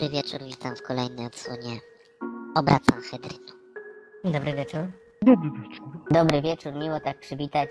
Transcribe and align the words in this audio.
dobry 0.00 0.08
wieczór, 0.16 0.40
witam 0.42 0.76
w 0.76 0.82
kolejnej 0.82 1.26
odsłonie 1.26 1.80
Obracam 2.54 3.02
Hedrynu. 3.10 3.52
Dobry 4.24 4.52
wieczór. 4.54 4.80
Dobry 5.22 5.50
wieczór. 5.50 5.88
Dobry 6.10 6.42
wieczór, 6.42 6.72
miło 6.72 7.00
tak 7.00 7.20
przywitać 7.20 7.70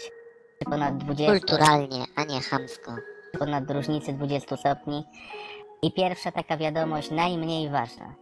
przy 0.59 0.69
ponad 0.69 0.97
20, 0.97 1.31
Kulturalnie, 1.31 2.05
a 2.15 2.23
nie 2.23 2.41
chamsko. 2.41 2.95
ponad 3.39 3.71
różnicy 3.71 4.13
20 4.13 4.57
stopni. 4.57 5.03
I 5.81 5.91
pierwsza 5.93 6.31
taka 6.31 6.57
wiadomość, 6.57 7.11
najmniej 7.11 7.69
ważna. 7.69 8.15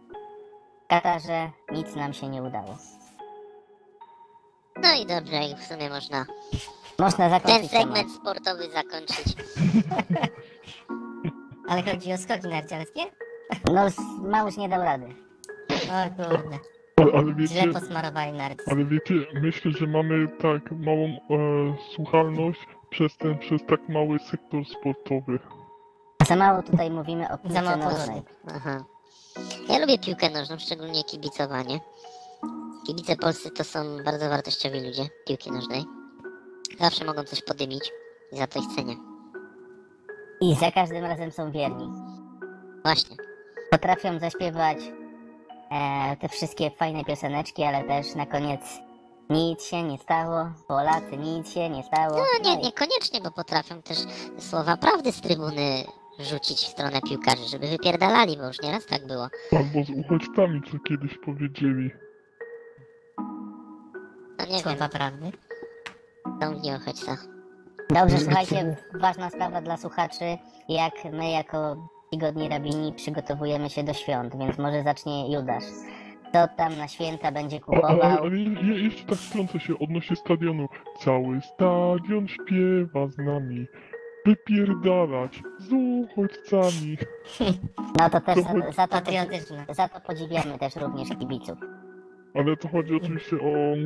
W 0.84 0.86
Katarze 0.88 1.50
nic 1.72 1.94
nam 1.94 2.12
się 2.14 2.28
nie 2.28 2.42
udało. 2.42 2.76
No 4.82 4.94
i 5.02 5.06
dobrze, 5.06 5.44
i 5.44 5.56
w 5.56 5.64
sumie 5.64 5.90
można 5.90 6.26
Można 6.98 7.30
ten 7.30 7.30
zakończyć 7.30 7.70
temat. 7.70 7.86
segment 7.86 8.12
sportowy 8.12 8.70
zakończyć. 8.70 9.26
Ale 11.68 11.82
chodzi 11.82 12.12
o 12.12 12.18
skoki 12.18 12.48
narciarskie? 12.48 13.00
No, 13.74 13.86
s- 13.86 13.96
Małusz 14.22 14.56
nie 14.56 14.68
dał 14.68 14.82
rady. 14.82 15.06
O 15.70 16.10
kurde, 16.16 16.58
Ale, 16.96 17.12
ale 17.12 17.34
wiecie, 17.34 17.54
źle 17.62 17.72
posmarowali 17.72 18.32
narty. 18.32 18.64
ale 18.66 18.84
wiecie, 18.84 19.14
myślę, 19.42 19.70
że 19.70 19.86
mamy 19.86 20.28
tak 20.28 20.72
małą 20.72 21.04
e, 21.06 21.16
słuchalność 21.94 22.60
przez 22.90 23.16
ten, 23.16 23.38
przez 23.38 23.60
tak 23.68 23.88
mały 23.88 24.18
sektor 24.18 24.62
sportowy. 24.66 25.38
Za 26.26 26.36
mało 26.36 26.62
tutaj 26.62 26.90
mówimy 26.90 27.30
o 27.32 27.38
piłce 27.38 27.54
Za 27.54 27.76
mało 27.76 27.92
nożnej. 27.92 28.22
Aha. 28.54 28.84
Ja 29.68 29.78
lubię 29.78 29.98
piłkę 29.98 30.30
nożną, 30.30 30.58
szczególnie 30.58 31.04
kibicowanie. 31.04 31.80
Kibice 32.86 33.16
polscy 33.16 33.50
to 33.50 33.64
są 33.64 33.78
bardzo 34.04 34.28
wartościowi 34.28 34.80
ludzie 34.86 35.02
piłki 35.26 35.52
nożnej. 35.52 35.84
Zawsze 36.80 37.04
mogą 37.04 37.24
coś 37.24 37.42
podymić 37.42 37.92
i 38.32 38.36
za 38.36 38.46
to 38.46 38.58
ich 38.58 38.66
cenię. 38.76 38.96
I 40.40 40.54
za 40.54 40.72
każdym 40.72 41.04
razem 41.04 41.30
są 41.30 41.50
wierni. 41.50 41.88
Właśnie. 42.84 43.16
Potrafią 43.70 44.18
zaśpiewać 44.18 44.78
e, 45.70 46.16
te 46.16 46.28
wszystkie 46.28 46.70
fajne 46.70 47.04
pioseneczki, 47.04 47.62
ale 47.64 47.84
też 47.84 48.14
na 48.14 48.26
koniec 48.26 48.60
nic 49.30 49.64
się 49.64 49.82
nie 49.82 49.98
stało, 49.98 50.50
Polacy 50.68 51.16
nic 51.16 51.52
się 51.52 51.70
nie 51.70 51.82
stało. 51.82 52.16
No 52.16 52.50
nie, 52.50 52.54
i- 52.60 52.64
niekoniecznie, 52.64 53.20
bo 53.20 53.30
potrafią 53.30 53.82
też 53.82 53.98
słowa 54.38 54.76
prawdy 54.76 55.12
z 55.12 55.20
trybuny 55.20 55.84
rzucić 56.18 56.58
w 56.58 56.68
stronę 56.68 57.00
piłkarzy, 57.08 57.48
żeby 57.48 57.68
wypierdalali, 57.68 58.36
bo 58.36 58.46
już 58.46 58.60
nieraz 58.62 58.86
tak 58.86 59.06
było. 59.06 59.28
Albo 59.52 59.84
z 59.84 59.90
uchodźcami, 59.90 60.60
co 60.72 60.78
kiedyś 60.88 61.18
powiedzieli. 61.24 61.90
No 64.38 64.46
nie 64.50 64.58
Słowa 64.60 64.76
wiem, 64.78 64.90
prawdy. 64.90 65.32
są 66.42 66.52
nie 66.52 66.76
uchodźca. 66.76 67.16
Dobrze, 67.90 68.18
słuchajcie, 68.18 68.76
ważna 68.94 69.30
sprawa 69.30 69.60
dla 69.60 69.76
słuchaczy, 69.76 70.38
jak 70.68 70.94
my 71.12 71.30
jako 71.30 71.88
tygodni 72.10 72.48
rabini 72.48 72.92
przygotowujemy 72.92 73.70
się 73.70 73.82
do 73.84 73.92
świąt, 73.92 74.36
więc 74.38 74.58
może 74.58 74.82
zacznie 74.82 75.32
Judasz. 75.34 75.64
Kto 76.28 76.48
tam 76.56 76.76
na 76.78 76.88
święta 76.88 77.32
będzie 77.32 77.56
A, 77.56 77.60
kupował? 77.60 78.02
ale 78.02 78.36
je, 78.38 78.50
je, 78.62 78.84
jeszcze 78.84 79.04
tak 79.04 79.18
wtrącę 79.18 79.60
się 79.60 79.78
odnośnie 79.78 80.16
stadionu. 80.16 80.68
Cały 81.00 81.40
stadion 81.40 82.28
śpiewa 82.28 83.08
z 83.08 83.18
nami. 83.18 83.66
Wypierdalać 84.26 85.42
z 85.58 85.72
uchodźcami. 85.72 86.96
No 87.98 88.10
to 88.10 88.20
też 88.20 88.38
za, 88.38 88.72
za, 88.72 88.86
to, 88.86 88.92
Patriotyczne. 88.94 89.64
za 89.70 89.88
to 89.88 90.00
podziwiamy 90.00 90.58
też 90.58 90.76
również 90.76 91.08
kibiców. 91.08 91.58
Ale 92.38 92.56
to 92.56 92.68
chodzi 92.68 92.94
oczywiście 92.94 93.36
o 93.36 93.76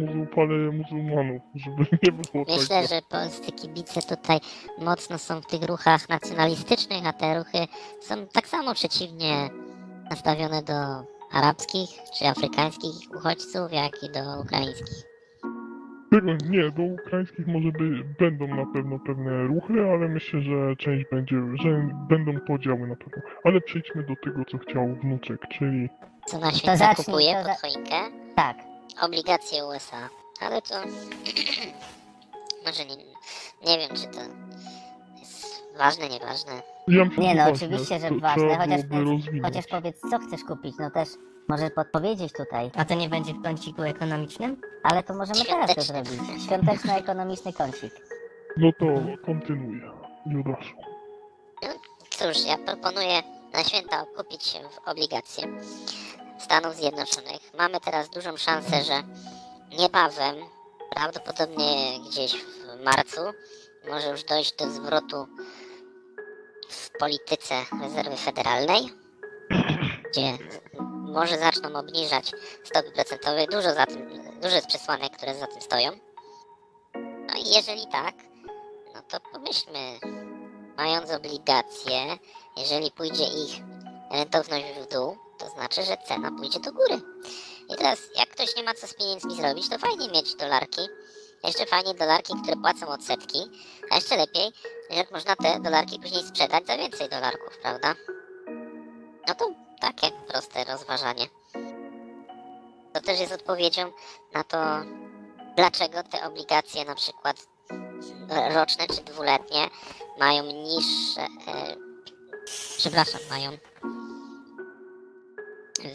muzułmanów, 0.73 1.43
żeby 1.55 1.87
nie 2.03 2.13
było 2.13 2.45
Myślę, 2.49 2.83
tego. 2.83 2.89
że 2.89 3.01
polscy 3.11 3.53
kibice 3.53 4.17
tutaj 4.17 4.39
mocno 4.79 5.19
są 5.19 5.41
w 5.41 5.47
tych 5.47 5.63
ruchach 5.63 6.09
nacjonalistycznych, 6.09 7.07
a 7.07 7.13
te 7.13 7.39
ruchy 7.39 7.59
są 8.01 8.15
tak 8.33 8.47
samo 8.47 8.75
przeciwnie 8.75 9.51
nastawione 10.11 10.63
do 10.63 10.73
arabskich 11.33 11.89
czy 12.19 12.27
afrykańskich 12.27 12.95
uchodźców, 13.17 13.73
jak 13.73 13.93
i 14.03 14.13
do 14.13 14.41
ukraińskich. 14.41 15.13
Tego 16.11 16.33
nie, 16.51 16.71
do 16.71 16.83
ukraińskich 16.83 17.47
może 17.47 17.73
by, 17.73 18.05
będą 18.19 18.47
na 18.47 18.67
pewno 18.73 18.99
pewne 18.99 19.45
ruchy, 19.47 19.73
ale 19.93 20.09
myślę, 20.09 20.41
że 20.41 20.77
część 20.77 21.05
będzie, 21.11 21.37
że 21.63 21.89
będą 22.09 22.41
podziały 22.41 22.89
na 22.89 22.97
pewno. 22.97 23.23
Ale 23.45 23.61
przejdźmy 23.61 24.03
do 24.03 24.17
tego, 24.25 24.45
co 24.45 24.59
chciał 24.59 24.97
wnuczek, 25.03 25.41
czyli 25.49 25.89
Co 26.27 26.39
na 26.39 26.53
święta 26.53 26.77
zacznij, 26.77 27.05
kupuje 27.05 27.33
to 27.35 27.39
pod 27.39 27.47
za- 27.47 27.55
choinkę? 27.55 27.97
Tak, 28.37 28.57
Obligacje 29.03 29.65
USA. 29.67 30.09
Ale 30.41 30.63
to... 30.63 30.75
może 32.67 32.85
nie, 32.85 32.97
nie 33.67 33.79
wiem, 33.79 33.97
czy 33.97 34.07
to 34.07 34.21
jest 35.21 35.63
ważne, 35.79 36.09
nieważne. 36.09 36.53
ja 36.89 37.05
nie 37.19 37.35
no, 37.35 37.45
oczywiście, 37.51 38.01
że 38.01 38.09
to 38.09 38.15
ważne, 38.19 38.57
chociaż, 38.57 38.81
chociaż 39.43 39.67
powiedz, 39.67 40.01
co 40.11 40.19
chcesz 40.19 40.45
kupić, 40.45 40.75
no 40.79 40.91
też 40.91 41.09
może 41.49 41.71
podpowiedzieć 41.71 42.33
tutaj, 42.33 42.71
A 42.77 42.85
to 42.85 42.95
nie 42.95 43.09
będzie 43.09 43.35
w 43.35 43.43
kąciku 43.43 43.83
ekonomicznym? 43.83 44.61
ale 44.83 45.03
to 45.03 45.15
możemy 45.15 45.45
teraz 45.45 45.75
to 45.75 45.83
Świąteczny. 45.83 46.15
zrobić. 46.15 46.45
Świąteczno-ekonomiczny 46.47 47.53
kącik. 47.53 47.95
No 48.57 48.73
to 48.79 48.87
kontynuuję, 49.27 49.91
Judaszu. 50.27 50.75
Cóż, 52.11 52.47
ja 52.47 52.59
proponuję 52.59 53.23
na 53.53 53.65
święta 53.65 54.07
kupić 54.17 54.47
się 54.47 54.59
w 54.69 54.89
obligacje 54.89 55.45
Stanów 56.39 56.77
Zjednoczonych. 56.77 57.55
Mamy 57.59 57.81
teraz 57.81 58.11
dużą 58.11 58.37
szansę, 58.37 58.85
że 58.85 59.03
niebawem, 59.79 60.37
prawdopodobnie 60.91 62.01
gdzieś 62.09 62.35
w 62.35 62.85
marcu, 62.85 63.21
może 63.89 64.09
już 64.09 64.25
dojść 64.25 64.57
do 64.57 64.71
zwrotu 64.71 65.27
w 66.69 66.91
polityce 66.99 67.55
rezerwy 67.83 68.17
federalnej, 68.17 68.93
gdzie 70.11 70.39
może 71.13 71.39
zaczną 71.39 71.79
obniżać 71.79 72.33
stopy 72.65 72.93
procentowe. 72.93 73.47
Dużo, 73.47 73.75
za 73.75 73.87
tym, 73.87 74.09
dużo 74.43 74.57
jest 74.57 74.67
przesłanek, 74.67 75.17
które 75.17 75.35
za 75.35 75.47
tym 75.47 75.63
stoją. 75.63 75.91
No 77.27 77.35
i 77.39 77.55
jeżeli 77.55 77.87
tak, 77.87 78.15
no 78.95 79.03
to 79.03 79.21
pomyślmy, 79.21 79.99
mając 80.77 81.11
obligacje, 81.11 82.19
jeżeli 82.57 82.91
pójdzie 82.91 83.25
ich 83.25 83.61
rentowność 84.11 84.65
w 84.81 84.93
dół, 84.93 85.17
to 85.39 85.49
znaczy, 85.49 85.83
że 85.83 85.97
cena 86.09 86.31
pójdzie 86.31 86.61
do 86.61 86.73
góry. 86.73 87.01
I 87.71 87.77
teraz, 87.77 87.99
jak 88.17 88.29
ktoś 88.29 88.57
nie 88.57 88.63
ma 88.63 88.75
co 88.75 88.87
z 88.87 88.95
pieniędzmi 88.95 89.37
zrobić, 89.37 89.69
to 89.69 89.79
fajnie 89.79 90.09
mieć 90.09 90.35
dolarki. 90.35 90.81
Jeszcze 91.45 91.67
fajnie 91.67 91.95
dolarki, 91.95 92.33
które 92.43 92.57
płacą 92.57 92.89
odsetki. 92.89 93.39
A 93.91 93.95
jeszcze 93.95 94.17
lepiej, 94.17 94.53
że 94.91 95.05
można 95.13 95.37
te 95.37 95.61
dolarki 95.61 96.01
później 96.01 96.25
sprzedać 96.25 96.67
za 96.67 96.77
więcej 96.77 97.09
dolarków, 97.09 97.59
prawda? 97.63 97.95
No 99.29 99.35
to 99.35 99.51
takie 99.81 100.11
proste 100.29 100.65
rozważanie. 100.65 101.27
To 102.93 103.01
też 103.01 103.21
jest 103.21 103.33
odpowiedzią 103.33 103.93
na 104.35 104.45
to, 104.45 104.59
dlaczego 105.57 106.03
te 106.03 106.27
obligacje 106.27 106.85
na 106.85 106.95
przykład 106.95 107.37
roczne 108.55 108.87
czy 108.87 109.05
dwuletnie 109.13 109.69
mają 110.19 110.43
niższe, 110.45 111.21
e, 111.21 111.77
przepraszam, 112.77 113.21
mają 113.31 113.51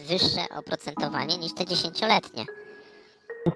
wyższe 0.07 0.41
oprocentowanie 0.57 1.38
niż 1.38 1.53
te 1.53 1.66
dziesięcioletnie. 1.66 2.45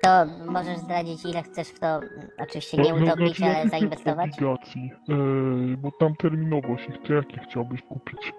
To 0.02 0.26
możesz 0.46 0.78
zdradzić, 0.78 1.26
ile 1.26 1.44
chcesz 1.44 1.68
w 1.68 1.80
to, 1.80 2.00
oczywiście 2.40 2.78
nie 2.78 2.96
utopić, 2.96 3.42
ale 3.42 3.70
zainwestować? 3.70 4.32
obligacji, 4.34 4.92
e, 5.10 5.78
bo 5.78 5.92
tam 6.00 6.16
terminowość 6.16 6.90
ich, 6.90 7.08
to 7.08 7.14
jakie 7.14 7.38
chciałbyś 7.50 7.82
kupić? 7.82 8.34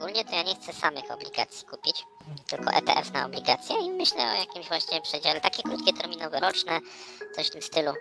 Ogólnie 0.00 0.24
to 0.24 0.34
ja 0.34 0.42
nie 0.42 0.54
chcę 0.54 0.72
samych 0.72 1.10
obligacji 1.10 1.66
kupić, 1.66 2.06
tylko 2.46 2.70
ETF 2.70 3.12
na 3.12 3.26
obligacje 3.26 3.76
i 3.78 3.90
myślę 3.90 4.32
o 4.32 4.34
jakimś 4.34 4.68
właśnie 4.68 5.00
przedziale, 5.00 5.40
takie 5.40 5.62
krótkie 5.62 5.92
terminowe, 5.92 6.40
roczne, 6.40 6.80
coś 7.36 7.46
w 7.46 7.50
tym 7.50 7.62
stylu. 7.62 7.92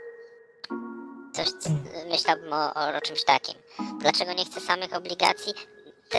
Coś, 1.33 1.47
myślałbym 2.09 2.53
o, 2.53 2.73
o 2.97 3.01
czymś 3.01 3.23
takim. 3.23 3.55
Dlaczego 3.99 4.33
nie 4.33 4.45
chcę 4.45 4.61
samych 4.61 4.93
obligacji? 4.93 5.53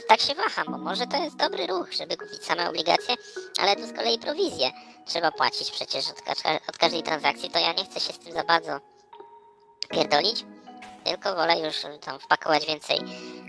Tak 0.09 0.21
się 0.21 0.35
waham, 0.35 0.67
bo 0.71 0.79
może 0.79 1.07
to 1.07 1.17
jest 1.17 1.37
dobry 1.37 1.67
ruch, 1.67 1.93
żeby 1.93 2.17
kupić 2.17 2.45
same 2.45 2.69
obligacje, 2.69 3.15
ale 3.59 3.77
tu 3.77 3.87
z 3.87 3.93
kolei 3.93 4.19
prowizję 4.19 4.71
trzeba 5.07 5.33
płacić 5.33 5.71
przecież 5.71 6.11
od, 6.11 6.23
od 6.69 6.79
każdej 6.79 7.03
transakcji, 7.03 7.51
to 7.51 7.59
ja 7.59 7.73
nie 7.73 7.85
chcę 7.85 8.01
się 8.01 8.13
z 8.13 8.19
tym 8.19 8.33
za 8.33 8.45
bardzo 8.45 8.81
pierdolić, 9.91 10.45
tylko 11.05 11.35
wolę 11.35 11.61
już 11.61 11.77
tam 12.01 12.19
wpakować 12.21 12.67
więcej 12.67 12.99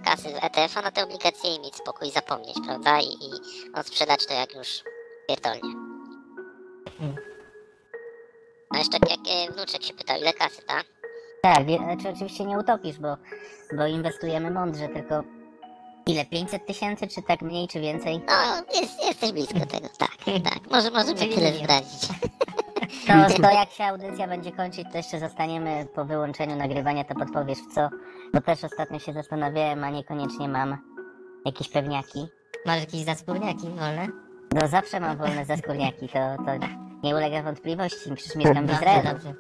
kasy 0.06 0.30
w 0.30 0.44
ETF-a 0.44 0.82
na 0.82 0.92
te 0.92 1.04
obligacje 1.04 1.56
i 1.56 1.60
mieć 1.60 1.76
spokój 1.76 2.12
zapomnieć, 2.12 2.56
prawda? 2.66 3.00
I, 3.00 3.06
i 3.06 3.30
odsprzedać 3.76 4.26
to 4.26 4.34
jak 4.34 4.56
już 4.56 4.84
pierdolnie. 5.28 5.74
A 8.70 8.78
jeszcze 8.78 8.98
jak 9.10 9.20
e, 9.30 9.52
wnuczek 9.54 9.84
się 9.84 9.94
pytał, 9.94 10.18
ile 10.18 10.34
kasy, 10.34 10.62
tak? 10.62 10.86
Tak, 11.42 11.66
wie, 11.66 11.78
znaczy 11.78 12.10
oczywiście 12.10 12.46
nie 12.46 12.58
utopisz, 12.58 13.00
bo, 13.00 13.18
bo 13.78 13.88
inwestujemy 13.88 14.52
mądrze, 14.52 14.90
tylko 14.90 15.24
ile, 16.08 16.26
500 16.26 16.66
tysięcy, 16.66 17.08
czy 17.08 17.22
tak 17.22 17.42
mniej, 17.42 17.68
czy 17.68 17.80
więcej? 17.80 18.22
No, 18.28 18.80
jest, 18.82 19.04
jesteś 19.06 19.32
blisko 19.32 19.60
tego, 19.60 19.88
tak, 19.98 20.18
tak. 20.50 20.72
Może 20.72 20.92
możemy 20.92 21.20
Czyli 21.20 21.36
tyle 21.36 21.54
zdradzić. 21.54 22.02
To, 23.12 23.42
to 23.42 23.52
jak 23.52 23.70
się 23.70 23.84
audycja 23.84 24.28
będzie 24.28 24.52
kończyć, 24.52 24.88
to 24.92 24.98
jeszcze 24.98 25.20
zostaniemy 25.20 25.88
po 25.96 26.06
wyłączeniu 26.06 26.56
nagrywania, 26.56 27.04
to 27.04 27.16
podpowiesz 27.16 27.58
w 27.58 27.74
co, 27.74 27.90
bo 28.34 28.42
też 28.42 28.64
ostatnio 28.64 29.00
się 29.00 29.14
zastanawiałem, 29.14 29.84
a 29.84 29.90
niekoniecznie 29.90 30.50
mam 30.50 30.78
jakieś 31.46 31.70
pewniaki. 31.70 32.28
Masz 32.66 32.80
jakieś 32.80 33.02
zaskórniaki 33.02 33.70
wolne? 33.70 34.08
No 34.54 34.68
zawsze 34.68 35.00
mam 35.00 35.18
wolne 35.18 35.46
zaskórniaki, 35.46 36.10
to, 36.10 36.44
to 36.46 36.68
nie 37.04 37.16
ulega 37.16 37.44
wątpliwości, 37.44 38.16
przecież 38.16 38.36
mieszkam 38.36 38.68
w 38.68 38.72
Izraelu. 38.72 39.10
dobrze. 39.10 39.34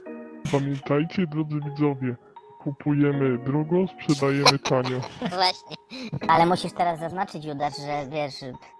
Pamiętajcie, 0.51 1.27
drodzy 1.27 1.59
widzowie, 1.69 2.15
kupujemy 2.63 3.37
drogo, 3.37 3.75
sprzedajemy 3.87 4.59
tanio. 4.59 4.99
Właśnie. 5.39 5.75
Ale 6.27 6.45
musisz 6.45 6.73
teraz 6.73 6.99
zaznaczyć, 6.99 7.45
Judasz, 7.45 7.77
że 7.77 8.05
wiesz, 8.09 8.39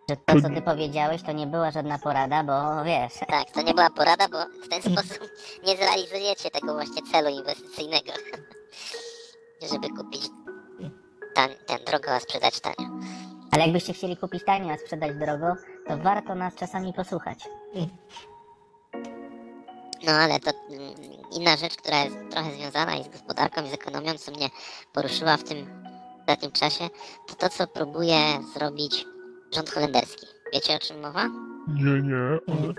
że 0.09 0.15
to 0.25 0.41
co 0.41 0.49
ty 0.49 0.61
powiedziałeś 0.61 1.23
to 1.23 1.31
nie 1.31 1.47
była 1.47 1.71
żadna 1.71 1.99
porada, 1.99 2.43
bo 2.43 2.83
wiesz, 2.83 3.13
Tak, 3.27 3.51
to 3.51 3.61
nie 3.61 3.73
była 3.73 3.89
porada, 3.89 4.27
bo 4.27 4.37
w 4.65 4.69
ten 4.69 4.81
sposób 4.81 5.29
nie 5.67 5.75
zrealizujecie 5.77 6.51
tego 6.51 6.73
właśnie 6.73 7.01
celu 7.11 7.29
inwestycyjnego. 7.29 8.11
Żeby 9.71 9.89
kupić 9.89 10.21
tan, 11.35 11.49
ten 11.67 11.77
drogo, 11.85 12.11
a 12.11 12.19
sprzedać 12.19 12.59
tanio. 12.59 12.89
ale 13.51 13.63
jakbyście 13.63 13.93
chcieli 13.93 14.17
kupić 14.17 14.45
tanio, 14.45 14.73
a 14.73 14.77
sprzedać 14.77 15.15
drogo, 15.15 15.55
to 15.87 15.97
warto 15.97 16.35
nas 16.35 16.55
czasami 16.55 16.93
posłuchać. 16.93 17.39
No 20.05 20.11
ale 20.11 20.39
to 20.39 20.51
mm, 20.69 21.20
inna 21.31 21.57
rzecz, 21.57 21.75
która 21.75 22.03
jest 22.03 22.17
trochę 22.31 22.51
związana 22.51 22.95
i 22.95 23.03
z 23.03 23.09
gospodarką, 23.09 23.65
i 23.65 23.69
z 23.69 23.73
ekonomią, 23.73 24.13
co 24.17 24.31
mnie 24.31 24.49
poruszyła 24.93 25.37
w 25.37 25.43
tym 25.43 25.83
ostatnim 26.19 26.51
czasie, 26.51 26.89
to 27.27 27.35
to, 27.35 27.49
co 27.49 27.67
próbuje 27.67 28.17
zrobić 28.53 29.05
rząd 29.51 29.69
holenderski. 29.69 30.27
Wiecie 30.53 30.75
o 30.75 30.79
czym 30.79 30.99
mowa? 30.99 31.27
Nie, 31.67 32.01
nie, 32.01 32.39
ale 32.47 32.73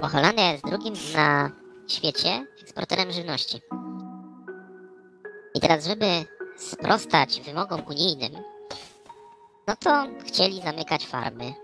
Bo 0.00 0.08
Holandia 0.08 0.52
jest 0.52 0.64
drugim 0.64 0.94
na 1.14 1.50
świecie 1.88 2.46
eksporterem 2.62 3.12
żywności. 3.12 3.60
I 5.54 5.60
teraz, 5.60 5.86
żeby 5.86 6.06
sprostać 6.56 7.40
wymogom 7.40 7.82
unijnym, 7.88 8.32
no 9.66 9.76
to 9.76 10.06
chcieli 10.26 10.62
zamykać 10.62 11.06
farmy. 11.06 11.54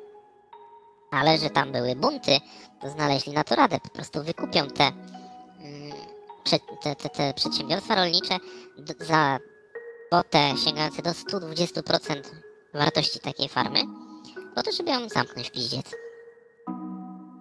Ale 1.10 1.38
że 1.38 1.50
tam 1.50 1.72
były 1.72 1.96
bunty, 1.96 2.38
to 2.80 2.90
znaleźli 2.90 3.32
na 3.32 3.44
to 3.44 3.54
radę. 3.54 3.78
Po 3.82 3.88
prostu 3.88 4.22
wykupią 4.22 4.66
te, 4.66 4.92
te, 6.82 6.94
te, 6.94 7.08
te 7.08 7.34
przedsiębiorstwa 7.34 7.94
rolnicze 7.94 8.38
za 9.00 9.38
kwotę 10.10 10.54
sięgającą 10.64 11.02
do 11.02 11.10
120% 11.10 12.22
wartości 12.74 13.20
takiej 13.20 13.48
farmy, 13.48 13.80
po 14.54 14.62
to, 14.62 14.72
żeby 14.72 14.90
ją 14.90 15.08
zamknąć 15.08 15.48
w 15.48 15.52
piździec. 15.52 15.86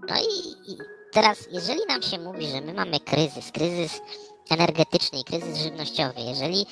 No 0.09 0.15
i, 0.17 0.71
i 0.71 0.77
teraz, 1.11 1.47
jeżeli 1.51 1.85
nam 1.87 2.01
się 2.01 2.19
mówi, 2.19 2.47
że 2.47 2.61
my 2.61 2.73
mamy 2.73 2.99
kryzys, 2.99 3.51
kryzys 3.51 4.01
energetyczny 4.49 5.19
i 5.19 5.23
kryzys 5.23 5.57
żywnościowy, 5.57 6.21
jeżeli 6.21 6.65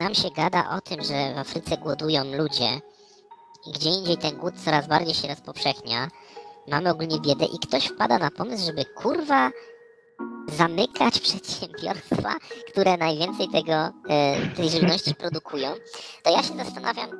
nam 0.00 0.14
się 0.14 0.30
gada 0.30 0.70
o 0.70 0.80
tym, 0.80 1.04
że 1.04 1.34
w 1.34 1.38
Afryce 1.38 1.76
głodują 1.76 2.24
ludzie 2.24 2.80
i 3.66 3.72
gdzie 3.72 3.90
indziej 3.90 4.16
ten 4.16 4.36
głód 4.36 4.54
coraz 4.64 4.86
bardziej 4.86 5.14
się 5.14 5.28
rozpowszechnia, 5.28 6.08
mamy 6.68 6.90
ogólnie 6.90 7.20
biedę 7.20 7.44
i 7.44 7.58
ktoś 7.58 7.86
wpada 7.86 8.18
na 8.18 8.30
pomysł, 8.30 8.66
żeby 8.66 8.84
kurwa 8.84 9.50
zamykać 10.48 11.20
przedsiębiorstwa, 11.28 12.34
które 12.68 12.96
najwięcej 12.96 13.48
tego, 13.48 13.72
e, 13.72 13.92
tej 14.56 14.70
żywności 14.70 15.14
produkują, 15.24 15.74
to 16.22 16.30
ja 16.30 16.42
się 16.42 16.56
zastanawiam, 16.56 17.10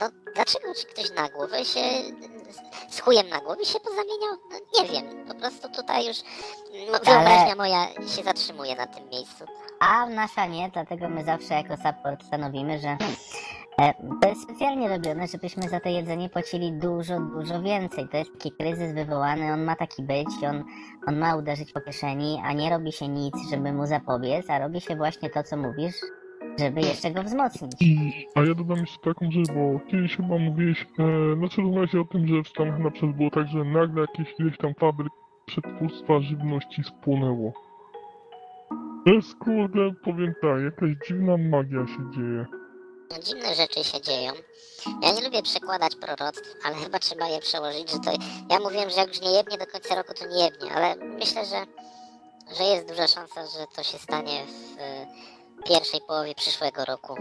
no 0.00 0.08
dlaczego 0.34 0.74
czy 0.74 0.86
ktoś 0.86 1.10
na 1.10 1.28
głowę 1.28 1.64
się 1.64 1.80
z 2.90 3.00
chujem 3.00 3.28
na 3.28 3.40
głowie 3.40 3.64
się 3.64 3.80
pozamieniał? 3.80 4.30
No, 4.50 4.82
nie 4.82 4.88
wiem, 4.88 5.26
po 5.28 5.34
prostu 5.34 5.68
tutaj 5.68 6.06
już 6.06 6.16
no, 6.92 6.98
wyobraźnia 6.98 7.54
moja 7.56 7.88
się 7.88 8.22
zatrzymuje 8.24 8.76
na 8.76 8.86
tym 8.86 9.08
miejscu. 9.08 9.44
A 9.80 10.06
nasza 10.06 10.46
nie, 10.46 10.70
dlatego 10.70 11.08
my 11.08 11.24
zawsze 11.24 11.54
jako 11.54 11.76
support 11.76 12.26
stanowimy, 12.26 12.80
że 12.80 12.96
to 14.20 14.28
jest 14.28 14.42
specjalnie 14.42 14.88
robione, 14.88 15.26
żebyśmy 15.26 15.62
za 15.62 15.80
to 15.80 15.88
jedzenie 15.88 16.28
płacili 16.28 16.72
dużo, 16.72 17.20
dużo 17.20 17.62
więcej. 17.62 18.08
To 18.08 18.16
jest 18.16 18.32
taki 18.32 18.52
kryzys 18.52 18.94
wywołany, 18.94 19.52
on 19.52 19.64
ma 19.64 19.76
taki 19.76 20.02
być, 20.02 20.28
on, 20.50 20.64
on 21.06 21.18
ma 21.18 21.36
uderzyć 21.36 21.72
po 21.72 21.80
kieszeni, 21.80 22.40
a 22.44 22.52
nie 22.52 22.70
robi 22.70 22.92
się 22.92 23.08
nic, 23.08 23.34
żeby 23.50 23.72
mu 23.72 23.86
zapobiec, 23.86 24.50
a 24.50 24.58
robi 24.58 24.80
się 24.80 24.96
właśnie 24.96 25.30
to, 25.30 25.42
co 25.42 25.56
mówisz, 25.56 25.94
żeby 26.58 26.80
jeszcze 26.80 27.10
go 27.10 27.22
wzmocnić. 27.22 27.72
I, 27.80 28.12
a 28.34 28.40
ja 28.40 28.54
dodam 28.54 28.78
jeszcze 28.78 28.98
taką 29.04 29.30
rzecz, 29.30 29.48
bo 29.54 29.80
kiedyś 29.90 30.16
chyba 30.16 30.38
mówiłeś, 30.38 30.82
e, 30.82 31.36
znaczy 31.36 31.60
rozmawiałeś 31.60 31.94
o 31.94 32.04
tym, 32.04 32.26
że 32.26 32.42
w 32.42 32.48
Stanach 32.48 32.78
na 32.78 32.90
przykład 32.90 33.16
było 33.16 33.30
tak, 33.30 33.46
że 33.46 33.64
nagle 33.64 34.00
jakieś 34.00 34.34
ileś 34.38 34.58
tam 34.58 34.74
fabryk 34.74 35.12
przetwórstwa 35.46 36.20
żywności 36.20 36.82
spłonęło. 36.84 37.52
To 39.04 39.12
jest 39.12 39.34
kurde, 39.38 39.92
powiem 40.04 40.34
tak, 40.42 40.62
jakaś 40.62 40.90
dziwna 41.08 41.36
magia 41.36 41.86
się 41.86 42.10
dzieje. 42.14 42.46
No, 43.10 43.16
dziwne 43.22 43.54
rzeczy 43.54 43.84
się 43.84 44.00
dzieją. 44.00 44.32
Ja 45.02 45.12
nie 45.12 45.24
lubię 45.24 45.42
przekładać 45.42 45.96
proroctw, 45.96 46.54
ale 46.64 46.74
chyba 46.74 46.98
trzeba 46.98 47.28
je 47.28 47.40
przełożyć, 47.40 47.90
że 47.90 47.98
to... 47.98 48.10
Ja 48.50 48.60
mówiłem, 48.60 48.90
że 48.90 48.96
jak 48.96 49.08
już 49.08 49.20
nie 49.20 49.30
jebnie 49.30 49.58
do 49.58 49.66
końca 49.66 49.94
roku, 49.94 50.14
to 50.14 50.26
nie 50.26 50.44
jebnie, 50.44 50.72
ale 50.72 50.96
myślę, 50.96 51.44
że, 51.44 51.66
że 52.58 52.64
jest 52.64 52.88
duża 52.88 53.06
szansa, 53.06 53.46
że 53.46 53.66
to 53.76 53.82
się 53.82 53.98
stanie 53.98 54.46
w 54.46 54.80
e, 54.80 55.06
pierwszej 55.68 56.00
połowie 56.08 56.34
przyszłego 56.34 56.84
roku. 56.84 57.14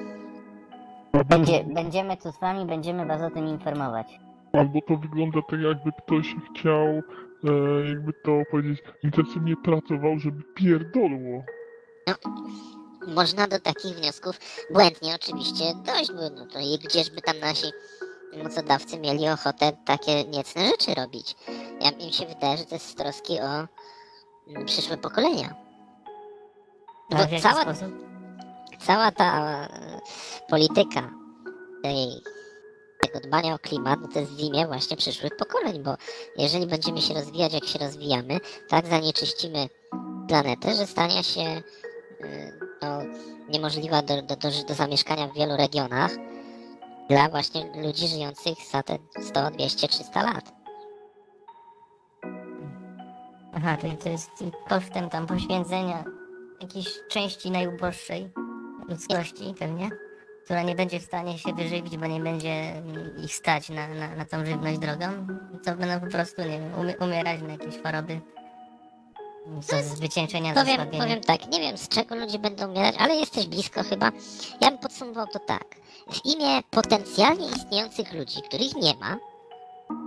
Będzie, 1.26 1.64
będziemy 1.64 2.18
tu 2.18 2.32
z 2.32 2.40
wami, 2.40 2.66
będziemy 2.66 3.06
was 3.06 3.22
o 3.22 3.30
tym 3.30 3.48
informować. 3.48 4.08
Albo 4.54 4.80
to 4.88 4.98
wygląda 4.98 5.40
tak, 5.50 5.60
jakby 5.60 5.92
ktoś 5.92 6.36
chciał, 6.50 6.88
e, 6.88 7.02
jakby 7.90 8.14
to 8.14 8.32
powiedzieć, 8.52 8.84
intensywnie 9.04 9.56
pracował, 9.64 10.20
żeby 10.20 10.44
pierdolło. 10.56 11.44
Można 13.08 13.48
do 13.48 13.60
takich 13.60 13.96
wniosków 13.96 14.40
błędnie 14.72 15.16
oczywiście 15.16 15.74
dojść, 15.86 16.12
bo 16.12 16.30
no 16.30 16.46
to 16.46 16.60
i 16.60 16.80
gdzieżby 16.80 17.22
tam 17.22 17.40
nasi 17.40 17.72
mocodawcy 18.44 19.00
mieli 19.00 19.30
ochotę 19.30 19.72
takie 19.86 20.24
niecne 20.24 20.68
rzeczy 20.68 20.94
robić. 20.96 21.36
Ja, 21.82 21.90
im 21.90 22.14
się 22.14 22.26
wydaje, 22.26 22.58
że 22.58 22.66
to 22.66 22.76
jest 22.76 22.90
z 22.90 22.96
troski 22.96 23.40
o 23.40 23.68
mm, 24.48 24.66
przyszłe 24.66 24.98
pokolenia. 24.98 25.56
No 27.10 27.18
bo 27.18 27.40
cała, 27.40 27.62
sposób? 27.62 27.92
cała 28.86 29.12
ta 29.12 29.48
e, 29.66 30.00
polityka 30.50 31.12
tej, 31.84 32.22
tego 33.02 33.20
dbania 33.20 33.54
o 33.54 33.60
klimat, 33.60 34.00
no 34.02 34.08
to 34.08 34.20
jest 34.20 34.32
w 34.32 34.40
imię 34.40 34.68
właśnie 34.68 34.98
przyszłych 34.98 35.38
pokoleń, 35.38 35.84
bo 35.84 35.96
jeżeli 36.38 36.68
będziemy 36.68 37.02
się 37.02 37.14
rozwijać 37.14 37.54
jak 37.54 37.66
się 37.66 37.80
rozwijamy, 37.80 38.40
tak 38.70 38.88
zanieczyścimy 38.88 39.70
planetę, 40.28 40.76
że 40.76 40.88
stanie 40.88 41.24
się 41.24 41.64
no, 42.82 43.00
niemożliwa 43.50 44.02
do, 44.02 44.22
do, 44.22 44.36
do, 44.36 44.50
do 44.68 44.74
zamieszkania 44.74 45.28
w 45.28 45.34
wielu 45.34 45.58
regionach 45.58 46.12
dla 47.10 47.30
właśnie 47.30 47.66
ludzi 47.82 48.08
żyjących 48.08 48.58
za 48.72 48.84
te 48.84 48.98
100, 49.22 49.52
200, 49.52 49.88
300 49.88 50.24
lat. 50.24 50.54
Aha, 53.54 53.78
to, 54.04 54.10
jest 54.10 54.30
kosztem 54.70 55.10
tam 55.10 55.28
poświęcenia 55.28 56.04
jakiejś 56.62 56.88
części 57.10 57.52
najuboższej 57.52 58.34
ludzkości 58.90 59.54
pewnie, 59.60 59.90
która 60.46 60.64
nie 60.64 60.76
będzie 60.76 61.00
w 61.00 61.04
stanie 61.04 61.38
się 61.38 61.54
wyżywić, 61.54 61.98
bo 61.98 62.06
nie 62.06 62.20
będzie 62.20 62.84
ich 63.24 63.36
stać 63.36 63.70
na, 63.70 63.88
na, 63.88 64.16
na 64.16 64.26
tą 64.26 64.46
żywność 64.46 64.80
drogą, 64.80 65.28
to 65.66 65.76
będą 65.76 66.00
po 66.06 66.12
prostu, 66.12 66.42
nie 66.42 66.60
wiem, 66.60 66.74
umie, 66.80 66.98
umierać 66.98 67.42
na 67.42 67.52
jakieś 67.52 67.82
choroby. 67.84 68.22
Co 69.68 69.82
z 69.82 70.00
wycieńczenia, 70.00 70.54
z 70.54 70.56
Powiem, 70.56 70.88
powiem 71.00 71.22
tak, 71.22 71.52
nie 71.52 71.60
wiem 71.60 71.78
z 71.78 71.88
czego 71.88 72.16
ludzie 72.16 72.40
będą 72.40 72.72
umierać, 72.72 72.96
ale 73.00 73.16
jesteś 73.16 73.48
blisko 73.48 73.84
chyba. 73.84 74.12
Ja 74.62 74.72
bym 74.72 74.80
podsumował 74.80 75.28
to 75.28 75.40
tak. 75.40 75.76
W 76.12 76.26
imię 76.26 76.62
potencjalnie 76.72 77.48
istniejących 77.48 78.14
ludzi, 78.14 78.42
których 78.42 78.76
nie 78.76 78.94
ma, 78.96 79.18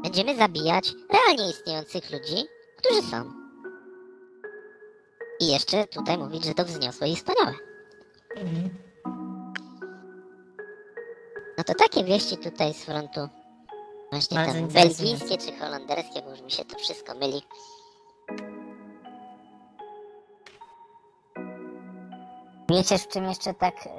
będziemy 0.03 0.37
zabijać 0.37 0.93
realnie 1.13 1.51
istniejących 1.51 2.11
ludzi, 2.11 2.45
którzy 2.77 3.03
są. 3.03 3.33
I 5.41 5.47
jeszcze 5.47 5.87
tutaj 5.87 6.19
mówić, 6.19 6.45
że 6.45 6.55
to 6.55 6.65
wzniosłe 6.65 7.09
i 7.09 7.17
wspaniałe. 7.17 7.55
Mhm. 8.37 8.71
No 11.59 11.65
to 11.65 11.75
takie 11.75 12.05
wieści 12.05 12.37
tutaj 12.37 12.75
z 12.75 12.85
frontu 12.85 13.29
właśnie 14.11 14.37
Bardzo 14.37 14.53
tam 14.53 14.69
belgijskie 14.69 15.39
czy 15.39 15.59
holenderskie, 15.59 16.23
bo 16.23 16.31
już 16.31 16.41
mi 16.41 16.51
się 16.51 16.65
to 16.65 16.79
wszystko 16.79 17.15
myli. 17.15 17.43
Wiecie, 22.79 22.99
w 22.99 23.09
czym 23.09 23.25
jeszcze 23.25 23.55
tak 23.55 23.75
e, 23.87 23.91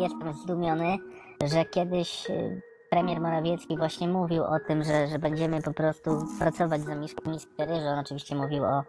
jestem 0.00 0.32
zdumiony, 0.32 0.96
że 1.44 1.64
kiedyś 1.64 2.30
e, 2.30 2.60
premier 2.90 3.20
Morawiecki 3.20 3.76
właśnie 3.76 4.08
mówił 4.08 4.44
o 4.44 4.58
tym, 4.68 4.84
że, 4.84 5.06
że 5.08 5.18
będziemy 5.18 5.62
po 5.62 5.72
prostu 5.74 6.10
pracować 6.38 6.80
za 6.80 6.94
mieszkami 6.94 7.38
z 7.40 7.46
ryżu. 7.58 7.86
On 7.92 7.98
oczywiście 7.98 8.36
mówił 8.36 8.64
o, 8.64 8.82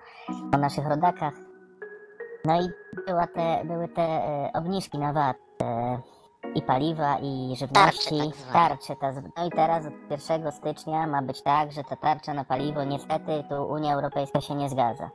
o 0.54 0.58
naszych 0.58 0.88
rodakach. 0.88 1.34
No 2.46 2.62
i 2.62 2.70
była 3.08 3.28
te, 3.28 3.62
były 3.66 3.88
te 3.88 4.02
e, 4.02 4.52
obniżki 4.54 4.98
na 5.00 5.14
VAT 5.14 5.38
i 6.56 6.62
paliwa, 6.62 7.18
i 7.22 7.56
żywności. 7.56 8.18
Tarcze 8.18 8.36
tak 8.44 8.54
tarcze 8.54 8.96
ta, 8.96 9.14
z- 9.14 9.24
no 9.38 9.46
i 9.46 9.50
teraz 9.52 9.86
od 9.86 10.12
1 10.30 10.52
stycznia 10.52 11.08
ma 11.08 11.22
być 11.22 11.42
tak, 11.44 11.72
że 11.72 11.84
ta 11.84 11.96
tarcza 11.96 12.34
na 12.34 12.46
paliwo 12.46 12.84
niestety 12.84 13.44
tu 13.50 13.64
Unia 13.64 13.94
Europejska 13.96 14.42
się 14.42 14.56
nie 14.56 14.70
zgadza. 14.70 15.10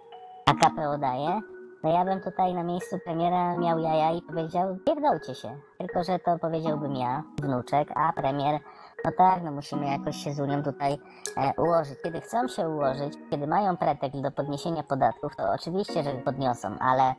A 0.46 0.54
KPO 0.54 0.98
daje, 0.98 1.40
no 1.86 1.92
ja 1.92 2.04
bym 2.04 2.20
tutaj 2.20 2.54
na 2.54 2.62
miejscu 2.62 2.98
premiera 3.04 3.56
miał 3.56 3.78
jaja 3.78 4.12
i 4.12 4.22
powiedział, 4.22 4.76
pierdolcie 4.86 5.34
się. 5.34 5.58
Tylko, 5.78 6.04
że 6.04 6.18
to 6.18 6.38
powiedziałbym 6.38 6.96
ja, 6.96 7.22
wnuczek, 7.42 7.88
a 7.94 8.12
premier 8.12 8.60
No 9.04 9.10
tak, 9.18 9.42
no 9.42 9.52
musimy 9.52 9.86
jakoś 9.86 10.16
się 10.16 10.32
z 10.32 10.40
Unią 10.40 10.62
tutaj 10.62 10.98
e, 11.36 11.62
ułożyć. 11.62 11.98
Kiedy 12.02 12.20
chcą 12.20 12.48
się 12.48 12.68
ułożyć, 12.68 13.14
kiedy 13.30 13.46
mają 13.46 13.76
pretekst 13.76 14.20
do 14.20 14.30
podniesienia 14.30 14.82
podatków, 14.82 15.36
to 15.36 15.52
oczywiście, 15.52 16.02
że 16.02 16.12
podniosą, 16.12 16.78
ale 16.80 17.14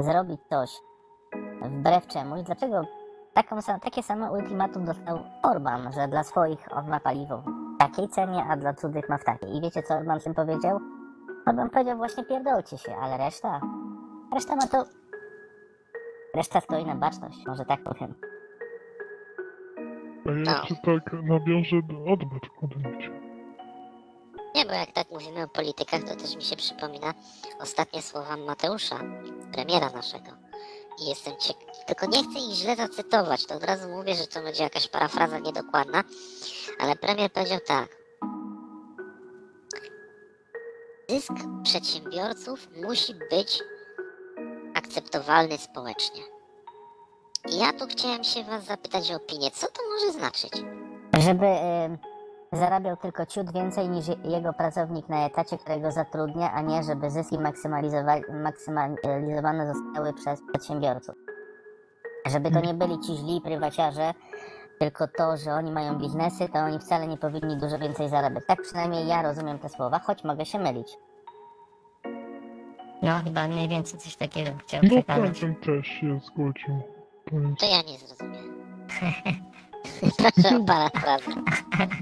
zrobić 0.00 0.40
coś 0.50 0.80
wbrew 1.62 2.06
czemuś, 2.06 2.42
dlaczego 2.42 2.82
taką, 3.34 3.56
takie 3.82 4.02
samo 4.02 4.32
ultimatum 4.32 4.84
dostał 4.84 5.18
Orban, 5.42 5.92
że 5.92 6.08
dla 6.08 6.22
swoich 6.24 6.68
on 6.70 6.88
ma 6.88 7.00
paliwo 7.00 7.38
w 7.38 7.78
takiej 7.78 8.08
cenie, 8.08 8.44
a 8.50 8.56
dla 8.56 8.74
cudzych 8.74 9.08
ma 9.08 9.18
w 9.18 9.24
takiej. 9.24 9.56
I 9.56 9.60
wiecie 9.60 9.82
co 9.82 9.94
Orban 9.94 10.20
tym 10.20 10.34
powiedział? 10.34 10.80
Orban 11.46 11.70
powiedział 11.70 11.96
właśnie 11.96 12.24
pierdolcie 12.24 12.78
się, 12.78 12.96
ale 12.96 13.16
reszta, 13.16 13.60
reszta 14.34 14.56
ma 14.56 14.66
to... 14.66 14.84
Reszta 16.34 16.60
stoi 16.60 16.84
na 16.84 16.94
baczność, 16.94 17.38
może 17.46 17.64
tak 17.64 17.82
powiem. 17.82 18.14
A 20.26 20.30
ja 20.30 20.34
No. 20.36 20.52
jeszcze 20.60 20.74
tak 20.84 21.12
nawiążę 21.12 21.76
do 21.82 22.12
odbyt 22.12 22.42
odbyć. 22.62 23.10
Nie, 24.54 24.64
bo 24.66 24.72
jak 24.72 24.92
tak 24.92 25.10
mówimy 25.10 25.42
o 25.42 25.48
politykach, 25.48 26.02
to 26.02 26.16
też 26.16 26.36
mi 26.36 26.42
się 26.42 26.56
przypomina 26.56 27.14
ostatnie 27.60 28.02
słowa 28.02 28.36
Mateusza, 28.36 28.96
premiera 29.52 29.90
naszego. 29.90 30.30
I 31.02 31.08
jestem 31.08 31.34
ciekaw, 31.40 31.84
tylko 31.86 32.06
nie 32.06 32.22
chcę 32.24 32.38
ich 32.38 32.54
źle 32.54 32.76
zacytować, 32.76 33.46
to 33.46 33.54
od 33.54 33.64
razu 33.64 33.88
mówię, 33.88 34.14
że 34.14 34.26
to 34.26 34.42
będzie 34.42 34.62
jakaś 34.62 34.88
parafraza 34.88 35.38
niedokładna, 35.38 36.04
ale 36.80 36.96
premier 36.96 37.32
powiedział 37.32 37.58
tak. 37.66 37.88
Zysk 41.08 41.32
przedsiębiorców 41.62 42.68
musi 42.82 43.14
być 43.30 43.62
akceptowalny 44.96 45.58
społecznie. 45.58 46.22
Ja 47.50 47.72
tu 47.72 47.86
chciałem 47.86 48.24
się 48.24 48.44
was 48.44 48.64
zapytać 48.64 49.12
o 49.12 49.16
opinię, 49.16 49.50
co 49.50 49.66
to 49.66 49.80
może 49.92 50.12
znaczyć? 50.18 50.64
Żeby 51.18 51.46
y, 51.46 51.98
zarabiał 52.52 52.96
tylko 52.96 53.26
ciut 53.26 53.52
więcej 53.52 53.88
niż 53.88 54.08
je- 54.08 54.16
jego 54.24 54.52
pracownik 54.52 55.08
na 55.08 55.26
etacie, 55.26 55.58
którego 55.58 55.92
zatrudnia, 55.92 56.52
a 56.52 56.60
nie 56.60 56.82
żeby 56.82 57.10
zyski 57.10 57.38
maksymalizowa- 57.38 58.42
maksymalizowane 58.42 59.74
zostały 59.74 60.12
przez 60.12 60.40
przedsiębiorców. 60.52 61.14
Żeby 62.26 62.50
to 62.50 62.60
nie 62.60 62.74
byli 62.74 63.00
ci 63.00 63.16
źli 63.16 63.40
prywaciarze, 63.40 64.14
tylko 64.80 65.08
to, 65.18 65.36
że 65.36 65.52
oni 65.54 65.72
mają 65.72 65.98
biznesy, 65.98 66.48
to 66.48 66.58
oni 66.58 66.78
wcale 66.78 67.06
nie 67.06 67.16
powinni 67.18 67.56
dużo 67.56 67.78
więcej 67.78 68.08
zarabiać. 68.08 68.44
Tak 68.46 68.62
przynajmniej 68.62 69.06
ja 69.06 69.22
rozumiem 69.22 69.58
te 69.58 69.68
słowa, 69.68 69.98
choć 69.98 70.24
mogę 70.24 70.46
się 70.46 70.58
mylić. 70.58 70.96
No 73.02 73.18
chyba 73.24 73.48
mniej 73.48 73.68
więcej 73.68 74.00
coś 74.00 74.16
takiego 74.16 74.50
chciał 74.58 74.80
No 74.82 74.88
przekazać. 74.90 75.40
bym 75.40 75.54
też 75.54 75.86
się 75.86 76.20
zgodził. 76.24 76.82
To 77.30 77.36
jest... 77.36 77.58
To 77.60 77.66
ja 77.66 77.82
nie 77.82 77.98
zrozumiałem. 77.98 78.52
Proszę 80.34 80.56
o 80.56 80.64
parafrazę. 80.64 81.30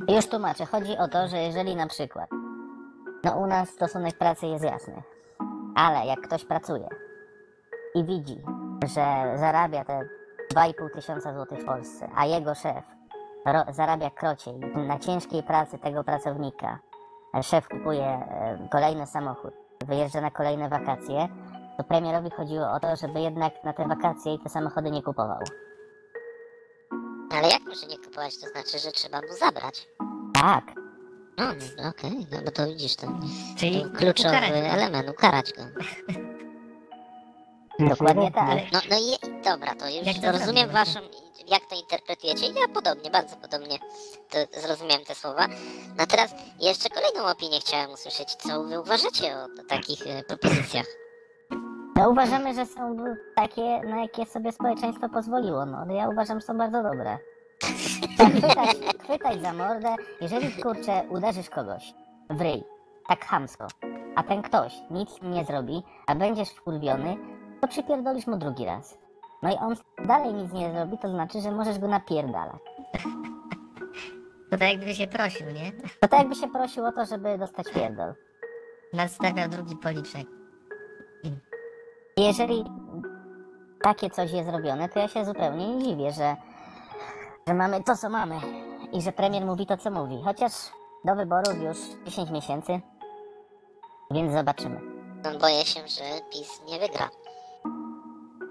Już 0.08 0.26
tłumaczę. 0.26 0.66
Chodzi 0.66 0.98
o 0.98 1.08
to, 1.08 1.28
że 1.28 1.36
jeżeli 1.38 1.76
na 1.76 1.86
przykład, 1.86 2.30
no 3.24 3.32
u 3.38 3.46
nas 3.46 3.68
stosunek 3.68 4.18
pracy 4.18 4.46
jest 4.46 4.64
jasny, 4.64 5.02
ale 5.74 6.06
jak 6.06 6.20
ktoś 6.20 6.44
pracuje 6.44 6.88
i 7.94 8.04
widzi, 8.04 8.40
że 8.94 9.32
zarabia 9.38 9.84
te 9.84 10.00
2,5 10.54 10.72
tysiąca 10.94 11.34
złotych 11.34 11.58
w 11.60 11.64
Polsce, 11.64 12.08
a 12.16 12.26
jego 12.26 12.54
szef 12.54 12.84
ro- 13.46 13.72
zarabia 13.72 14.10
krociej 14.10 14.54
na 14.58 14.98
ciężkiej 14.98 15.42
pracy 15.42 15.78
tego 15.78 16.04
pracownika, 16.04 16.78
szef 17.42 17.68
kupuje 17.68 18.04
e, 18.04 18.68
kolejny 18.70 19.06
samochód, 19.06 19.54
wyjeżdża 19.86 20.20
na 20.20 20.30
kolejne 20.30 20.68
wakacje, 20.68 21.28
to 21.76 21.84
premierowi 21.84 22.30
chodziło 22.30 22.72
o 22.72 22.80
to, 22.80 22.96
żeby 22.96 23.20
jednak 23.20 23.64
na 23.64 23.72
te 23.72 23.88
wakacje 23.88 24.34
i 24.34 24.38
te 24.38 24.48
samochody 24.48 24.90
nie 24.90 25.02
kupował. 25.02 25.38
Ale 27.32 27.48
jak 27.48 27.62
może 27.66 27.86
nie 27.86 27.98
kupować, 27.98 28.38
to 28.40 28.46
znaczy, 28.48 28.78
że 28.78 28.92
trzeba 28.92 29.20
mu 29.20 29.32
zabrać. 29.38 29.88
Tak, 30.34 30.64
No, 31.38 31.46
no 31.82 31.88
okej, 31.88 32.26
no 32.32 32.38
bo 32.44 32.50
to 32.50 32.66
widzisz, 32.66 32.96
to, 32.96 33.06
Czyli 33.58 33.82
to 33.82 33.90
kluczowy 33.90 34.28
ukarać 34.28 34.50
element, 34.52 35.10
ukarać 35.10 35.52
go. 35.52 35.62
dokładnie 37.88 38.30
tak. 38.32 38.48
Ale- 38.50 38.62
No, 38.72 38.78
no 38.90 38.96
i 38.98 39.42
dobra, 39.44 39.74
to 39.74 39.88
już 39.88 40.06
Jak 40.06 40.16
to 40.22 40.32
rozumiem 40.32 40.70
waszą, 40.70 41.00
jak 41.48 41.66
to 41.66 41.74
interpretujecie. 41.74 42.46
Ja 42.46 42.68
podobnie, 42.74 43.10
bardzo 43.10 43.36
podobnie 43.36 43.78
to 44.30 44.60
zrozumiałem 44.60 45.04
te 45.04 45.14
słowa. 45.14 45.46
No 45.98 46.06
teraz 46.06 46.34
jeszcze 46.60 46.88
kolejną 46.90 47.26
opinię 47.30 47.60
chciałem 47.60 47.90
usłyszeć. 47.90 48.34
Co 48.34 48.62
wy 48.64 48.80
uważacie 48.80 49.36
o 49.36 49.46
takich 49.68 50.06
e, 50.06 50.22
propozycjach? 50.22 50.86
No 51.96 52.10
uważamy, 52.10 52.54
że 52.54 52.66
są 52.66 52.96
takie, 53.36 53.80
na 53.80 54.00
jakie 54.02 54.26
sobie 54.26 54.52
społeczeństwo 54.52 55.08
pozwoliło. 55.08 55.66
No 55.66 55.94
ja 55.94 56.08
uważam, 56.08 56.40
że 56.40 56.46
są 56.46 56.58
bardzo 56.58 56.82
dobre. 56.82 57.18
Tak, 58.18 58.28
chwytać, 58.32 58.76
chwytać 59.04 59.40
za 59.42 59.52
mordę, 59.52 59.96
jeżeli 60.20 60.62
kurczę 60.62 61.02
uderzysz 61.10 61.50
kogoś 61.50 61.94
w 62.30 62.40
ryj, 62.40 62.64
tak 63.08 63.24
chamsko, 63.24 63.66
a 64.16 64.22
ten 64.22 64.42
ktoś 64.42 64.74
nic 64.90 65.10
nie 65.22 65.44
zrobi, 65.44 65.82
a 66.06 66.14
będziesz 66.14 66.48
wkurwiony, 66.48 67.16
to 67.60 67.68
przypierdolisz 67.68 68.26
mu 68.26 68.36
drugi 68.36 68.64
raz. 68.64 68.98
No 69.42 69.52
i 69.52 69.54
on 69.54 69.76
dalej 70.06 70.34
nic 70.34 70.52
nie 70.52 70.72
zrobi, 70.72 70.98
to 70.98 71.08
znaczy, 71.08 71.40
że 71.40 71.50
możesz 71.50 71.78
go 71.78 71.88
napierdalać. 71.88 72.60
To 74.50 74.58
tak 74.58 74.68
jakby 74.68 74.94
się 74.94 75.06
prosił, 75.06 75.46
nie? 75.46 75.72
To 76.00 76.08
tak 76.08 76.20
jakby 76.20 76.34
się 76.34 76.48
prosił 76.48 76.84
o 76.84 76.92
to, 76.92 77.06
żeby 77.06 77.38
dostać 77.38 77.66
pierdol. 77.74 78.14
Nadstawiał 78.92 79.48
drugi 79.48 79.76
policzek. 79.76 80.26
Jeżeli 82.16 82.64
takie 83.82 84.10
coś 84.10 84.32
jest 84.32 84.48
zrobione, 84.50 84.88
to 84.88 84.98
ja 84.98 85.08
się 85.08 85.24
zupełnie 85.24 85.76
nie 85.76 85.84
dziwię, 85.84 86.12
że, 86.12 86.36
że 87.48 87.54
mamy 87.54 87.84
to, 87.84 87.96
co 87.96 88.08
mamy 88.10 88.36
i 88.92 89.02
że 89.02 89.12
premier 89.12 89.44
mówi 89.44 89.66
to, 89.66 89.76
co 89.76 89.90
mówi. 89.90 90.22
Chociaż 90.24 90.52
do 91.04 91.16
wyborów 91.16 91.62
już 91.62 91.78
10 92.04 92.30
miesięcy, 92.30 92.80
więc 94.10 94.32
zobaczymy. 94.32 94.80
No, 95.24 95.38
boję 95.38 95.64
się, 95.64 95.80
że 95.88 96.04
PiS 96.30 96.62
nie 96.70 96.78
wygra. 96.78 97.08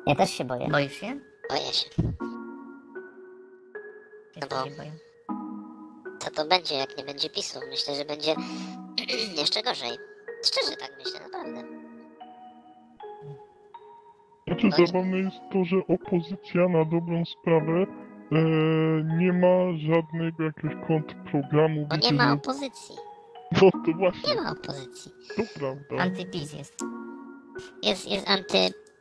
Ja 0.09 0.15
też 0.15 0.29
się 0.29 0.45
boję. 0.45 0.67
Boisz 0.67 0.93
się? 0.93 1.19
Boję 1.49 1.61
się. 1.61 1.89
Wszyscy 4.31 4.49
bo- 4.49 4.83
się. 4.83 4.91
Co 6.19 6.31
to 6.31 6.45
będzie, 6.47 6.75
jak 6.75 6.97
nie 6.97 7.03
będzie 7.03 7.29
PiSu? 7.29 7.59
Myślę, 7.69 7.95
że 7.95 8.05
będzie 8.05 8.35
jeszcze 9.41 9.63
gorzej. 9.63 9.97
Szczerze 10.45 10.75
tak 10.77 10.91
myślę, 11.05 11.19
naprawdę. 11.19 11.63
Znaczy 14.47 14.69
zabawne 14.87 15.17
jest 15.17 15.37
to, 15.53 15.65
że 15.65 15.77
opozycja 15.77 16.69
na 16.69 16.85
dobrą 16.85 17.23
sprawę 17.25 17.85
e, 18.31 18.37
nie 19.17 19.33
ma 19.33 19.77
żadnego 19.77 20.43
jakiegoś 20.43 20.87
kontrprogramu. 20.87 21.85
Bo 21.87 21.95
nie 21.95 22.01
wiecie, 22.01 22.13
ma 22.15 22.27
że- 22.27 22.33
opozycji. 22.33 22.95
No 23.61 23.71
to 23.85 23.91
właśnie, 23.97 24.35
Nie 24.35 24.41
ma 24.41 24.51
opozycji. 24.51 25.11
to 25.35 25.43
prawda. 25.59 25.95
Antypis 26.03 26.53
jest. 26.53 26.73
Jest, 27.83 28.07
jest 28.11 28.29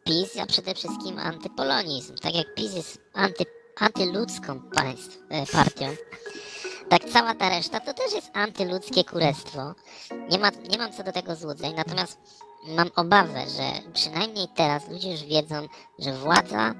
antyPiS, 0.09 0.37
a 0.41 0.47
przede 0.47 0.75
wszystkim 0.75 1.19
antypolonizm. 1.19 2.15
Tak 2.15 2.35
jak 2.35 2.55
PiS 2.55 2.75
jest 2.75 2.99
anty, 3.15 3.45
antyludzką 3.81 4.61
państw, 4.61 5.19
e, 5.29 5.47
partią, 5.47 5.87
tak 6.89 7.05
cała 7.05 7.35
ta 7.35 7.49
reszta 7.49 7.81
to 7.81 7.95
też 7.95 8.13
jest 8.13 8.31
antyludzkie 8.35 9.05
kurestwo. 9.05 9.75
Nie, 10.31 10.39
ma, 10.39 10.51
nie 10.71 10.79
mam 10.79 10.93
co 10.93 11.03
do 11.03 11.13
tego 11.13 11.37
złudzeń, 11.37 11.75
natomiast 11.75 12.19
mam 12.67 12.91
obawę, 12.97 13.45
że 13.57 13.93
przynajmniej 13.93 14.47
teraz 14.57 14.89
ludzie 14.89 15.11
już 15.13 15.25
wiedzą, 15.25 15.67
że 15.99 16.13
władza 16.13 16.75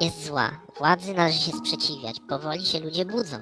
jest 0.00 0.26
zła. 0.26 0.60
Władzy 0.78 1.14
należy 1.14 1.38
się 1.38 1.52
sprzeciwiać. 1.52 2.16
Powoli 2.28 2.66
się 2.66 2.80
ludzie 2.80 3.04
budzą. 3.04 3.36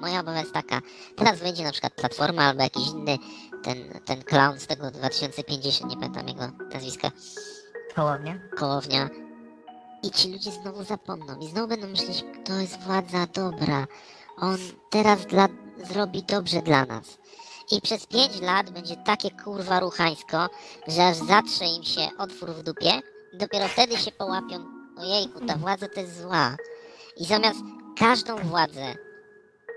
Moja 0.00 0.20
obawa 0.20 0.38
jest 0.38 0.52
taka, 0.52 0.80
teraz 1.16 1.38
wejdzie 1.38 1.64
na 1.64 1.72
przykład 1.72 1.94
Platforma 1.94 2.42
albo 2.42 2.62
jakiś 2.62 2.88
inny 2.88 3.18
ten, 3.62 4.00
ten 4.04 4.22
clown 4.22 4.60
z 4.60 4.66
tego 4.66 4.90
2050, 4.90 5.90
nie 5.90 5.96
pamiętam 5.96 6.28
jego 6.28 6.66
nazwiska, 6.74 7.10
Połownia. 7.96 8.38
Kołownia. 8.56 9.08
I 10.02 10.10
ci 10.10 10.32
ludzie 10.32 10.52
znowu 10.52 10.84
zapomną 10.84 11.38
i 11.38 11.46
znowu 11.46 11.68
będą 11.68 11.86
myśleć, 11.86 12.24
to 12.44 12.52
jest 12.52 12.80
władza 12.80 13.26
dobra. 13.26 13.86
On 14.36 14.56
teraz 14.90 15.26
dla, 15.26 15.48
zrobi 15.84 16.22
dobrze 16.22 16.62
dla 16.62 16.84
nas. 16.84 17.18
I 17.70 17.80
przez 17.80 18.06
5 18.06 18.40
lat 18.40 18.70
będzie 18.70 18.96
takie 18.96 19.30
kurwa 19.30 19.80
ruchańsko, 19.80 20.48
że 20.88 21.06
aż 21.06 21.16
zatrze 21.16 21.64
im 21.64 21.84
się 21.84 22.08
otwór 22.18 22.50
w 22.50 22.62
dupie 22.62 23.00
i 23.32 23.38
dopiero 23.38 23.68
wtedy 23.68 23.96
się 23.96 24.12
połapią, 24.12 24.64
ojejku, 24.96 25.46
ta 25.46 25.56
władza 25.56 25.88
to 25.88 26.00
jest 26.00 26.22
zła. 26.22 26.56
I 27.16 27.24
zamiast 27.24 27.60
każdą 27.98 28.36
władzę 28.36 28.94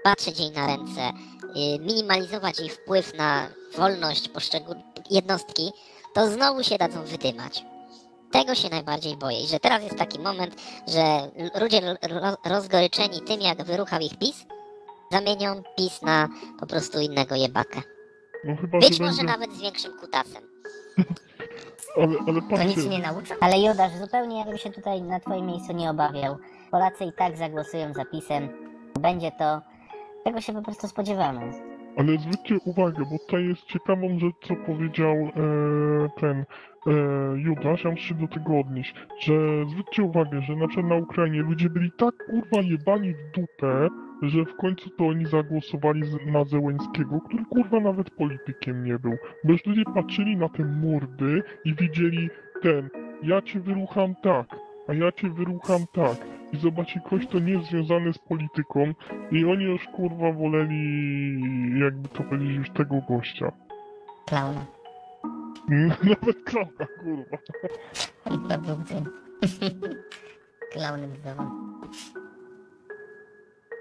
patrzeć 0.04 0.40
jej 0.40 0.52
na 0.52 0.68
ręce, 0.68 1.02
y, 1.44 1.80
minimalizować 1.80 2.60
jej 2.60 2.70
wpływ 2.70 3.14
na 3.18 3.48
wolność 3.78 4.30
poszczególnych 4.30 4.86
jednostki, 5.10 5.72
to 6.14 6.28
znowu 6.32 6.64
się 6.64 6.78
dadzą 6.78 7.04
wydymać. 7.04 7.66
Tego 8.32 8.56
się 8.56 8.70
najbardziej 8.70 9.18
boję. 9.18 9.42
I 9.44 9.48
że 9.48 9.60
teraz 9.60 9.84
jest 9.84 9.98
taki 9.98 10.20
moment, 10.20 10.56
że 10.88 11.32
ludzie 11.62 11.82
ro- 12.02 12.38
rozgoryczeni 12.46 13.22
tym, 13.22 13.42
jak 13.42 13.64
wyruchał 13.64 14.00
ich 14.00 14.18
PiS, 14.20 14.46
zamienią 15.12 15.64
PiS 15.78 16.02
na 16.02 16.28
po 16.60 16.68
prostu 16.68 17.00
innego 17.00 17.36
jebakę. 17.36 17.82
No 18.44 18.56
chyba, 18.62 18.80
Być 18.80 18.98
że 18.98 19.04
może 19.04 19.18
będzie... 19.18 19.32
nawet 19.32 19.54
z 19.54 19.62
większym 19.62 20.00
kutasem. 20.00 20.44
Ale, 21.98 22.08
ale 22.28 22.42
To 22.42 22.64
nic 22.64 22.86
nie 22.86 23.00
nauczą? 23.00 23.36
Ale 23.42 23.60
Judasz, 23.60 23.92
zupełnie 24.02 24.40
ja 24.40 24.46
bym 24.46 24.58
się 24.58 24.70
tutaj 24.72 25.02
na 25.02 25.20
twoim 25.20 25.46
miejscu 25.46 25.74
nie 25.74 25.90
obawiał. 25.90 26.38
Polacy 26.72 27.04
i 27.06 27.14
tak 27.14 27.38
zagłosują 27.38 27.94
za 27.94 28.06
pisem, 28.06 28.50
będzie 29.00 29.32
to, 29.32 29.62
tego 30.24 30.42
się 30.42 30.54
po 30.54 30.62
prostu 30.62 30.88
spodziewamy. 30.88 31.42
Ale 31.98 32.18
zwróćcie 32.18 32.58
uwagę, 32.66 33.04
bo 33.12 33.18
tutaj 33.20 33.48
jest 33.48 33.66
ciekawą 33.66 34.20
rzecz, 34.20 34.36
co 34.42 34.56
powiedział 34.56 35.16
e, 35.16 35.30
ten 36.20 36.38
e, 36.38 36.46
Judasz, 37.36 37.84
ja 37.84 37.92
muszę 37.92 38.04
się 38.04 38.16
do 38.16 38.28
tego 38.28 38.60
odnieść, 38.60 38.96
że 39.20 39.34
zwróćcie 39.70 40.04
uwagę, 40.04 40.42
że 40.42 40.56
na 40.56 40.68
przykład 40.68 40.90
na 40.90 40.96
Ukrainie 40.96 41.42
ludzie 41.42 41.70
byli 41.70 41.92
tak 41.98 42.16
kurwa 42.26 42.62
jebani 42.62 43.14
w 43.14 43.32
dupę, 43.36 43.88
że 44.22 44.46
w 44.46 44.56
końcu 44.56 44.90
to 44.90 45.08
oni 45.08 45.26
zagłosowali 45.26 46.02
na 46.26 46.46
Zełenskiego, 46.46 47.22
który 47.22 47.46
kurwa 47.46 47.80
nawet 47.80 48.10
politykiem 48.10 48.84
nie 48.84 49.00
był. 49.00 49.14
Bo 49.44 49.52
już 49.52 49.66
ludzie 49.66 49.84
patrzyli 49.96 50.38
na 50.38 50.50
te 50.50 50.66
mordy 50.66 51.44
i 51.66 51.76
widzieli 51.76 52.30
ten, 52.62 52.90
ja 53.24 53.42
cię 53.42 53.60
wyrucham 53.60 54.16
tak, 54.24 54.48
a 54.88 54.94
ja 54.94 55.12
cię 55.12 55.30
wyrucham 55.30 55.82
tak. 55.94 56.39
I 56.54 56.58
zobaczy 56.58 57.00
ktoś, 57.06 57.28
kto 57.28 57.40
nie 57.40 57.54
jest 57.54 57.70
związany 57.70 58.14
z 58.14 58.18
polityką, 58.18 58.94
i 59.32 59.46
oni 59.46 59.64
już 59.64 59.88
kurwa 59.96 60.32
woleli, 60.32 61.80
jakby 61.80 62.10
to 62.10 62.24
powiedzieć, 62.24 62.58
już 62.58 62.70
tego 62.70 63.02
gościa. 63.10 63.52
Klauna. 64.26 64.66
Nawet 66.10 66.44
klapa, 66.44 66.86
kurwa. 67.04 67.38
Chyba 68.24 68.58
był 68.58 68.84
tym. 68.84 69.10
Klaunem 70.74 71.16
zdawał. 71.16 71.48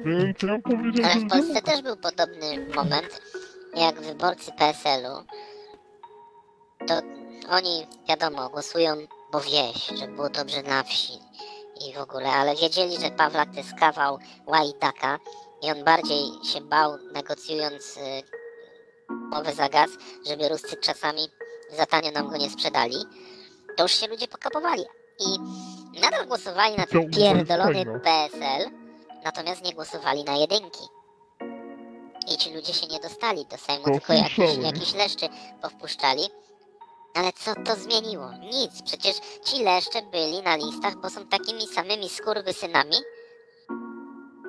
Więc 0.05 0.43
ja 0.43 0.59
powiedział, 0.59 1.11
Ale 1.11 1.21
w 1.21 1.29
Polsce 1.29 1.63
też 1.63 1.83
był 1.83 1.97
podobny 1.97 2.67
moment, 2.77 3.23
jak 3.77 4.01
wyborcy 4.01 4.53
PSL-u. 4.59 5.25
To 6.87 6.95
oni, 7.51 7.87
wiadomo, 8.09 8.49
głosują, 8.51 8.97
bo 9.33 9.41
wieś, 9.41 9.87
żeby 10.01 10.13
było 10.13 10.31
dobrze 10.31 10.63
na 10.63 10.83
wsi 10.83 11.28
i 11.81 11.95
w 11.95 11.99
ogóle, 11.99 12.29
ale 12.33 12.57
wiedzieli, 12.57 13.01
że 13.01 13.11
Pawlak 13.11 13.51
to 13.51 13.57
jest 13.57 13.75
kawał 13.75 14.19
łajdaka 14.47 15.19
i 15.63 15.71
on 15.71 15.85
bardziej 15.85 16.23
się 16.53 16.61
bał, 16.61 16.97
negocjując 17.13 17.97
y, 17.97 18.01
umowę 19.11 19.53
za 19.55 19.69
gaz, 19.69 19.91
żeby 20.27 20.49
Ruscy 20.49 20.77
czasami 20.77 21.29
za 21.77 21.87
tanio 21.87 22.11
nam 22.11 22.29
go 22.29 22.37
nie 22.37 22.51
sprzedali. 22.51 22.97
To 23.77 23.83
już 23.83 23.93
się 23.93 24.07
ludzie 24.07 24.29
pokapowali 24.29 24.85
i 25.19 25.39
nadal 26.01 26.27
głosowali 26.27 26.77
na 26.77 26.87
ten 26.87 27.11
pierdolony. 27.11 28.01
PSL, 28.05 28.71
natomiast 29.25 29.65
nie 29.65 29.73
głosowali 29.75 30.25
na 30.25 30.37
jedynki. 30.37 30.85
I 32.35 32.37
ci 32.39 32.55
ludzie 32.55 32.75
się 32.75 32.87
nie 32.87 33.01
dostali 33.01 33.47
do 33.47 33.57
Sejmu, 33.59 33.85
tylko 33.85 34.13
jakiś, 34.13 34.57
jakiś 34.63 34.95
leszczy 34.95 35.29
powpuszczali. 35.63 36.23
Ale 37.15 37.33
co 37.33 37.55
to 37.55 37.77
zmieniło? 37.77 38.31
Nic. 38.33 38.83
Przecież 38.83 39.17
ci 39.45 39.63
leszcze 39.63 40.03
byli 40.03 40.43
na 40.43 40.57
listach, 40.57 40.97
bo 40.97 41.11
są 41.11 41.27
takimi 41.27 41.67
samymi 41.67 42.09
skurwysynami, 42.09 42.97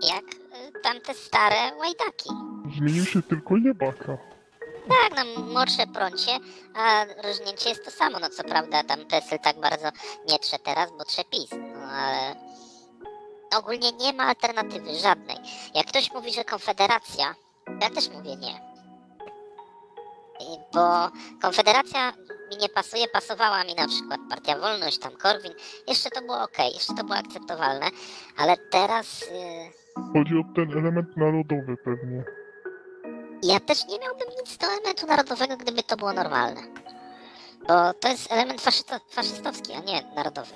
jak 0.01 0.23
y, 0.23 0.81
tamte 0.83 1.13
stare 1.13 1.75
łajdaki. 1.77 2.29
zmienił 2.77 3.05
się 3.05 3.21
tylko 3.21 3.57
jebaka. 3.57 4.17
Tak, 4.89 5.25
no 5.35 5.41
młodsze 5.41 5.87
prącie, 5.87 6.31
a 6.75 7.05
różnięcie 7.27 7.69
jest 7.69 7.85
to 7.85 7.91
samo. 7.91 8.19
No 8.19 8.29
co 8.29 8.43
prawda 8.43 8.83
tam 8.83 9.05
PESEL 9.05 9.39
tak 9.39 9.59
bardzo 9.59 9.87
nie 10.27 10.39
trze 10.39 10.59
teraz, 10.59 10.89
bo 10.97 11.05
trze 11.05 11.23
PiS. 11.23 11.49
No 11.51 11.87
ale 11.91 12.35
ogólnie 13.57 13.91
nie 13.91 14.13
ma 14.13 14.23
alternatywy 14.23 14.95
żadnej. 14.95 15.37
Jak 15.75 15.85
ktoś 15.87 16.11
mówi, 16.11 16.33
że 16.33 16.43
Konfederacja, 16.45 17.35
ja 17.81 17.89
też 17.89 18.09
mówię 18.09 18.35
nie. 18.35 18.69
Bo 20.73 21.09
Konfederacja 21.41 22.13
mi 22.49 22.57
nie 22.57 22.69
pasuje, 22.69 23.07
pasowała 23.07 23.63
mi 23.63 23.75
na 23.75 23.87
przykład 23.87 24.19
Partia 24.29 24.57
Wolność, 24.59 24.97
tam 24.99 25.11
Korwin. 25.15 25.53
Jeszcze 25.87 26.09
to 26.09 26.21
było 26.21 26.41
ok, 26.41 26.57
jeszcze 26.73 26.93
to 26.93 27.03
było 27.03 27.17
akceptowalne, 27.17 27.85
ale 28.37 28.57
teraz... 28.57 29.21
Yy... 29.21 30.13
Chodzi 30.13 30.33
o 30.37 30.43
ten 30.55 30.71
element 30.77 31.17
narodowy 31.17 31.77
pewnie. 31.85 32.23
Ja 33.43 33.59
też 33.59 33.87
nie 33.87 33.99
miałbym 33.99 34.27
nic 34.39 34.57
do 34.57 34.67
elementu 34.67 35.07
narodowego, 35.07 35.57
gdyby 35.57 35.83
to 35.83 35.97
było 35.97 36.13
normalne. 36.13 36.61
Bo 37.67 37.93
to 37.93 38.07
jest 38.07 38.31
element 38.31 38.61
faszysto- 38.61 38.99
faszystowski, 39.09 39.73
a 39.73 39.79
nie 39.79 40.03
narodowy. 40.15 40.53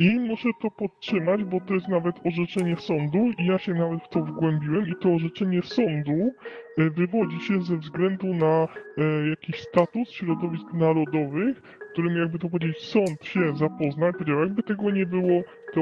I 0.00 0.20
muszę 0.20 0.48
to 0.62 0.70
podtrzymać, 0.70 1.44
bo 1.44 1.60
to 1.60 1.74
jest 1.74 1.88
nawet 1.88 2.16
orzeczenie 2.26 2.76
sądu 2.76 3.18
i 3.38 3.46
ja 3.46 3.58
się 3.58 3.74
nawet 3.74 4.04
w 4.04 4.08
to 4.08 4.20
wgłębiłem 4.20 4.88
i 4.88 4.94
to 5.02 5.08
orzeczenie 5.08 5.62
sądu 5.62 6.30
e, 6.78 6.90
wywodzi 6.90 7.40
się 7.40 7.62
ze 7.62 7.76
względu 7.76 8.26
na 8.26 8.68
e, 8.98 9.28
jakiś 9.30 9.60
status 9.60 10.10
środowisk 10.10 10.72
narodowych, 10.72 11.62
którym 11.92 12.16
jakby 12.16 12.38
to 12.38 12.48
powiedzieć 12.48 12.84
sąd 12.84 13.24
się 13.24 13.56
zapoznał 13.56 14.10
i 14.10 14.12
powiedział, 14.12 14.40
jakby 14.40 14.62
tego 14.62 14.90
nie 14.90 15.06
było, 15.06 15.42
to 15.74 15.80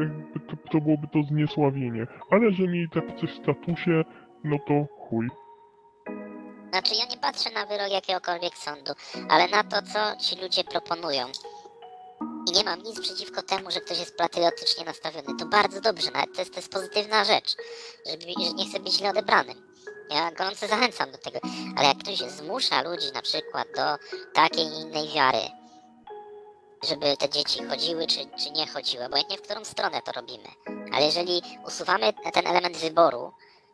jakby 0.00 0.40
to, 0.40 0.56
to 0.70 0.80
byłoby 0.80 1.06
to 1.12 1.22
zniesławienie. 1.22 2.06
Ale 2.30 2.52
że 2.52 2.62
mieli 2.62 2.88
tak 2.88 3.16
coś 3.20 3.30
w 3.30 3.42
statusie, 3.42 4.04
no 4.44 4.56
to 4.68 4.86
chuj. 4.98 5.28
Znaczy, 6.70 6.94
ja 6.94 7.06
nie 7.14 7.20
patrzę 7.20 7.50
na 7.50 7.66
wyrok 7.66 7.90
jakiegokolwiek 7.90 8.54
sądu, 8.54 8.92
ale 9.28 9.48
na 9.48 9.64
to, 9.64 9.82
co 9.82 10.16
ci 10.20 10.42
ludzie 10.42 10.64
proponują. 10.64 11.26
I 12.46 12.52
nie 12.52 12.64
mam 12.64 12.82
nic 12.82 13.00
przeciwko 13.00 13.42
temu, 13.42 13.70
że 13.70 13.80
ktoś 13.80 13.98
jest 13.98 14.16
patriotycznie 14.16 14.84
nastawiony. 14.84 15.36
To 15.38 15.46
bardzo 15.46 15.80
dobrze, 15.80 16.10
nawet 16.10 16.34
to 16.34 16.40
jest, 16.40 16.52
to 16.52 16.58
jest 16.58 16.72
pozytywna 16.72 17.24
rzecz, 17.24 17.56
żeby, 18.10 18.24
że 18.44 18.52
nie 18.52 18.66
chce 18.68 18.80
być 18.80 18.92
źle 18.92 19.10
odebranym. 19.10 19.66
Ja 20.10 20.30
gorąco 20.32 20.66
zachęcam 20.68 21.10
do 21.12 21.18
tego. 21.18 21.38
Ale 21.76 21.88
jak 21.88 21.98
ktoś 21.98 22.18
zmusza 22.18 22.82
ludzi 22.82 23.12
na 23.14 23.22
przykład 23.22 23.68
do 23.76 23.82
takiej 24.34 24.66
innej 24.66 25.08
wiary, 25.08 25.38
żeby 26.88 27.16
te 27.16 27.28
dzieci 27.28 27.64
chodziły 27.64 28.06
czy, 28.06 28.18
czy 28.44 28.50
nie 28.50 28.66
chodziły, 28.66 29.04
obojętnie 29.04 29.36
w 29.36 29.42
którą 29.42 29.64
stronę 29.64 30.02
to 30.02 30.12
robimy. 30.12 30.48
Ale 30.92 31.06
jeżeli 31.06 31.42
usuwamy 31.66 32.12
ten 32.34 32.46
element 32.46 32.76
wyboru 32.76 33.32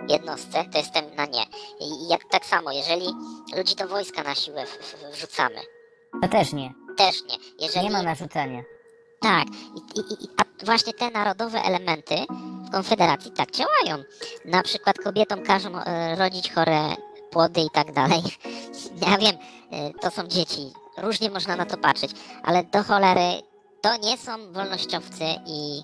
jednostce, 0.09 0.65
to 0.73 0.79
jestem 0.79 1.15
na 1.15 1.27
nie. 1.27 1.43
I 1.81 2.09
jak 2.09 2.21
tak 2.31 2.47
samo, 2.47 2.73
jeżeli 2.73 3.07
ludzi 3.57 3.77
do 3.77 3.89
wojska 3.89 4.23
na 4.23 4.35
siłę 4.35 4.65
wrzucamy, 5.13 5.61
To 6.23 6.29
też 6.29 6.53
nie. 6.53 6.75
Też 6.97 7.23
nie. 7.23 7.67
Jeżeli, 7.67 7.87
Nie 7.87 7.93
ma 7.93 8.03
narzucania. 8.03 8.63
Tak, 9.21 9.45
I, 9.97 10.01
i, 10.01 10.25
i, 10.25 10.29
właśnie 10.65 10.93
te 10.93 11.11
narodowe 11.11 11.63
elementy 11.63 12.15
w 12.69 12.71
Konfederacji 12.71 13.31
tak 13.31 13.51
działają. 13.51 14.05
Na 14.45 14.63
przykład 14.63 14.99
kobietom 14.99 15.43
każą 15.43 15.79
e, 15.79 16.17
rodzić 16.17 16.53
chore 16.53 16.81
płody 17.31 17.61
i 17.61 17.71
tak 17.71 17.93
dalej. 17.93 18.23
Ja 19.07 19.19
wiem, 19.19 19.37
e, 19.71 19.91
to 20.01 20.11
są 20.11 20.27
dzieci, 20.27 20.73
różnie 20.99 21.31
można 21.31 21.57
na 21.57 21.67
to 21.67 21.77
patrzeć, 21.79 22.11
ale 22.43 22.65
do 22.65 22.83
cholery 22.83 23.43
to 23.81 23.97
nie 23.97 24.19
są 24.19 24.53
wolnościowcy 24.53 25.25
i 25.47 25.83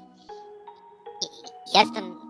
i 1.22 1.26
ja 1.74 1.80
jestem 1.80 2.27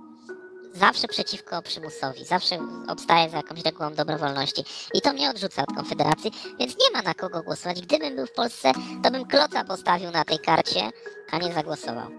zawsze 0.79 1.09
przeciwko 1.09 1.63
przymusowi, 1.63 2.25
zawsze 2.25 2.59
obstaję 2.89 3.31
za 3.31 3.37
jakąś 3.37 3.65
regułą 3.65 3.95
dobrowolności 3.95 4.65
i 4.95 5.01
to 5.01 5.13
mnie 5.13 5.31
odrzuca 5.31 5.63
od 5.63 5.77
Konfederacji, 5.77 6.31
więc 6.59 6.77
nie 6.79 6.91
ma 6.93 7.03
na 7.03 7.15
kogo 7.15 7.43
głosować. 7.43 7.81
Gdybym 7.83 8.17
był 8.17 8.27
w 8.27 8.33
Polsce, 8.33 8.73
to 9.03 9.11
bym 9.11 9.25
kloca 9.27 9.65
postawił 9.65 10.11
na 10.11 10.25
tej 10.25 10.39
karcie, 10.39 10.91
a 11.31 11.39
nie 11.39 11.53
zagłosował. 11.53 12.11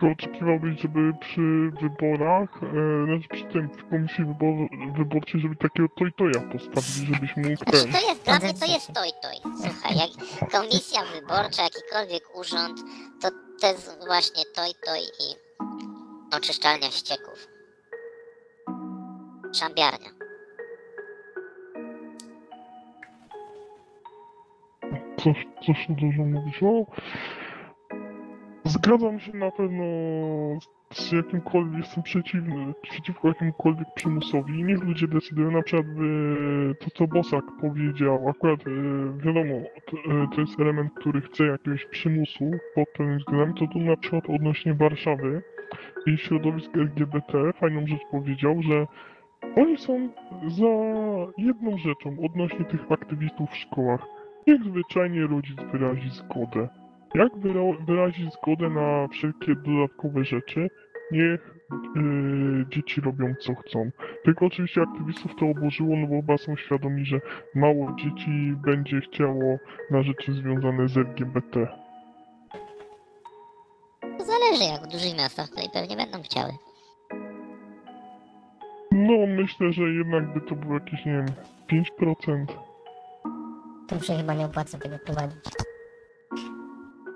To 0.00 0.06
oczekiwałbyś, 0.06 0.80
żeby 0.82 1.12
przy 1.20 1.70
wyborach, 1.82 2.50
e, 2.62 3.04
znaczy 3.06 3.28
przy 3.32 3.44
tym, 3.52 3.68
w 3.68 3.90
komisji 3.90 4.24
wybor, 4.24 4.54
wyborczej, 4.96 5.40
żeby 5.40 5.56
takiego 5.56 5.88
toj-toja 5.98 6.40
postawili, 6.52 7.14
żebyś 7.14 7.36
mógł 7.36 7.56
Znaczy 7.56 7.92
to 7.92 8.08
jest, 8.08 8.22
dla 8.24 8.38
mnie 8.38 8.54
to 8.54 8.66
jest 8.66 8.86
się. 8.86 8.92
toj 8.92 9.10
toj. 9.22 9.36
Słuchaj, 9.62 9.96
jak 9.96 10.10
komisja 10.50 11.00
wyborcza, 11.14 11.62
jakikolwiek 11.62 12.22
urząd, 12.38 12.78
to 13.22 13.28
to 13.60 13.66
jest 13.66 13.98
właśnie 14.06 14.44
toj 14.54 14.70
toj 14.86 15.00
i 15.00 15.49
oczyszczalnia 16.36 16.90
ścieków. 16.90 17.48
Szambiarnia. 19.54 20.10
Coś, 25.16 25.46
coś 25.66 25.86
tu 25.86 25.94
dużo 25.94 26.24
mówisz. 26.24 26.62
O, 26.62 26.86
zgadzam 28.64 29.20
się 29.20 29.32
na 29.32 29.50
pewno 29.50 29.84
z, 30.92 31.12
jakimkolwiek, 31.12 31.78
jestem 31.78 32.02
przeciwny, 32.02 32.74
przeciwko 32.82 33.28
jakiemukolwiek 33.28 33.88
przymusowi. 33.94 34.64
Niech 34.64 34.82
ludzie 34.82 35.08
decydują, 35.08 35.50
na 35.50 35.62
przykład 35.62 35.86
e, 35.86 36.74
to, 36.74 36.90
co 36.90 37.06
Bosak 37.06 37.44
powiedział, 37.60 38.28
akurat 38.28 38.60
e, 38.60 38.70
wiadomo, 39.18 39.54
e, 39.54 40.28
to 40.34 40.40
jest 40.40 40.60
element, 40.60 40.92
który 40.94 41.20
chce 41.20 41.46
jakiegoś 41.46 41.86
przymusu 41.86 42.50
pod 42.74 42.88
pewnym 42.88 43.18
względem, 43.18 43.54
to 43.54 43.66
tu 43.66 43.78
na 43.78 43.96
przykład 43.96 44.24
odnośnie 44.30 44.74
Warszawy 44.74 45.42
i 46.06 46.18
środowisk 46.18 46.76
LGBT 46.76 47.52
fajną 47.52 47.86
rzecz 47.86 48.02
powiedział, 48.10 48.62
że 48.62 48.86
oni 49.56 49.78
są 49.78 50.08
za 50.48 50.66
jedną 51.38 51.78
rzeczą 51.78 52.16
odnośnie 52.24 52.64
tych 52.64 52.92
aktywistów 52.92 53.50
w 53.50 53.56
szkołach. 53.56 54.00
Niech 54.46 54.64
zwyczajnie 54.64 55.26
rodzic 55.26 55.56
wyrazi 55.72 56.10
zgodę. 56.10 56.68
Jak 57.14 57.32
wyra- 57.32 57.84
wyrazi 57.86 58.30
zgodę 58.30 58.70
na 58.70 59.08
wszelkie 59.08 59.54
dodatkowe 59.54 60.24
rzeczy, 60.24 60.70
niech 61.12 61.54
yy, 61.96 62.66
dzieci 62.68 63.00
robią 63.00 63.34
co 63.40 63.54
chcą. 63.54 63.90
Tylko 64.24 64.46
oczywiście 64.46 64.82
aktywistów 64.82 65.36
to 65.36 65.46
oburzyło, 65.46 65.96
no 65.96 66.06
bo 66.06 66.20
chyba 66.20 66.36
są 66.36 66.56
świadomi, 66.56 67.04
że 67.04 67.20
mało 67.54 67.92
dzieci 67.96 68.54
będzie 68.64 69.00
chciało 69.00 69.58
na 69.90 70.02
rzeczy 70.02 70.32
związane 70.32 70.88
z 70.88 70.98
LGBT. 70.98 71.68
Zależy, 74.50 74.72
jak 74.72 74.82
w 74.82 74.92
dużych 74.92 75.16
miastach 75.16 75.48
tutaj 75.48 75.70
pewnie 75.72 75.96
będą 75.96 76.22
chciały. 76.22 76.52
No, 78.92 79.26
myślę, 79.26 79.72
że 79.72 79.82
jednak 79.82 80.34
by 80.34 80.40
to 80.40 80.54
było 80.54 80.74
jakieś, 80.74 81.04
nie 81.04 81.12
wiem, 81.12 81.26
5%. 82.00 82.46
To 83.88 83.94
już 83.94 84.06
się 84.06 84.16
chyba 84.16 84.34
nie 84.34 84.44
opłaca 84.44 84.78
tego 84.78 84.98
prowadzić. 84.98 85.44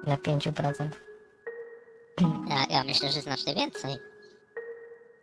Dla 0.04 0.16
5%. 0.16 0.88
Ja, 2.48 2.64
ja 2.70 2.84
myślę, 2.84 3.08
że 3.08 3.20
znacznie 3.20 3.54
więcej. 3.54 3.94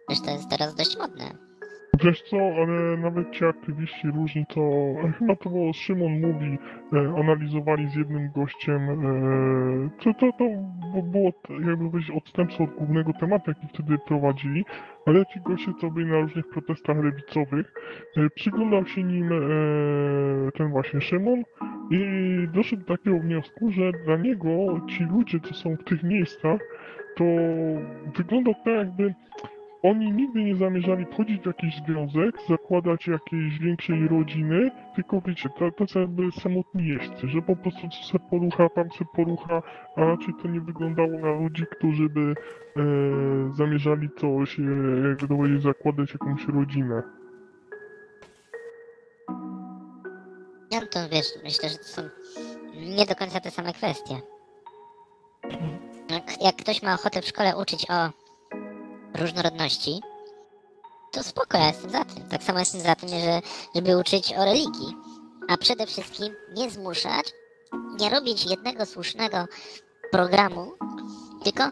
Przecież 0.08 0.26
to 0.26 0.32
jest 0.32 0.50
teraz 0.50 0.76
dość 0.76 0.98
modne. 0.98 1.51
Wiesz 2.00 2.22
co, 2.22 2.38
ale 2.38 2.98
nawet 2.98 3.32
ci 3.32 3.46
aktywiści 3.46 4.08
różni 4.08 4.46
to, 4.46 4.62
e, 4.62 5.12
chyba 5.20 5.36
to 5.36 5.50
było 5.50 5.74
Szymon 5.74 6.20
mówi, 6.20 6.58
e, 6.94 6.98
analizowali 7.20 7.90
z 7.90 7.96
jednym 7.96 8.32
gościem, 8.36 8.90
e, 8.90 10.04
to, 10.04 10.14
to, 10.14 10.32
to 10.38 10.46
było 11.04 11.32
jakby 11.68 11.90
powiedzieć 11.90 12.12
odstępstwo 12.12 12.64
od 12.64 12.70
głównego 12.70 13.14
tematu, 13.14 13.52
jaki 13.52 13.68
wtedy 13.74 13.98
prowadzili, 14.08 14.66
ale 15.06 15.26
ci 15.26 15.40
goście, 15.40 15.72
co 15.82 15.92
byli 15.92 16.06
na 16.06 16.20
różnych 16.20 16.50
protestach 16.50 16.98
lewicowych, 16.98 17.74
e, 18.18 18.30
przyglądał 18.30 18.86
się 18.86 19.04
nim 19.04 19.32
e, 19.34 19.38
ten 20.52 20.70
właśnie 20.70 21.02
Szymon 21.02 21.44
i 21.92 22.00
doszedł 22.54 22.86
do 22.86 22.98
takiego 22.98 23.20
wniosku, 23.20 23.72
że 23.72 23.92
dla 24.06 24.18
niego 24.18 24.50
ci 24.90 25.04
ludzie, 25.04 25.40
co 25.40 25.54
są 25.54 25.76
w 25.76 25.84
tych 25.84 26.04
miejscach, 26.04 26.60
to 27.18 27.24
wygląda 28.16 28.54
tak 28.54 28.74
jakby 28.76 29.14
oni 29.84 30.12
nigdy 30.12 30.44
nie 30.44 30.56
zamierzali 30.56 31.06
wchodzić 31.06 31.42
w 31.42 31.46
jakiś 31.46 31.76
związek, 31.86 32.36
zakładać 32.50 33.08
jakiejś 33.08 33.60
większej 33.60 34.08
rodziny, 34.08 34.72
tylko 34.96 35.22
wiecie, 35.22 35.50
są 35.88 36.00
jakby 36.00 36.32
samotni 36.32 36.88
jeźdźcy, 36.88 37.28
że 37.28 37.42
po 37.42 37.56
prostu 37.56 37.82
tu 37.82 38.08
se 38.12 38.20
porucha, 38.30 38.70
tam 38.70 38.92
se 38.92 39.06
porucha, 39.16 39.62
a 39.96 40.06
raczej 40.06 40.34
to 40.42 40.48
nie 40.48 40.62
wyglądało 40.62 41.20
na 41.20 41.32
ludzi, 41.32 41.66
którzy 41.72 42.10
by 42.10 42.22
e, 42.22 42.84
zamierzali 43.54 44.10
coś, 44.18 44.60
e, 44.60 44.64
jakby 45.08 45.28
to 45.28 45.36
powiedzieć, 45.36 45.64
zakładać 45.64 46.14
jakąś 46.14 46.48
rodzinę. 46.48 47.04
Ja 50.72 50.82
to 50.82 51.00
wiesz, 51.12 51.28
myślę, 51.44 51.70
że 51.70 51.78
to 51.78 51.84
są 51.84 52.02
nie 52.98 53.06
do 53.06 53.16
końca 53.16 53.40
te 53.40 53.52
same 53.52 53.74
kwestie. 53.74 54.16
Jak 56.42 56.56
ktoś 56.56 56.84
ma 56.84 56.94
ochotę 56.94 57.22
w 57.22 57.26
szkole 57.26 57.58
uczyć 57.58 57.86
o 57.90 58.21
różnorodności, 59.16 60.02
to 61.12 61.24
spoko, 61.24 61.58
ja 61.58 61.68
jestem 61.68 61.90
za 61.90 62.06
tym. 62.06 62.30
Tak 62.30 62.44
samo 62.44 62.60
jestem 62.60 62.82
za 62.82 62.96
tym, 62.96 63.10
że, 63.10 63.42
żeby 63.76 63.98
uczyć 63.98 64.34
o 64.34 64.46
religii. 64.46 64.96
A 65.50 65.58
przede 65.58 65.88
wszystkim 65.88 66.36
nie 66.54 66.70
zmuszać, 66.70 67.26
nie 68.00 68.10
robić 68.10 68.46
jednego 68.46 68.86
słusznego 68.86 69.46
programu, 70.12 70.72
tylko 71.44 71.64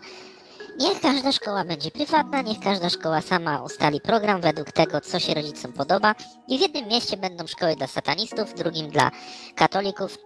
niech 0.79 1.01
każda 1.01 1.31
szkoła 1.31 1.63
będzie 1.63 1.91
prywatna, 1.91 2.41
niech 2.41 2.59
każda 2.59 2.89
szkoła 2.89 3.21
sama 3.21 3.63
ustali 3.63 4.01
program 4.01 4.41
według 4.41 4.71
tego, 4.71 5.01
co 5.01 5.19
się 5.19 5.33
rodzicom 5.33 5.73
podoba. 5.73 6.15
I 6.47 6.57
w 6.57 6.61
jednym 6.61 6.87
mieście 6.87 7.17
będą 7.17 7.47
szkoły 7.47 7.75
dla 7.75 7.87
satanistów, 7.87 8.49
w 8.49 8.53
drugim 8.53 8.89
dla 8.89 9.11
katolików. 9.55 10.17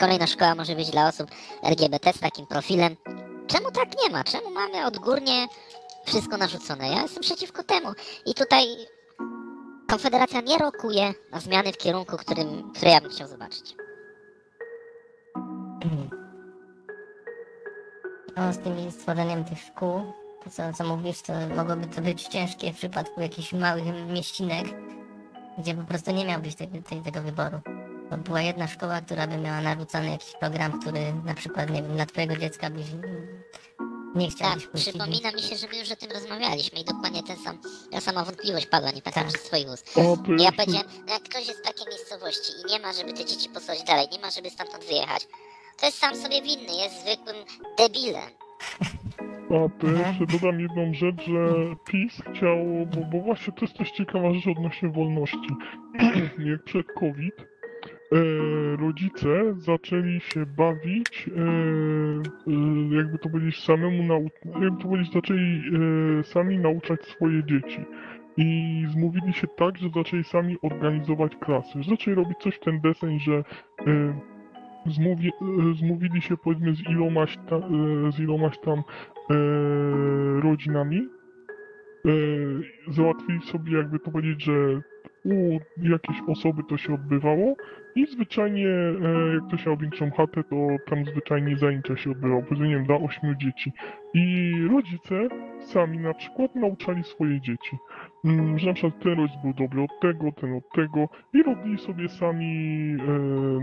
Kolejna 0.00 0.26
szkoła 0.26 0.54
może 0.54 0.74
być 0.74 0.90
dla 0.90 1.08
osób 1.08 1.30
LGBT 1.62 2.12
z 2.12 2.20
takim 2.20 2.46
profilem. 2.46 2.96
Czemu 3.46 3.70
tak 3.70 3.88
nie 4.02 4.10
ma? 4.10 4.24
Czemu 4.24 4.50
mamy 4.50 4.86
odgórnie 4.86 5.46
wszystko 6.06 6.36
narzucone? 6.36 6.88
Ja 6.88 7.02
jestem 7.02 7.22
przeciwko 7.22 7.62
temu. 7.62 7.92
I 8.26 8.34
tutaj 8.34 8.66
Konfederacja 9.90 10.40
nie 10.40 10.58
rokuje 10.58 11.14
na 11.32 11.40
zmiany 11.40 11.72
w 11.72 11.76
kierunku, 11.76 12.16
którym, 12.16 12.72
które 12.72 12.90
ja 12.90 13.00
bym 13.00 13.10
chciał 13.10 13.28
zobaczyć. 13.28 13.74
No, 18.36 18.52
z 18.52 18.58
tymi 18.58 18.92
stworzeniem 18.92 19.44
tych 19.44 19.58
szkół, 19.58 20.12
to 20.44 20.50
co, 20.50 20.72
co 20.72 20.84
mówisz, 20.84 21.22
to 21.22 21.32
mogłoby 21.56 21.86
to 21.86 22.02
być 22.02 22.22
ciężkie 22.22 22.72
w 22.72 22.76
przypadku 22.76 23.20
jakichś 23.20 23.52
małych 23.52 23.84
mieścinek, 24.08 24.66
gdzie 25.58 25.74
po 25.74 25.82
prostu 25.82 26.10
nie 26.12 26.24
miałbyś 26.24 26.54
tego, 26.54 26.82
tej, 26.88 27.02
tego 27.02 27.22
wyboru. 27.22 27.60
Bo 28.10 28.16
była 28.16 28.40
jedna 28.40 28.66
szkoła, 28.66 29.00
która 29.00 29.26
by 29.26 29.36
miała 29.36 29.60
narzucony 29.60 30.10
jakiś 30.10 30.32
program, 30.40 30.80
który 30.80 31.12
na 31.24 31.34
przykład, 31.34 31.70
nie 31.70 31.82
wiem, 31.82 31.94
dla 31.94 32.06
twojego 32.06 32.36
dziecka 32.36 32.70
byś 32.70 32.86
nie 34.14 34.30
chciał 34.30 34.50
Tak, 34.50 34.58
przypomina 34.74 35.32
mi 35.32 35.42
się, 35.42 35.56
że 35.56 35.66
my 35.72 35.78
już 35.78 35.90
o 35.92 35.96
tym 35.96 36.10
rozmawialiśmy 36.10 36.80
i 36.80 36.84
dokładnie 36.84 37.22
ten 37.22 37.36
sam, 37.36 37.58
ta 37.90 38.00
sama 38.00 38.24
wątpliwość 38.24 38.66
padła, 38.66 38.90
nie 38.90 39.02
pamiętam 39.02 39.24
Tak. 39.24 39.32
ze 39.32 39.38
swoich 39.38 39.68
ust. 39.68 39.96
Ja 40.38 40.52
powiedziałem, 40.52 40.88
no 41.06 41.12
jak 41.12 41.22
ktoś 41.22 41.48
jest 41.48 41.60
w 41.60 41.62
takiej 41.62 41.86
miejscowości 41.88 42.52
i 42.62 42.72
nie 42.72 42.78
ma, 42.80 42.92
żeby 42.92 43.12
te 43.12 43.24
dzieci 43.24 43.48
posłać 43.48 43.82
dalej, 43.82 44.06
nie 44.12 44.18
ma, 44.18 44.30
żeby 44.30 44.50
stamtąd 44.50 44.84
wyjechać, 44.84 45.26
to 45.80 45.86
jest 45.86 45.98
sam 45.98 46.16
sobie 46.16 46.42
winny, 46.42 46.72
jest 46.82 47.00
zwykłym 47.00 47.36
debilem. 47.78 48.30
a 49.50 49.80
to 49.80 49.86
jeszcze 49.86 50.26
dodam 50.38 50.60
jedną 50.60 50.94
rzecz, 50.94 51.26
że 51.26 51.74
PiS 51.86 52.12
chciał, 52.14 52.56
bo, 52.94 53.00
bo 53.12 53.24
właśnie 53.24 53.52
to 53.52 53.60
jest 53.64 53.74
też 53.78 53.90
ciekawa 53.90 54.34
rzecz 54.34 54.46
odnośnie 54.56 54.88
wolności. 54.88 55.48
Jak 56.50 56.64
przed 56.64 56.86
COVID 57.00 57.34
rodzice 58.78 59.54
zaczęli 59.56 60.20
się 60.20 60.46
bawić, 60.46 61.30
e, 61.36 61.40
e, 61.40 62.96
jakby 62.96 63.18
to 63.18 63.28
powiedzieć, 63.28 63.64
samemu 63.64 64.02
nau- 64.02 64.62
jakby 64.62 64.82
to 64.82 64.88
powiedzieć, 64.88 65.12
zaczęli 65.12 65.62
e, 66.20 66.24
sami 66.24 66.58
nauczać 66.58 67.04
swoje 67.04 67.44
dzieci. 67.44 67.84
I 68.36 68.84
zmówili 68.88 69.32
się 69.32 69.46
tak, 69.56 69.78
że 69.78 69.88
zaczęli 69.94 70.24
sami 70.24 70.56
organizować 70.62 71.36
klasy. 71.36 71.78
Zaczęli 71.88 72.14
robić 72.14 72.38
coś 72.38 72.54
w 72.54 72.60
ten 72.60 72.80
deseń, 72.80 73.20
że 73.20 73.32
e, 73.86 74.20
zmówi, 74.86 75.28
e, 75.28 75.74
zmówili 75.74 76.22
się 76.22 76.36
powiedzmy 76.36 76.74
z 76.74 76.80
ilomaś, 76.80 77.36
ta, 77.48 77.56
e, 77.56 78.12
z 78.12 78.20
ilomaś 78.20 78.58
tam 78.58 78.78
e, 78.78 79.34
rodzinami. 80.40 81.08
E, 82.06 82.10
załatwili 82.92 83.40
sobie, 83.42 83.76
jakby 83.76 83.98
to 83.98 84.10
powiedzieć, 84.10 84.44
że 84.44 84.80
u 85.24 85.58
jakiejś 85.82 86.18
osoby 86.28 86.62
to 86.68 86.76
się 86.76 86.94
odbywało 86.94 87.54
i 87.94 88.06
zwyczajnie, 88.06 88.68
e, 88.68 89.34
jak 89.34 89.46
ktoś 89.48 89.66
miał 89.66 89.76
większą 89.76 90.10
chatę, 90.10 90.44
to 90.44 90.56
tam 90.86 91.04
zwyczajnie 91.04 91.56
zajęcia 91.56 91.96
się 91.96 92.10
odbywało, 92.10 92.42
powiedzmy, 92.42 92.68
nie 92.68 92.74
wiem, 92.74 92.84
dla 92.84 92.96
ośmiu 92.96 93.34
dzieci. 93.34 93.72
I 94.14 94.52
rodzice 94.72 95.28
sami 95.60 95.98
na 95.98 96.14
przykład 96.14 96.54
nauczali 96.54 97.04
swoje 97.04 97.40
dzieci. 97.40 97.76
Mm, 98.24 98.58
Że 98.58 98.66
na 98.66 98.72
przykład 98.72 99.02
ten 99.02 99.12
rodzic 99.18 99.36
był 99.42 99.54
dobry 99.54 99.82
od 99.82 100.00
tego, 100.00 100.32
ten 100.32 100.56
od 100.56 100.68
tego 100.74 101.08
i 101.34 101.42
robili 101.42 101.78
sobie 101.78 102.08
sami 102.08 102.96
e, 102.98 103.12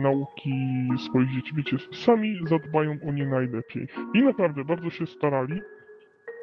nauki 0.01 0.53
swoich 0.97 1.31
dzieci. 1.35 1.55
Wiecie, 1.55 1.77
sami 1.93 2.39
zadbają 2.47 2.97
o 3.07 3.11
nie 3.11 3.25
najlepiej. 3.25 3.87
I 4.13 4.23
naprawdę 4.23 4.65
bardzo 4.65 4.89
się 4.89 5.05
starali. 5.05 5.61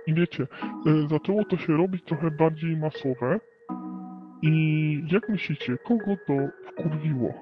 I 0.06 0.14
wiecie, 0.14 0.46
e, 0.86 1.08
zaczęło 1.08 1.44
to 1.44 1.56
się 1.56 1.72
robić 1.76 2.04
trochę 2.04 2.30
bardziej 2.30 2.76
masowe. 2.76 3.40
I 4.42 5.04
jak 5.12 5.28
myślicie, 5.28 5.78
kogo 5.78 6.16
to 6.26 6.32
wkurwiło? 6.68 7.34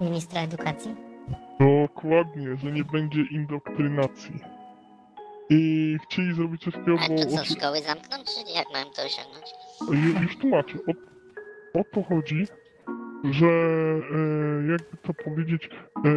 Ministra 0.00 0.40
edukacji? 0.40 0.94
Dokładnie, 1.60 2.56
że 2.56 2.72
nie 2.72 2.84
będzie 2.84 3.20
indoktrynacji. 3.30 4.40
I 5.50 5.96
chcieli 6.04 6.34
zrobić 6.34 6.62
coś 6.62 6.74
takiego, 6.74 6.98
A 7.04 7.08
bo... 7.08 7.14
to 7.14 7.26
co, 7.26 7.44
szkoły 7.44 7.80
zamknąć, 7.82 8.24
czy 8.34 8.52
jak 8.52 8.66
mam 8.72 8.84
to 8.92 9.02
osiągnąć? 9.02 9.46
Ju- 9.80 10.22
Już 10.22 10.36
tłumaczę. 10.38 10.78
O, 10.86 10.92
o 11.80 11.84
to 11.94 12.02
chodzi, 12.02 12.46
że 13.24 13.46
e, 13.46 14.66
jakby 14.66 14.96
to 15.02 15.14
powiedzieć, 15.14 15.70
e, 16.04 16.10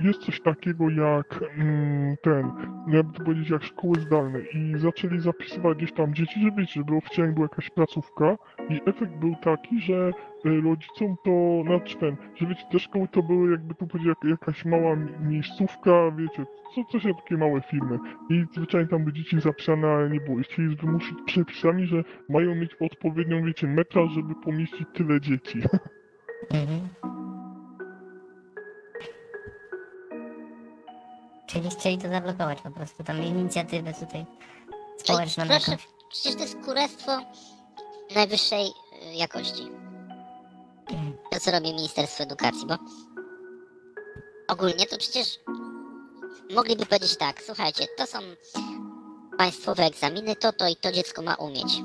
jest 0.00 0.20
coś 0.20 0.40
takiego 0.40 0.90
jak 0.90 1.40
mm, 1.58 2.16
ten, 2.22 2.50
jakby 2.88 3.18
to 3.18 3.24
powiedzieć, 3.24 3.50
jak 3.50 3.62
szkoły 3.62 4.00
zdalne 4.00 4.40
i 4.40 4.74
zaczęli 4.76 5.20
zapisywać 5.20 5.78
gdzieś 5.78 5.92
tam 5.92 6.14
dzieci, 6.14 6.40
że 6.40 6.50
wiecie, 6.50 6.72
żeby 6.80 6.96
oficjalnie 6.96 7.34
była 7.34 7.44
jakaś 7.44 7.70
placówka 7.70 8.36
i 8.70 8.80
efekt 8.86 9.12
był 9.12 9.34
taki, 9.42 9.80
że 9.80 10.12
e, 10.44 10.60
rodzicom 10.60 11.16
to, 11.24 11.62
znaczy 11.66 11.98
ten, 11.98 12.16
że 12.36 12.46
wiecie, 12.46 12.62
te 12.72 12.78
szkoły 12.78 13.08
to 13.08 13.22
były 13.22 13.50
jakby 13.50 13.74
to 13.74 13.86
powiedzieć 13.86 14.08
jak, 14.08 14.30
jakaś 14.30 14.64
mała 14.64 14.96
mi- 14.96 15.12
miejscówka, 15.20 16.10
wiecie, 16.16 16.46
co, 16.74 16.84
coś 16.84 17.04
jak 17.04 17.16
takie 17.16 17.36
małe 17.36 17.60
firmy 17.60 17.98
i 18.30 18.44
zwyczajnie 18.52 18.88
tam 18.88 19.04
by 19.04 19.12
dzieci 19.12 19.40
zapisane, 19.40 19.88
ale 19.88 20.10
nie 20.10 20.20
było 20.20 20.40
i 20.40 20.42
chcieli 20.42 20.76
wymusić 20.76 21.18
przepisami, 21.26 21.86
że 21.86 22.04
mają 22.28 22.54
mieć 22.54 22.74
odpowiednią, 22.80 23.44
wiecie, 23.44 23.66
metraż, 23.66 24.10
żeby 24.12 24.34
pomieścić 24.44 24.88
tyle 24.94 25.20
dzieci. 25.20 25.62
Mhm. 26.50 26.88
Czyli 31.46 31.70
chcieli 31.70 31.98
to 31.98 32.08
zablokować 32.08 32.58
po 32.62 32.70
prostu, 32.70 33.04
tam 33.04 33.22
inicjatywę 33.22 33.92
tutaj 33.94 34.26
społeczną 34.98 35.42
Ej, 35.44 35.48
proszę, 35.50 35.70
jakąś. 35.70 35.88
przecież 36.10 36.34
to 36.34 36.42
jest 36.42 36.56
kurestwo 36.64 37.18
najwyższej 38.14 38.66
y, 38.66 39.14
jakości. 39.14 39.68
To, 41.30 41.40
co 41.40 41.50
robi 41.50 41.74
Ministerstwo 41.74 42.22
Edukacji, 42.24 42.66
bo 42.66 42.74
ogólnie 44.48 44.86
to 44.86 44.98
przecież 44.98 45.40
mogliby 46.54 46.86
powiedzieć 46.86 47.16
tak, 47.16 47.42
słuchajcie, 47.42 47.86
to 47.96 48.06
są 48.06 48.18
państwowe 49.38 49.82
egzaminy, 49.84 50.36
to, 50.36 50.52
to 50.52 50.68
i 50.68 50.76
to 50.76 50.92
dziecko 50.92 51.22
ma 51.22 51.34
umieć. 51.34 51.82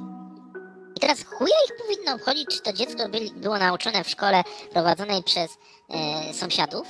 I 1.02 1.08
teraz 1.08 1.24
chuja 1.26 1.56
ich 1.66 1.76
powinno 1.78 2.14
obchodzić, 2.14 2.48
czy 2.48 2.62
to 2.62 2.74
dziecko 2.74 3.10
byli, 3.10 3.32
było 3.32 3.58
nauczone 3.60 4.04
w 4.04 4.10
szkole 4.10 4.44
prowadzonej 4.72 5.24
przez 5.24 5.58
e, 5.90 6.34
sąsiadów 6.34 6.88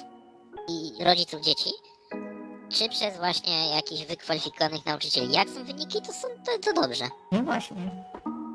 i 0.67 1.03
rodziców 1.03 1.41
dzieci, 1.41 1.69
czy 2.69 2.89
przez 2.89 3.17
właśnie 3.17 3.69
jakichś 3.75 4.05
wykwalifikowanych 4.05 4.85
nauczycieli. 4.85 5.33
Jak 5.33 5.49
są 5.49 5.63
wyniki, 5.63 6.01
to 6.01 6.13
są 6.13 6.27
to, 6.45 6.73
to 6.73 6.81
dobrze. 6.81 7.05
No 7.31 7.43
właśnie. 7.43 8.05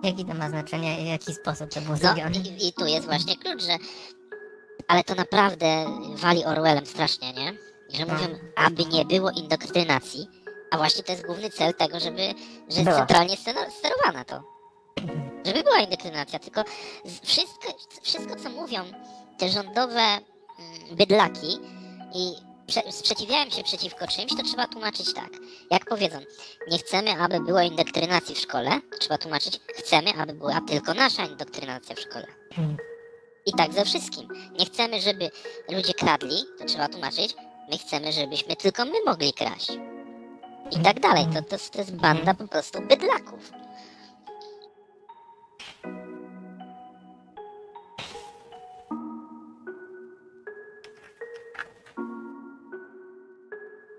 Jaki 0.02 0.24
to 0.24 0.34
ma 0.34 0.48
znaczenie, 0.48 0.96
w 0.96 1.06
jaki 1.06 1.34
sposób 1.34 1.70
to 1.70 1.80
było 1.80 1.92
No 1.92 1.98
zrobione? 1.98 2.36
i, 2.36 2.68
i 2.68 2.72
tu 2.72 2.86
jest 2.86 3.06
właśnie 3.06 3.36
klucz, 3.36 3.62
że 3.62 3.76
ale 4.88 5.04
to 5.04 5.14
naprawdę 5.14 5.84
wali 6.14 6.44
Orwellem 6.44 6.86
strasznie, 6.86 7.32
nie? 7.32 7.54
Że 7.92 8.06
mówią, 8.06 8.38
aby 8.56 8.84
nie 8.84 9.04
było 9.04 9.30
indoktrynacji, 9.30 10.28
a 10.70 10.76
właśnie 10.76 11.02
to 11.04 11.12
jest 11.12 11.26
główny 11.26 11.50
cel 11.50 11.74
tego, 11.74 12.00
żeby, 12.00 12.34
że 12.68 12.82
Była. 12.82 12.96
centralnie 12.96 13.36
sterowana 13.70 14.24
to. 14.24 14.55
Żeby 15.46 15.62
była 15.62 15.78
indoktrynacja, 15.78 16.38
tylko 16.38 16.64
wszystko, 17.22 17.78
wszystko 18.02 18.36
co 18.36 18.50
mówią 18.50 18.84
te 19.38 19.48
rządowe 19.48 20.00
mm, 20.00 20.22
bydlaki 20.92 21.58
i 22.14 22.34
prze, 22.66 22.92
sprzeciwiają 22.92 23.50
się 23.50 23.62
przeciwko 23.62 24.06
czymś, 24.06 24.36
to 24.36 24.42
trzeba 24.42 24.66
tłumaczyć 24.66 25.14
tak. 25.14 25.30
Jak 25.70 25.84
powiedzą, 25.84 26.18
nie 26.70 26.78
chcemy, 26.78 27.10
aby 27.10 27.40
było 27.40 27.60
indoktrynacji 27.60 28.34
w 28.34 28.38
szkole, 28.38 28.80
trzeba 28.98 29.18
tłumaczyć, 29.18 29.60
chcemy, 29.74 30.12
aby 30.18 30.32
była 30.34 30.60
tylko 30.60 30.94
nasza 30.94 31.24
indoktrynacja 31.24 31.96
w 31.96 32.00
szkole. 32.00 32.26
I 33.46 33.52
tak 33.52 33.72
ze 33.72 33.84
wszystkim. 33.84 34.28
Nie 34.58 34.66
chcemy, 34.66 35.00
żeby 35.00 35.30
ludzie 35.72 35.94
kradli, 35.94 36.44
to 36.58 36.64
trzeba 36.64 36.88
tłumaczyć, 36.88 37.34
my 37.70 37.78
chcemy, 37.78 38.12
żebyśmy 38.12 38.56
tylko 38.56 38.84
my 38.84 39.04
mogli 39.06 39.32
kraść. 39.32 39.72
I 40.70 40.78
tak 40.82 41.00
dalej. 41.00 41.26
To, 41.34 41.42
to, 41.42 41.56
to 41.72 41.78
jest 41.78 41.96
banda 41.96 42.34
po 42.34 42.48
prostu 42.48 42.82
bydlaków. 42.82 43.65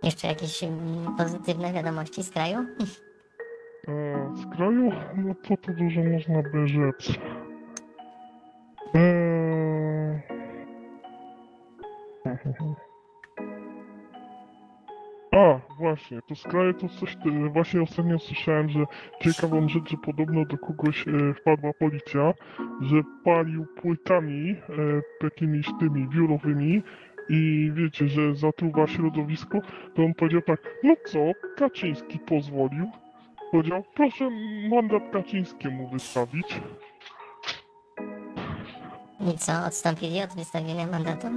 Jeszcze 0.07 0.27
jakieś 0.27 0.63
mm, 0.63 1.15
pozytywne 1.17 1.73
wiadomości 1.73 2.23
z 2.23 2.29
kraju? 2.31 2.57
E, 3.87 4.35
z 4.35 4.55
kraju, 4.55 4.91
no 5.15 5.35
tu 5.35 5.73
dużo 5.73 6.01
można 6.03 6.41
by 6.43 6.67
rzec. 6.67 7.19
Eee... 8.93 10.21
A, 15.31 15.59
właśnie, 15.79 16.19
to 16.27 16.35
z 16.35 16.43
kraju 16.43 16.73
to 16.73 16.89
coś, 16.89 17.15
e, 17.15 17.49
właśnie 17.49 17.81
ostatnio 17.81 18.19
słyszałem, 18.19 18.69
że 18.69 18.79
ciekawą 19.21 19.69
rzecz, 19.69 19.89
że 19.89 19.97
podobno 19.97 20.45
do 20.45 20.57
kogoś 20.57 21.07
e, 21.07 21.33
wpadła 21.33 21.73
policja, 21.73 22.33
że 22.81 22.95
palił 23.23 23.65
płytami 23.81 24.51
e, 24.51 24.55
takimi 25.21 25.61
tymi 25.79 26.07
biurowymi 26.07 26.83
i 27.29 27.71
wiecie, 27.73 28.07
że 28.07 28.35
zatruwa 28.35 28.87
środowisko, 28.87 29.59
to 29.95 30.03
on 30.03 30.13
powiedział 30.13 30.41
tak, 30.41 30.59
no 30.83 30.93
co, 31.05 31.19
Kaczyński 31.57 32.19
pozwolił, 32.19 32.85
powiedział, 33.51 33.83
proszę 33.95 34.29
mandat 34.69 35.03
Kaczyńskiemu 35.11 35.89
wystawić. 35.89 36.61
I 39.33 39.37
co, 39.37 39.53
odstąpili 39.67 40.21
od 40.23 40.35
wystawienia 40.35 40.87
mandatu? 40.87 41.27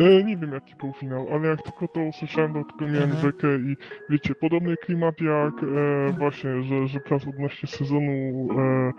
E, 0.00 0.24
nie 0.24 0.36
wiem 0.36 0.52
jaki 0.52 0.74
był 0.74 0.92
finał, 0.92 1.26
ale 1.34 1.48
jak 1.48 1.62
tylko 1.62 1.88
to 1.88 2.00
usłyszałem, 2.00 2.52
to 2.54 2.64
tylko 2.64 2.84
miałem 2.84 3.10
Mhm. 3.10 3.20
rzekę 3.20 3.46
i 3.56 3.76
wiecie, 4.10 4.34
podobny 4.34 4.76
klimat 4.76 5.14
jak 5.20 5.54
e, 5.62 6.12
właśnie, 6.18 6.62
że, 6.62 6.86
że 6.88 7.00
prac 7.00 7.26
odnośnie 7.28 7.68
sezonu 7.68 8.48
e, 8.58 8.92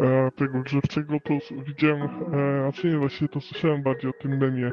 e, 0.00 0.30
tego 0.30 0.60
grzewczego, 0.60 1.20
to 1.20 1.34
widziałem, 1.64 2.02
e, 2.02 2.66
a 2.68 2.72
czy 2.72 2.88
nie, 2.88 2.98
właściwie 2.98 3.28
to 3.28 3.40
słyszałem 3.40 3.82
bardziej 3.82 4.10
o 4.10 4.22
tym 4.22 4.38
memie, 4.38 4.66
e, 4.66 4.72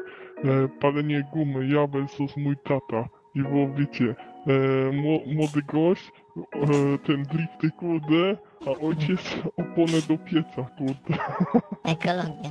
palenie 0.80 1.24
gumy, 1.32 1.66
ja 1.68 1.86
versus 1.86 2.36
mój 2.36 2.56
tata 2.64 3.08
i 3.34 3.42
było, 3.42 3.68
wiecie, 3.74 4.14
e, 4.46 4.52
mło- 4.92 5.34
młody 5.34 5.62
gość, 5.72 6.12
e, 6.36 6.98
ten 6.98 7.22
drifty, 7.22 7.70
kurde, 7.70 8.36
a 8.66 8.70
ojciec 8.86 9.36
oponę 9.56 9.98
do 10.08 10.18
pieca, 10.18 10.70
kurde. 10.78 11.22
Ekologia. 11.94 12.50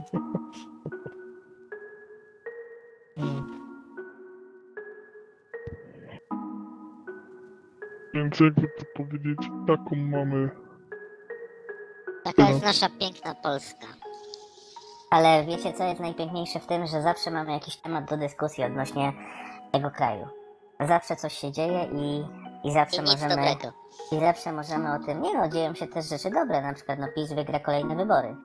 Więc 8.13 8.39
jakby 8.39 8.61
to 8.61 8.85
powiedzieć, 8.95 9.37
taką 9.67 9.95
mamy 9.95 10.49
Taka 12.23 12.49
jest 12.49 12.63
nasza 12.63 12.89
piękna 12.89 13.35
Polska. 13.35 13.87
Ale 15.09 15.45
wiecie, 15.45 15.73
co 15.73 15.83
jest 15.83 15.99
najpiękniejsze 15.99 16.59
w 16.59 16.67
tym, 16.67 16.87
że 16.87 17.01
zawsze 17.01 17.31
mamy 17.31 17.51
jakiś 17.51 17.77
temat 17.77 18.09
do 18.09 18.17
dyskusji 18.17 18.63
odnośnie 18.63 19.13
tego 19.71 19.91
kraju. 19.91 20.27
Zawsze 20.79 21.15
coś 21.15 21.37
się 21.37 21.51
dzieje 21.51 21.89
i, 21.93 22.23
i 22.67 22.71
zawsze 22.71 22.97
I 22.97 23.05
możemy. 23.05 23.29
dobrego. 23.29 23.73
I 24.11 24.19
zawsze 24.19 24.51
możemy 24.51 24.93
o 24.93 24.99
tym. 25.05 25.21
Nie 25.21 25.33
no, 25.33 25.49
dzieją 25.49 25.73
się 25.75 25.87
też 25.87 26.05
rzeczy 26.09 26.29
dobre, 26.29 26.61
na 26.61 26.73
przykład 26.73 26.99
no 26.99 27.07
PiS 27.15 27.33
wygra 27.33 27.59
kolejne 27.59 27.95
wybory. 27.95 28.35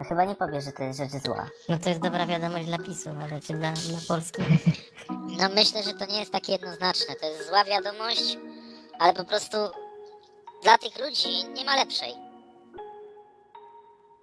No 0.00 0.06
chyba 0.08 0.24
nie 0.24 0.34
powiesz, 0.34 0.64
że 0.64 0.72
to 0.72 0.82
jest 0.82 0.98
rzecz 0.98 1.22
zła. 1.22 1.46
No 1.68 1.78
to 1.78 1.88
jest 1.88 2.00
dobra 2.00 2.26
wiadomość 2.26 2.66
dla 2.66 2.78
PiSu, 2.78 3.10
ale 3.22 3.40
czy 3.40 3.52
dla, 3.52 3.72
dla 3.72 3.98
Polski? 4.08 4.42
No 5.10 5.48
myślę, 5.54 5.82
że 5.82 5.94
to 5.94 6.06
nie 6.06 6.18
jest 6.20 6.32
takie 6.32 6.52
jednoznaczne. 6.52 7.14
To 7.14 7.26
jest 7.26 7.48
zła 7.48 7.64
wiadomość, 7.64 8.38
ale 8.98 9.12
po 9.14 9.24
prostu 9.24 9.56
dla 10.62 10.78
tych 10.78 10.98
ludzi 10.98 11.28
nie 11.54 11.64
ma 11.64 11.76
lepszej. 11.76 12.14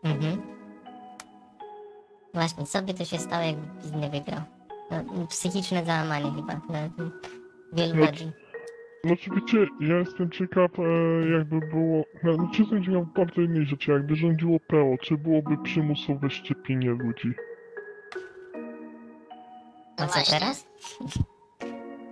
Mhm. 0.04 0.42
Właśnie, 2.34 2.66
co 2.66 2.82
by 2.82 2.94
to 2.94 3.06
się 3.06 3.18
stało, 3.18 3.44
jakby 3.44 3.98
nie 3.98 4.10
wygrał? 4.10 4.42
No, 4.92 5.28
psychiczne 5.28 5.86
załamanie 5.86 6.32
chyba 6.32 6.56
dla 6.56 6.80
wielu 7.74 7.96
No, 7.96 8.06
ludzi. 8.06 8.32
Znaczy 9.04 9.30
wiecie, 9.36 9.68
ja 9.80 9.98
jestem 9.98 10.32
ciekaw 10.32 10.72
e, 10.80 10.84
jakby 11.30 11.60
było, 11.60 12.04
no, 12.24 12.34
znaczy 12.34 12.62
jestem 12.62 12.84
ciekaw 12.84 13.04
bardzo 13.16 13.42
innej 13.42 13.66
rzeczy, 13.66 13.92
jakby 13.92 14.16
rządziło 14.16 14.60
PO, 14.60 14.96
czy 15.02 15.18
byłoby 15.18 15.58
przymusowe 15.64 16.30
szczepienie 16.30 16.90
ludzi? 16.90 17.34
No 20.00 20.06
A 20.06 20.08
co 20.08 20.14
właśnie. 20.14 20.40
teraz? 20.40 20.68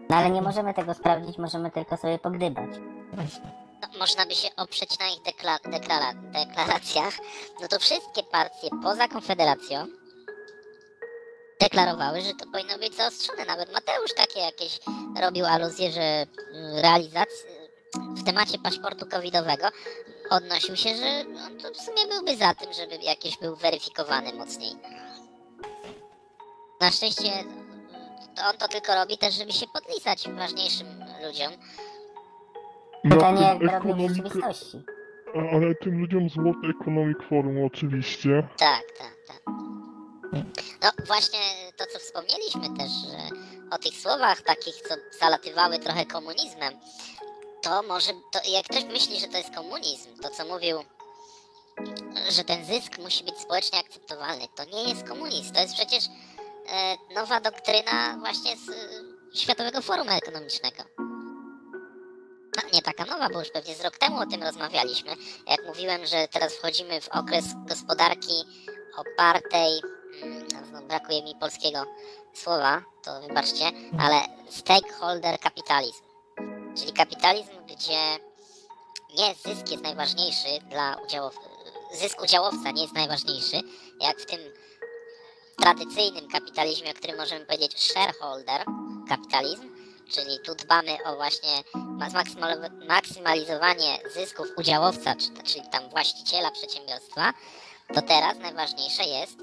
No 0.09 0.15
ale 0.15 0.31
nie 0.31 0.41
możemy 0.41 0.73
tego 0.73 0.93
sprawdzić, 0.93 1.37
możemy 1.37 1.71
tylko 1.71 1.97
sobie 1.97 2.19
pogdybać. 2.19 2.69
Właśnie. 3.13 3.66
No, 3.81 3.99
można 3.99 4.25
by 4.25 4.35
się 4.35 4.47
oprzeć 4.55 4.99
na 4.99 5.07
ich 5.07 5.19
dekla- 5.21 5.59
deklara- 5.59 6.31
deklaracjach. 6.31 7.13
No 7.61 7.67
to 7.67 7.79
wszystkie 7.79 8.23
partie 8.23 8.69
poza 8.83 9.07
Konfederacją 9.07 9.87
deklarowały, 11.61 12.21
że 12.21 12.33
to 12.33 12.45
powinno 12.51 12.77
być 12.77 12.95
zaostrzone. 12.95 13.45
Nawet 13.45 13.73
Mateusz 13.73 14.13
takie 14.13 14.39
jakieś 14.39 14.79
robił 15.21 15.45
aluzje, 15.45 15.91
że 15.91 16.01
mm, 16.01 16.75
realizacja 16.75 17.49
w 17.95 18.23
temacie 18.25 18.59
paszportu 18.59 19.05
covidowego 19.05 19.67
odnosił 20.29 20.75
się, 20.75 20.95
że 20.95 21.23
on 21.45 21.59
to 21.59 21.71
w 21.73 21.81
sumie 21.81 22.07
byłby 22.07 22.37
za 22.37 22.53
tym, 22.53 22.73
żeby 22.73 22.95
jakiś 22.95 23.37
był 23.37 23.55
weryfikowany 23.55 24.33
mocniej. 24.33 24.75
Na 26.81 26.91
szczęście 26.91 27.43
to 28.35 28.47
on 28.49 28.57
to 28.57 28.67
tylko 28.67 28.95
robi 28.95 29.17
też, 29.17 29.35
żeby 29.35 29.53
się 29.53 29.65
podlisać 29.67 30.29
ważniejszym 30.29 31.03
ludziom. 31.23 31.51
Pytanie, 33.09 33.47
robił 33.53 33.69
w 33.69 33.71
ekonomik- 33.73 34.15
rzeczywistości. 34.15 34.83
Ale 35.51 35.75
tym 35.75 35.99
ludziom 36.01 36.29
z 36.29 36.35
World 36.35 36.57
Economic 36.81 37.17
Forum 37.29 37.65
oczywiście. 37.65 38.47
Tak, 38.57 38.83
tak, 38.99 39.15
tak. 39.27 39.41
No 40.83 40.91
właśnie 41.07 41.39
to, 41.77 41.85
co 41.85 41.99
wspomnieliśmy 41.99 42.77
też, 42.77 42.91
że 42.91 43.17
o 43.71 43.77
tych 43.77 43.93
słowach 43.93 44.41
takich, 44.41 44.75
co 44.75 44.95
zalatywały 45.19 45.79
trochę 45.79 46.05
komunizmem, 46.05 46.73
to 47.61 47.83
może, 47.83 48.11
to 48.31 48.39
jak 48.51 48.63
ktoś 48.65 48.83
myśli, 48.85 49.19
że 49.19 49.27
to 49.27 49.37
jest 49.37 49.55
komunizm, 49.55 50.09
to 50.21 50.29
co 50.29 50.45
mówił, 50.45 50.77
że 52.29 52.43
ten 52.43 52.65
zysk 52.65 52.97
musi 52.99 53.23
być 53.23 53.37
społecznie 53.37 53.79
akceptowalny, 53.79 54.45
to 54.55 54.63
nie 54.65 54.83
jest 54.89 55.03
komunizm, 55.07 55.53
to 55.53 55.61
jest 55.61 55.73
przecież 55.73 56.03
e, 56.69 56.95
nowa 57.15 57.39
doktryna 57.41 58.17
właśnie 58.19 58.55
z 58.57 58.69
e, 58.69 58.73
Światowego 59.37 59.81
Forum 59.81 60.09
Ekonomicznego. 60.09 60.83
No, 62.57 62.63
nie 62.73 62.81
taka 62.81 63.05
nowa, 63.05 63.29
bo 63.29 63.39
już 63.39 63.49
pewnie 63.49 63.75
z 63.75 63.81
rok 63.81 63.97
temu 63.97 64.17
o 64.19 64.25
tym 64.25 64.43
rozmawialiśmy. 64.43 65.15
Jak 65.47 65.65
mówiłem, 65.65 66.05
że 66.05 66.27
teraz 66.27 66.53
wchodzimy 66.53 67.01
w 67.01 67.07
okres 67.07 67.45
gospodarki 67.67 68.33
opartej, 68.97 69.81
mm, 70.23 70.47
no, 70.73 70.81
brakuje 70.81 71.23
mi 71.23 71.35
polskiego 71.35 71.85
słowa, 72.33 72.81
to 73.03 73.21
wybaczcie, 73.21 73.71
ale 73.99 74.21
stakeholder 74.49 75.39
kapitalizm. 75.39 76.03
Czyli 76.77 76.93
kapitalizm, 76.93 77.51
gdzie 77.67 78.19
nie 79.17 79.35
zysk 79.35 79.71
jest 79.71 79.83
najważniejszy 79.83 80.49
dla 80.69 80.97
udziałowca, 81.05 81.49
zysk 81.93 82.21
udziałowca 82.21 82.71
nie 82.71 82.81
jest 82.81 82.93
najważniejszy, 82.93 83.61
jak 84.01 84.19
w 84.19 84.25
tym 84.25 84.39
tradycyjnym 85.57 86.27
kapitalizmie, 86.27 86.91
o 86.91 86.93
którym 86.93 87.17
możemy 87.17 87.45
powiedzieć 87.45 87.83
shareholder 87.83 88.65
kapitalizm, 89.09 89.76
czyli 90.11 90.39
tu 90.39 90.55
dbamy 90.55 90.97
o 91.05 91.15
właśnie 91.15 91.63
maksymalizowanie 92.87 93.97
zysków 94.13 94.47
udziałowca, 94.57 95.15
czy- 95.15 95.43
czyli 95.53 95.69
tam 95.71 95.89
właściciela 95.89 96.51
przedsiębiorstwa, 96.51 97.33
to 97.93 98.01
teraz 98.01 98.37
najważniejsze 98.37 99.03
jest 99.03 99.33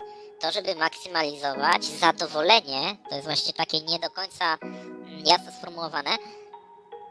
to, 0.41 0.53
żeby 0.53 0.75
maksymalizować 0.75 1.85
zadowolenie, 1.85 2.97
to 3.09 3.15
jest 3.15 3.27
właśnie 3.27 3.53
takie 3.53 3.81
nie 3.81 3.99
do 3.99 4.11
końca 4.11 4.59
mm, 4.63 5.23
jasno 5.27 5.53
sformułowane, 5.53 6.11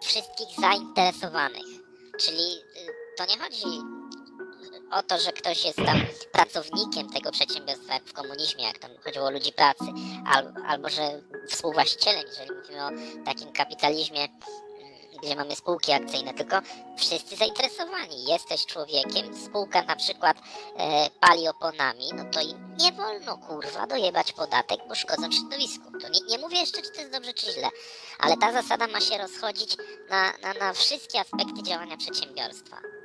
wszystkich 0.01 0.47
zainteresowanych. 0.61 1.65
Czyli 2.19 2.43
y, 2.53 2.93
to 3.17 3.25
nie 3.25 3.37
chodzi 3.39 3.65
o 4.93 5.03
to, 5.03 5.19
że 5.19 5.33
ktoś 5.33 5.65
jest 5.65 5.77
tam 5.77 6.01
pracownikiem 6.31 7.09
tego 7.09 7.31
przedsiębiorstwa, 7.31 7.93
jak 7.93 8.03
w 8.03 8.13
komunizmie, 8.13 8.63
jak 8.63 8.77
tam 8.77 8.91
chodziło 9.03 9.25
o 9.25 9.31
ludzi 9.31 9.51
pracy, 9.51 9.85
al, 10.25 10.53
albo 10.67 10.89
że 10.89 11.21
współwłaścicielem, 11.49 12.25
jeżeli 12.27 12.51
mówimy 12.51 12.85
o 12.85 12.89
takim 13.25 13.51
kapitalizmie, 13.51 14.19
mm, 14.21 15.19
gdzie 15.23 15.35
mamy 15.35 15.55
spółki 15.55 15.91
akcyjne, 15.91 16.33
tylko 16.33 16.59
wszyscy 16.97 17.35
zainteresowani. 17.35 18.25
Jesteś 18.25 18.65
człowiekiem, 18.65 19.35
spółka 19.45 19.81
na 19.81 19.95
przykład 19.95 20.37
e, 20.77 21.09
pali 21.19 21.47
oponami, 21.47 22.09
no 22.15 22.23
to 22.31 22.41
im 22.41 22.75
nie 22.77 22.91
wolno 22.91 23.37
kurwa 23.37 23.87
dojebać 23.87 24.31
podatek, 24.31 24.79
bo 24.89 24.95
szkodzą 24.95 25.31
środowisku. 25.31 25.91
To 26.01 26.09
nie, 26.09 26.19
nie 26.29 26.37
mówię 26.37 26.59
jeszcze, 26.59 26.81
czy 26.81 26.91
to 26.91 26.99
jest 26.99 27.11
dobrze, 27.11 27.33
czy 27.33 27.51
źle, 27.51 27.69
ale 28.19 28.37
ta 28.37 28.51
zasada 28.51 28.87
ma 28.87 29.01
się 29.01 29.17
rozchodzić 29.17 29.77
na, 30.09 30.33
na, 30.37 30.53
na 30.53 30.73
wszystkie 30.73 31.19
aspekty 31.19 31.63
działania 31.63 31.97
przedsiębiorstwa. 31.97 33.02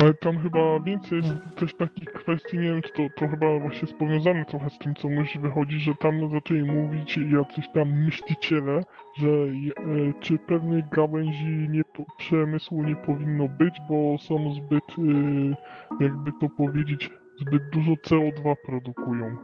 Ale 0.00 0.14
tam 0.14 0.42
chyba 0.42 0.80
więcej 0.80 1.18
jest 1.18 1.28
też 1.58 1.74
takich 1.74 2.12
kwestii, 2.12 2.58
nie 2.58 2.62
wiem, 2.62 2.82
czy 2.82 2.92
to, 2.92 3.02
to 3.16 3.28
chyba 3.28 3.58
właśnie 3.58 3.80
jest 3.80 3.98
powiązane 3.98 4.44
trochę 4.44 4.70
z 4.70 4.78
tym, 4.78 4.94
co 4.94 5.08
myśl 5.08 5.40
wychodzi, 5.40 5.80
że 5.80 5.94
tam 5.94 6.30
zaczęli 6.30 6.62
mówić 6.62 7.18
jacyś 7.32 7.68
tam 7.74 8.04
myśliciele, 8.04 8.84
że 9.16 9.28
e, 9.28 10.12
czy 10.20 10.38
pewnej 10.38 10.84
gałęzi 10.92 11.68
nie, 11.70 11.82
przemysłu 12.18 12.82
nie 12.82 12.96
powinno 12.96 13.48
być, 13.48 13.74
bo 13.88 14.18
są 14.18 14.54
zbyt, 14.54 14.84
e, 14.98 16.04
jakby 16.04 16.32
to 16.40 16.48
powiedzieć, 16.56 17.10
zbyt 17.40 17.70
dużo 17.70 17.92
CO2 17.92 18.54
produkują. 18.66 19.36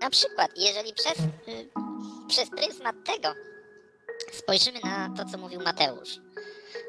Na 0.00 0.10
przykład, 0.10 0.50
jeżeli 0.56 0.92
przez, 0.94 1.18
y, 1.18 1.68
przez 2.28 2.50
pryzmat 2.50 2.96
tego 3.04 3.28
spojrzymy 4.32 4.78
na 4.84 5.14
to, 5.16 5.24
co 5.24 5.38
mówił 5.38 5.60
Mateusz, 5.60 6.20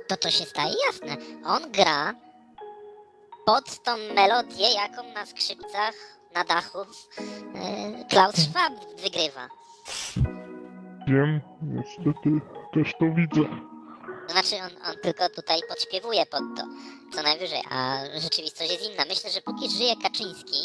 to 0.07 0.17
to 0.17 0.29
się 0.29 0.45
staje 0.45 0.73
jasne. 0.87 1.17
On 1.43 1.71
gra 1.71 2.26
pod 3.47 3.83
tą 3.83 3.91
melodię, 4.15 4.67
jaką 4.73 5.13
na 5.13 5.25
skrzypcach 5.25 5.93
na 6.33 6.43
dachu 6.43 6.81
y, 6.81 6.85
Klaus 8.09 8.35
Schwab 8.35 8.73
wygrywa. 9.03 9.47
Wiem, 11.07 11.41
niestety 11.61 12.29
też 12.73 12.93
to 12.99 13.05
widzę. 13.05 13.49
Znaczy, 14.29 14.55
on, 14.55 14.89
on 14.89 14.95
tylko 15.03 15.29
tutaj 15.29 15.59
podśpiewuje 15.69 16.25
pod 16.25 16.41
to, 16.57 16.63
co 17.13 17.23
najwyżej, 17.23 17.61
a 17.71 17.97
rzeczywistość 18.19 18.71
jest 18.71 18.91
inna. 18.91 19.03
Myślę, 19.09 19.29
że 19.29 19.41
póki 19.41 19.69
żyje 19.69 19.95
Kaczyński, 20.03 20.57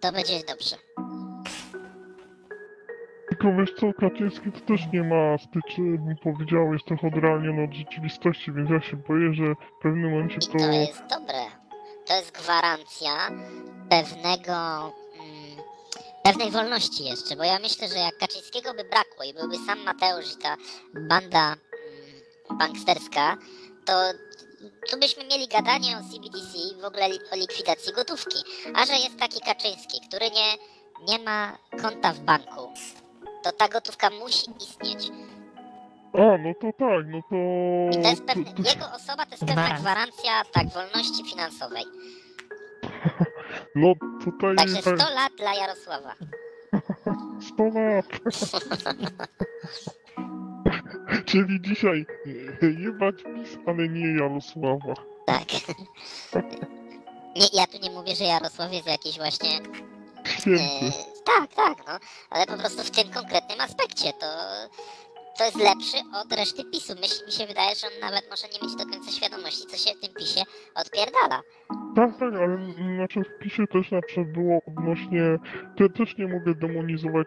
to 0.00 0.12
będzie 0.12 0.40
dobrze. 0.48 0.76
Tylko 3.28 3.56
wiesz 3.58 3.74
co, 3.80 3.92
Kaczyński 4.00 4.52
to 4.52 4.60
też 4.60 4.80
nie 4.92 5.02
ma 5.02 5.38
styczy, 5.38 5.82
bym 5.82 6.16
powiedział, 6.22 6.72
jest 6.72 6.84
trochę 6.84 7.06
odrealniony 7.06 7.64
od 7.64 7.74
rzeczywistości, 7.74 8.52
więc 8.52 8.70
ja 8.70 8.80
się 8.80 8.96
boję, 8.96 9.34
że 9.34 9.54
w 9.54 9.82
pewnym 9.82 10.10
momencie 10.10 10.36
I 10.36 10.46
to... 10.46 10.58
to 10.58 10.72
jest 10.72 11.02
dobre. 11.10 11.59
To 12.10 12.16
jest 12.16 12.30
gwarancja 12.30 13.30
pewnego. 13.90 14.52
Mm, 14.52 15.56
pewnej 16.22 16.50
wolności 16.50 17.04
jeszcze, 17.04 17.36
bo 17.36 17.44
ja 17.44 17.58
myślę, 17.58 17.88
że 17.88 17.94
jak 17.94 18.18
Kaczyńskiego 18.18 18.74
by 18.74 18.84
brakło 18.84 19.24
i 19.24 19.34
byłby 19.34 19.56
sam 19.66 19.78
Mateusz 19.84 20.32
i 20.32 20.36
ta 20.36 20.56
banda 20.94 21.44
mm, 21.46 22.58
banksterska, 22.58 23.36
to 23.84 23.92
tu 24.90 24.98
byśmy 24.98 25.24
mieli 25.24 25.48
gadanie 25.48 25.98
o 25.98 26.12
CBDC 26.12 26.58
i 26.58 26.80
w 26.80 26.84
ogóle 26.84 27.06
o 27.32 27.36
likwidacji 27.36 27.92
gotówki. 27.92 28.38
A 28.74 28.86
że 28.86 28.92
jest 28.92 29.18
taki 29.18 29.40
Kaczyński, 29.40 30.00
który 30.08 30.30
nie, 30.30 30.56
nie 31.08 31.18
ma 31.18 31.58
konta 31.82 32.12
w 32.12 32.20
banku, 32.20 32.72
to 33.42 33.52
ta 33.52 33.68
gotówka 33.68 34.10
musi 34.10 34.46
istnieć. 34.60 35.10
A, 36.12 36.38
no 36.38 36.54
to 36.60 36.72
tak, 36.72 37.06
no 37.06 37.22
to... 37.30 37.36
I 37.98 38.02
to 38.02 38.08
jest 38.10 38.24
pewne, 38.24 38.44
jego 38.50 38.92
osoba 38.94 39.24
to 39.26 39.30
jest 39.30 39.44
pewna 39.44 39.78
Gwarancja. 39.78 40.42
tak, 40.52 40.68
wolności 40.68 41.24
finansowej. 41.30 41.84
no 43.74 43.92
tutaj 44.24 44.56
Także 44.56 44.82
tak, 44.82 45.00
100 45.00 45.14
lat 45.14 45.32
dla 45.36 45.54
Jarosława. 45.54 46.14
100 47.54 47.64
lat. 47.64 48.06
Czyli 51.26 51.60
dzisiaj 51.60 52.06
e, 52.62 52.66
jebać 52.66 53.14
PiS, 53.22 53.58
ale 53.66 53.88
nie 53.88 54.16
Jarosława. 54.20 54.94
Tak. 55.26 55.44
Nie, 57.36 57.46
ja 57.52 57.66
tu 57.66 57.78
nie 57.78 57.90
mówię, 57.90 58.16
że 58.16 58.24
Jarosław 58.24 58.72
jest 58.72 58.86
jakiś 58.86 59.16
właśnie. 59.16 59.50
Święty. 60.40 60.86
E, 60.86 60.92
tak, 61.24 61.54
tak, 61.54 61.86
no. 61.86 61.98
Ale 62.30 62.46
po 62.46 62.56
prostu 62.56 62.84
w 62.84 62.90
tym 62.90 63.10
konkretnym 63.10 63.60
aspekcie 63.60 64.12
to. 64.12 64.26
To 65.40 65.44
jest 65.44 65.64
lepszy 65.70 65.98
od 66.22 66.32
reszty 66.32 66.64
PiSu. 66.64 66.92
Myśl, 67.00 67.26
mi 67.26 67.32
się 67.32 67.46
wydaje, 67.46 67.74
że 67.74 67.86
on 67.86 67.96
nawet 68.00 68.24
może 68.30 68.46
nie 68.52 68.60
mieć 68.62 68.76
do 68.76 68.86
końca 68.92 69.10
świadomości, 69.10 69.66
co 69.66 69.76
się 69.76 69.90
w 69.96 70.00
tym 70.00 70.14
PiSie 70.14 70.42
odpierdala. 70.74 71.38
Tak, 71.96 72.10
tak, 72.18 72.34
ale 72.42 72.56
znaczy 72.96 73.20
w 73.24 73.38
PiSie 73.38 73.66
też 73.66 73.90
na 73.90 74.02
przykład 74.02 74.32
było 74.32 74.60
odnośnie... 74.68 75.22
Te, 75.76 75.88
też 75.88 76.18
nie 76.18 76.28
mogę 76.28 76.54
demonizować 76.54 77.26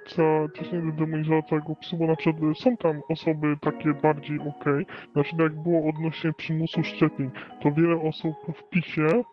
też 0.55 0.71
nie 0.71 0.79
będę 0.79 1.05
demonizować 1.05 1.45
PiSu, 1.81 1.97
bo 1.97 2.07
na 2.07 2.15
przykład 2.15 2.57
są 2.63 2.77
tam 2.77 3.01
osoby 3.09 3.57
takie 3.61 3.93
bardziej 3.93 4.39
okej. 4.39 4.85
Znaczy 5.13 5.35
jak 5.39 5.63
było 5.63 5.89
odnośnie 5.89 6.33
przymusu 6.33 6.83
szczepień, 6.83 7.31
to 7.63 7.71
wiele 7.71 8.01
osób 8.09 8.35
w 8.57 8.69
PiSie 8.69 9.23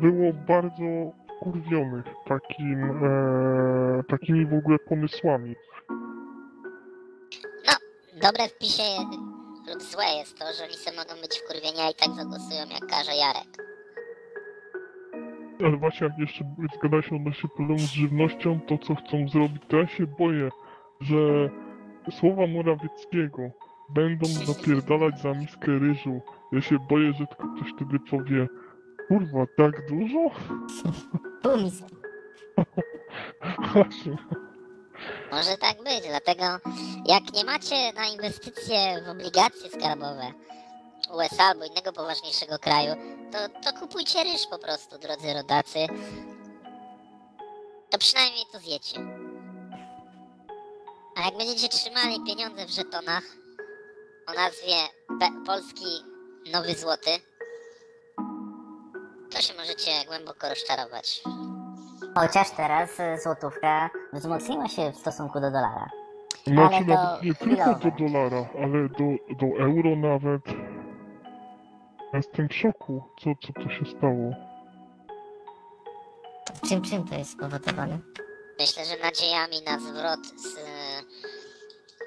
było 0.00 0.32
bardzo 0.32 1.12
wkurwionych 1.38 2.04
takim, 2.26 2.84
e, 3.04 4.02
takimi 4.08 4.46
w 4.46 4.54
ogóle 4.54 4.78
pomysłami. 4.78 5.54
Dobre 8.22 8.48
w 8.48 8.58
PiSie 8.58 8.82
lub 9.68 9.82
złe 9.82 10.04
jest 10.18 10.38
to, 10.38 10.44
że 10.44 10.76
se 10.76 10.90
mogą 10.92 11.20
być 11.22 11.38
wkurwieni, 11.38 11.80
a 11.80 11.90
i 11.90 11.94
tak 11.94 12.14
zagłosują 12.14 12.60
jak 12.70 12.86
każe 12.90 13.14
Jarek. 13.16 13.50
Ale 15.64 15.76
właśnie 15.76 16.06
jak 16.06 16.18
jeszcze 16.18 16.44
zgada 16.76 17.02
się 17.02 17.16
odnośnie 17.16 17.48
problemu 17.56 17.78
z 17.80 17.92
żywnością, 17.92 18.60
to 18.60 18.78
co 18.78 18.94
chcą 18.94 19.28
zrobić, 19.28 19.62
to 19.68 19.76
ja 19.76 19.86
się 19.86 20.06
boję, 20.06 20.48
że 21.00 21.50
słowa 22.10 22.46
Morawieckiego 22.46 23.50
będą 23.88 24.26
zapierdalać 24.52 25.20
za 25.20 25.32
miskę 25.34 25.78
ryżu. 25.78 26.20
Ja 26.52 26.60
się 26.60 26.78
boję, 26.88 27.12
że 27.12 27.26
tylko 27.26 27.54
ktoś 27.56 27.72
wtedy 27.76 27.98
powie 28.10 28.46
Kurwa, 29.08 29.46
tak 29.56 29.88
dużo? 29.88 30.30
Pół 31.42 31.56
miski. 31.56 31.94
Właśnie. 33.72 34.16
Może 35.32 35.58
tak 35.58 35.82
być, 35.82 36.00
dlatego 36.08 36.44
jak 37.06 37.32
nie 37.32 37.44
macie 37.44 37.92
na 37.92 38.06
inwestycje 38.06 39.02
w 39.06 39.08
obligacje 39.08 39.70
skarbowe 39.70 40.32
USA 41.14 41.44
albo 41.44 41.64
innego 41.64 41.92
poważniejszego 41.92 42.58
kraju, 42.58 42.94
to, 43.32 43.70
to 43.72 43.80
kupujcie 43.80 44.24
ryż 44.24 44.46
po 44.50 44.58
prostu, 44.58 44.98
drodzy 44.98 45.34
rodacy. 45.34 45.78
To 47.90 47.98
przynajmniej 47.98 48.44
to 48.52 48.58
zjecie. 48.58 49.00
A 51.16 51.20
jak 51.24 51.36
będziecie 51.36 51.68
trzymali 51.68 52.24
pieniądze 52.26 52.66
w 52.66 52.70
żetonach 52.70 53.22
o 54.26 54.32
nazwie 54.32 54.76
Pe- 55.20 55.46
Polski 55.46 56.04
Nowy 56.52 56.74
Złoty, 56.74 57.10
to 59.30 59.42
się 59.42 59.54
możecie 59.54 59.90
głęboko 60.06 60.48
rozczarować. 60.48 61.22
Chociaż 62.14 62.50
teraz 62.50 63.00
e, 63.00 63.18
złotówka 63.18 63.90
wzmocniła 64.12 64.68
się 64.68 64.92
w 64.92 64.96
stosunku 64.96 65.40
do 65.40 65.50
dolara. 65.50 65.90
Znaczy 66.46 66.76
Ale 66.76 66.84
nawet 66.86 67.22
nie 67.22 67.34
tylko 67.34 67.56
do 67.56 67.74
chwilowe. 67.74 67.92
dolara, 67.98 68.48
ale 68.62 68.88
do, 68.88 69.36
do 69.40 69.46
euro 69.64 69.96
nawet. 69.96 70.46
Ja 72.12 72.16
Jestem 72.16 72.48
w 72.48 72.54
szoku, 72.54 73.02
co, 73.20 73.30
co 73.46 73.52
to 73.52 73.70
się 73.70 73.84
stało. 73.98 74.32
Czym, 76.68 76.82
czym 76.82 77.04
to 77.08 77.14
jest 77.14 77.30
spowodowane? 77.32 77.98
Myślę, 78.60 78.84
że 78.84 78.96
nadziejami 79.02 79.62
na 79.66 79.78
zwrot 79.78 80.26
z. 80.26 80.56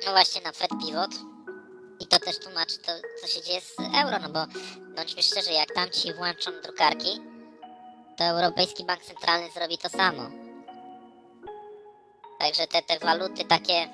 No 0.06 0.12
właśnie 0.12 0.42
na 0.42 0.52
Fed 0.52 0.70
Pivot. 0.86 1.12
I 2.00 2.08
to 2.08 2.20
też 2.20 2.40
tłumaczy 2.40 2.78
to, 2.78 2.92
co 3.22 3.28
się 3.28 3.42
dzieje 3.42 3.62
z 3.62 3.76
euro, 3.80 4.18
no 4.22 4.30
bo 4.30 4.40
bądźmy 4.96 5.22
szczerzy, 5.24 5.52
jak 5.52 5.72
tamci 5.74 6.14
włączą 6.14 6.52
drukarki, 6.64 7.22
to 8.22 8.26
Europejski 8.28 8.84
Bank 8.86 9.04
Centralny 9.04 9.52
zrobi 9.52 9.78
to 9.78 9.90
samo. 9.90 10.30
Także 12.40 12.68
te, 12.68 12.82
te 12.82 13.00
waluty 13.00 13.46
takie 13.46 13.90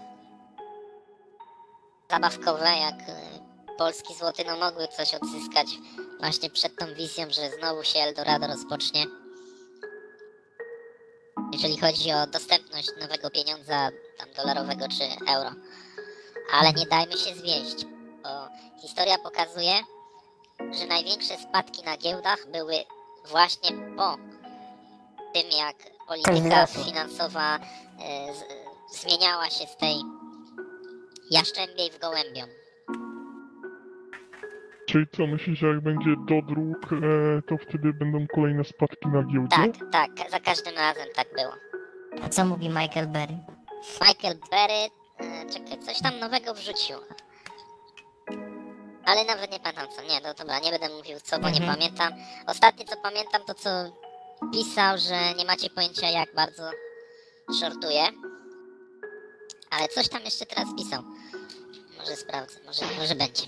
zabawkowe, 2.12 2.66
jak 2.66 3.10
e, 3.10 3.16
polski 3.78 4.14
złoty, 4.14 4.44
no 4.46 4.58
mogły 4.58 4.88
coś 4.88 5.14
odzyskać 5.14 5.68
właśnie 6.20 6.50
przed 6.50 6.76
tą 6.76 6.94
wizją, 6.94 7.26
że 7.30 7.50
znowu 7.50 7.84
się 7.84 8.00
Eldorado 8.00 8.48
rozpocznie 8.48 9.06
jeżeli 11.54 11.78
chodzi 11.78 12.12
o 12.12 12.28
dostępność 12.28 12.90
nowego 13.02 13.30
pieniądza, 13.30 13.90
tam 14.18 14.34
dolarowego 14.36 14.86
czy 14.88 15.32
euro. 15.34 15.52
Ale 16.54 16.74
nie 16.74 16.86
dajmy 16.86 17.18
się 17.18 17.36
zwieść, 17.36 17.86
bo 18.24 18.30
historia 18.82 19.18
pokazuje, 19.18 19.74
że 20.80 20.86
największe 20.86 21.38
spadki 21.38 21.84
na 21.84 21.98
giełdach 21.98 22.52
były 22.52 22.76
właśnie 23.30 23.70
po 23.98 24.18
tym, 25.34 25.52
jak 25.60 25.76
polityka 26.08 26.66
finansowa 26.66 27.56
e, 27.56 28.34
z, 28.34 28.44
zmieniała 29.02 29.50
się 29.50 29.66
z 29.68 29.78
tej 29.78 29.96
jaszczębiej 31.32 31.92
w 31.92 32.00
gołębią. 32.00 32.44
Czyli 34.88 35.06
co, 35.18 35.28
myślisz, 35.28 35.60
że 35.60 35.68
jak 35.68 35.82
będzie 35.82 36.16
dodruk, 36.28 36.94
e, 36.94 37.42
to 37.42 37.58
wtedy 37.58 37.94
będą 37.94 38.28
kolejne 38.36 38.64
spadki 38.64 39.08
na 39.08 39.24
giełdzie? 39.24 39.56
Tak, 39.58 39.92
tak, 39.92 40.32
za 40.32 40.40
każdym 40.40 40.76
razem 40.76 41.08
tak 41.16 41.28
było. 41.36 41.54
A 42.24 42.30
co 42.30 42.46
mówi 42.46 42.70
Michael 42.70 43.08
Berry? 43.08 43.38
Michael 44.02 44.36
Berry, 44.52 44.90
e, 45.18 45.46
czekaj, 45.50 45.80
coś 45.80 46.02
tam 46.02 46.20
nowego 46.20 46.54
wrzucił. 46.54 46.98
Ale 49.08 49.26
nawet 49.26 49.52
nie 49.52 49.60
pamiętam 49.60 49.88
co, 49.96 50.02
nie, 50.02 50.20
no 50.24 50.34
dobra, 50.34 50.60
nie 50.60 50.72
będę 50.72 50.90
mówił 50.98 51.18
co, 51.24 51.40
bo 51.40 51.50
nie 51.50 51.58
Mhm. 51.60 51.76
pamiętam. 51.76 52.14
Ostatnie 52.48 52.86
co 52.86 52.96
pamiętam 53.04 53.42
to 53.48 53.54
co 53.54 53.70
pisał, 54.54 54.98
że 54.98 55.34
nie 55.38 55.46
macie 55.46 55.70
pojęcia 55.70 56.10
jak 56.10 56.36
bardzo 56.36 56.64
shortuje. 57.60 58.04
Ale 59.72 59.88
coś 59.88 60.10
tam 60.10 60.22
jeszcze 60.22 60.46
teraz 60.46 60.68
pisał. 60.78 61.04
Może 62.00 62.16
sprawdzę, 62.16 62.60
może, 62.66 62.86
może 63.00 63.16
będzie. 63.16 63.44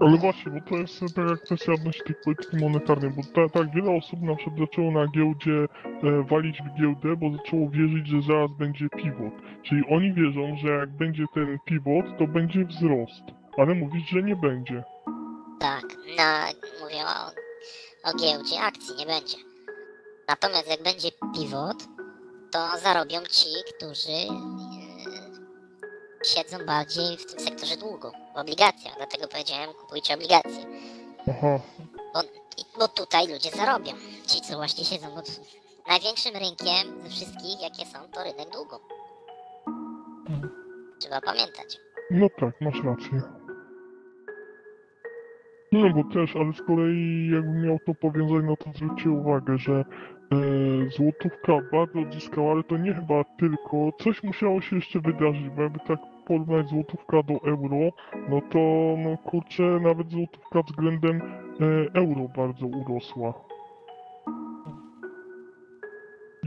Ale 0.00 0.16
właśnie, 0.16 0.52
bo 0.52 0.60
to 0.70 0.76
jest 0.76 1.00
taka 1.16 1.36
kwestia 1.36 1.72
odnośnie 1.72 2.04
tej 2.04 2.14
polityki 2.24 2.56
monetarnej, 2.56 3.10
bo 3.10 3.22
ta, 3.34 3.48
tak 3.58 3.74
wiele 3.74 3.90
osób 3.96 4.22
na 4.22 4.36
przykład 4.36 4.58
zaczęło 4.58 4.90
na 4.90 5.06
giełdzie 5.06 5.52
e, 5.52 6.22
walić 6.30 6.58
w 6.62 6.80
giełdę, 6.80 7.16
bo 7.16 7.36
zaczęło 7.36 7.70
wierzyć, 7.70 8.06
że 8.08 8.22
zaraz 8.22 8.50
będzie 8.58 8.86
pivot. 8.88 9.34
Czyli 9.62 9.82
oni 9.90 10.12
wierzą, 10.14 10.56
że 10.62 10.68
jak 10.68 10.90
będzie 10.90 11.24
ten 11.34 11.58
pivot, 11.66 12.06
to 12.18 12.26
będzie 12.26 12.64
wzrost. 12.64 13.22
Ale 13.58 13.74
mówisz, 13.74 14.08
że 14.08 14.22
nie 14.22 14.36
będzie. 14.36 14.84
Tak, 15.62 15.84
na, 16.16 16.46
mówię 16.80 17.04
o, 17.06 17.26
o 18.10 18.14
giełdzie 18.14 18.60
akcji, 18.60 18.96
nie 18.96 19.06
będzie. 19.06 19.36
Natomiast 20.28 20.68
jak 20.68 20.82
będzie 20.82 21.08
pivot, 21.34 21.76
to 22.52 22.78
zarobią 22.82 23.20
ci, 23.30 23.48
którzy 23.76 24.12
e, 24.12 24.28
siedzą 26.24 26.66
bardziej 26.66 27.16
w 27.16 27.26
tym 27.26 27.40
sektorze 27.40 27.76
długu, 27.76 28.10
w 28.34 28.38
obligacjach. 28.38 28.96
Dlatego 28.96 29.28
powiedziałem, 29.28 29.74
kupujcie 29.74 30.14
obligacje. 30.14 30.66
Aha, 31.30 31.60
Bo, 32.14 32.20
bo 32.78 32.88
tutaj 32.88 33.28
ludzie 33.28 33.50
zarobią. 33.50 33.92
Ci, 34.26 34.40
co 34.40 34.56
właśnie 34.56 34.84
siedzą. 34.84 35.14
Bo 35.14 35.22
największym 35.88 36.36
rynkiem 36.36 37.02
ze 37.02 37.10
wszystkich, 37.10 37.60
jakie 37.62 37.86
są, 37.86 37.98
to 38.12 38.24
rynek 38.24 38.50
długu. 38.50 38.76
Trzeba 41.00 41.20
pamiętać. 41.20 41.78
no 42.10 42.28
tak, 42.40 42.60
masz 42.60 42.84
rację. 42.84 43.41
No 45.72 45.90
bo 45.90 46.04
też, 46.04 46.36
ale 46.36 46.52
z 46.52 46.62
kolei 46.62 47.30
jakbym 47.34 47.62
miał 47.62 47.78
to 47.86 47.94
powiązać, 47.94 48.44
no 48.44 48.56
to 48.56 48.72
zwróćcie 48.72 49.10
uwagę, 49.10 49.58
że 49.58 49.84
e, 50.32 50.36
złotówka 50.90 51.52
bardzo 51.72 52.00
odzyskała, 52.00 52.52
ale 52.52 52.62
to 52.62 52.76
nie 52.76 52.94
chyba 52.94 53.24
tylko, 53.24 53.92
coś 53.98 54.22
musiało 54.22 54.60
się 54.60 54.76
jeszcze 54.76 55.00
wydarzyć, 55.00 55.50
bo 55.50 55.62
jakby 55.62 55.78
tak 55.78 55.98
porównać 56.26 56.68
złotówka 56.68 57.22
do 57.22 57.34
euro, 57.34 57.90
no 58.28 58.40
to 58.50 58.58
no 59.04 59.16
kurczę, 59.16 59.62
nawet 59.62 60.10
złotówka 60.10 60.62
względem 60.62 61.20
e, 61.20 61.24
euro 61.94 62.28
bardzo 62.36 62.66
urosła. 62.66 63.51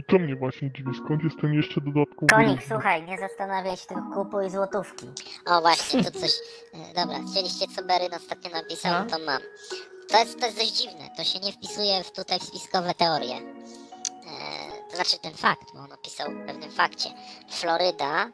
To 0.07 0.19
mnie 0.19 0.35
właśnie 0.35 0.71
dziwi, 0.71 0.91
skąd 1.05 1.23
jest 1.23 1.35
ten 1.41 1.53
jeszcze 1.53 1.81
dodatkowy... 1.81 2.27
Konik, 2.27 2.61
słuchaj, 2.67 3.03
nie 3.03 3.17
zastanawiaj 3.17 3.77
się, 3.77 3.87
tylko 3.87 4.01
kupuj 4.13 4.49
złotówki. 4.49 5.05
O 5.45 5.61
właśnie, 5.61 6.03
tu 6.03 6.19
coś. 6.19 6.31
e, 6.73 6.93
Dobra, 6.93 7.19
chcieliście 7.31 7.65
co 7.75 7.83
Beryn 7.83 8.13
ostatnio 8.13 8.49
napisał, 8.49 8.91
No. 9.03 9.09
to 9.17 9.25
mam. 9.25 9.41
To 10.09 10.17
jest, 10.19 10.39
to 10.39 10.45
jest 10.45 10.57
dość 10.57 10.71
dziwne, 10.71 11.09
to 11.17 11.23
się 11.23 11.39
nie 11.39 11.51
wpisuje 11.51 12.03
w 12.03 12.11
tutaj 12.11 12.39
w 12.39 12.43
spiskowe 12.43 12.93
teorie. 12.93 13.35
E, 13.35 14.89
to 14.89 14.95
znaczy 14.95 15.19
ten 15.21 15.33
fakt, 15.33 15.73
bo 15.73 15.79
on 15.79 15.91
opisał 15.91 16.31
w 16.31 16.45
pewnym 16.45 16.71
fakcie. 16.71 17.09
Floryda 17.51 18.29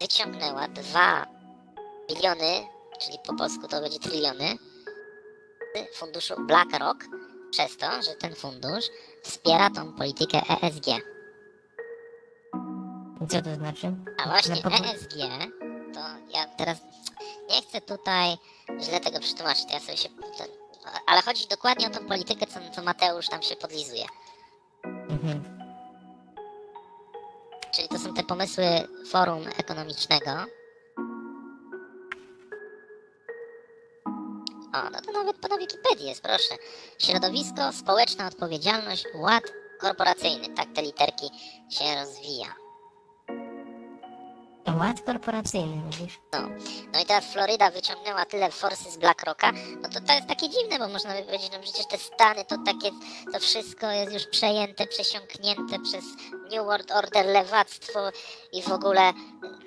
wyciągnęła 0.00 0.68
2 0.68 1.26
biliony, 2.08 2.66
czyli 3.00 3.18
po 3.26 3.34
polsku 3.34 3.68
to 3.68 3.80
będzie 3.80 3.98
tryliony, 3.98 4.56
z 5.92 5.98
funduszu 5.98 6.34
BlackRock 6.46 7.04
przez 7.50 7.76
to, 7.76 8.02
że 8.02 8.14
ten 8.14 8.34
fundusz 8.34 8.84
wspiera 9.26 9.70
tą 9.70 9.92
politykę 9.92 10.38
ESG. 10.62 10.86
I 13.24 13.26
co 13.28 13.42
to 13.42 13.54
znaczy? 13.54 13.94
A 14.24 14.28
właśnie 14.28 14.54
ESG, 14.54 15.14
to 15.94 16.00
ja 16.34 16.46
teraz 16.56 16.78
nie 17.50 17.62
chcę 17.62 17.80
tutaj 17.80 18.36
źle 18.80 19.00
tego 19.00 19.20
przetłumaczyć, 19.20 19.64
to 19.66 19.72
ja 19.72 19.80
sobie 19.80 19.96
się... 19.96 20.08
Ale 21.06 21.22
chodzi 21.22 21.46
dokładnie 21.46 21.86
o 21.86 21.90
tą 21.90 22.06
politykę, 22.06 22.46
co, 22.46 22.60
co 22.74 22.82
Mateusz 22.82 23.28
tam 23.28 23.42
się 23.42 23.56
podlizuje. 23.56 24.04
Mhm. 24.84 25.56
Czyli 27.74 27.88
to 27.88 27.98
są 27.98 28.14
te 28.14 28.22
pomysły 28.22 28.64
forum 29.10 29.46
ekonomicznego. 29.58 30.30
O, 34.74 34.90
no 34.90 35.00
to 35.00 35.12
nawet 35.12 35.50
na 35.50 35.58
Wikipedii 35.58 36.08
jest, 36.08 36.22
proszę. 36.22 36.54
Środowisko, 36.98 37.72
społeczna 37.72 38.26
odpowiedzialność, 38.26 39.04
ład 39.14 39.42
korporacyjny. 39.80 40.54
Tak 40.54 40.72
te 40.74 40.82
literki 40.82 41.30
się 41.70 41.84
rozwija. 41.94 42.65
Ład 44.74 45.00
korporacyjny, 45.00 45.76
mówisz? 45.76 46.20
No 46.92 47.00
i 47.02 47.06
teraz 47.06 47.32
Floryda 47.32 47.70
wyciągnęła 47.70 48.24
tyle 48.24 48.50
forsy 48.50 48.90
z 48.90 48.96
BlackRocka, 48.96 49.52
no 49.82 49.88
to 49.88 50.00
to 50.00 50.12
jest 50.12 50.26
takie 50.26 50.48
dziwne, 50.48 50.78
bo 50.78 50.88
można 50.88 51.14
by 51.14 51.22
powiedzieć, 51.22 51.50
no 51.52 51.58
przecież 51.62 51.86
te 51.86 51.98
Stany 51.98 52.44
to 52.44 52.56
takie, 52.66 52.90
to 53.32 53.38
wszystko 53.38 53.90
jest 53.90 54.12
już 54.12 54.26
przejęte, 54.26 54.86
przesiąknięte 54.86 55.78
przez 55.82 56.04
New 56.52 56.64
World 56.66 56.90
Order, 56.92 57.26
lewactwo 57.26 58.00
i 58.52 58.62
w 58.62 58.72
ogóle 58.72 59.02
mm, 59.02 59.16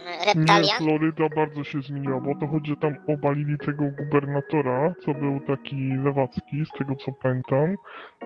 Nie, 0.06 0.26
reptalian. 0.26 0.78
Floryda 0.78 1.26
bardzo 1.36 1.64
się 1.64 1.82
zmieniła, 1.82 2.20
bo 2.20 2.32
to 2.40 2.48
chodzi, 2.48 2.70
że 2.72 2.78
tam 2.78 2.96
obalili 3.08 3.58
tego 3.58 3.84
gubernatora, 3.98 4.94
co 5.06 5.14
był 5.14 5.40
taki 5.48 5.76
lewacki, 6.06 6.66
z 6.76 6.78
tego 6.78 6.96
co 6.96 7.12
pamiętam. 7.12 7.76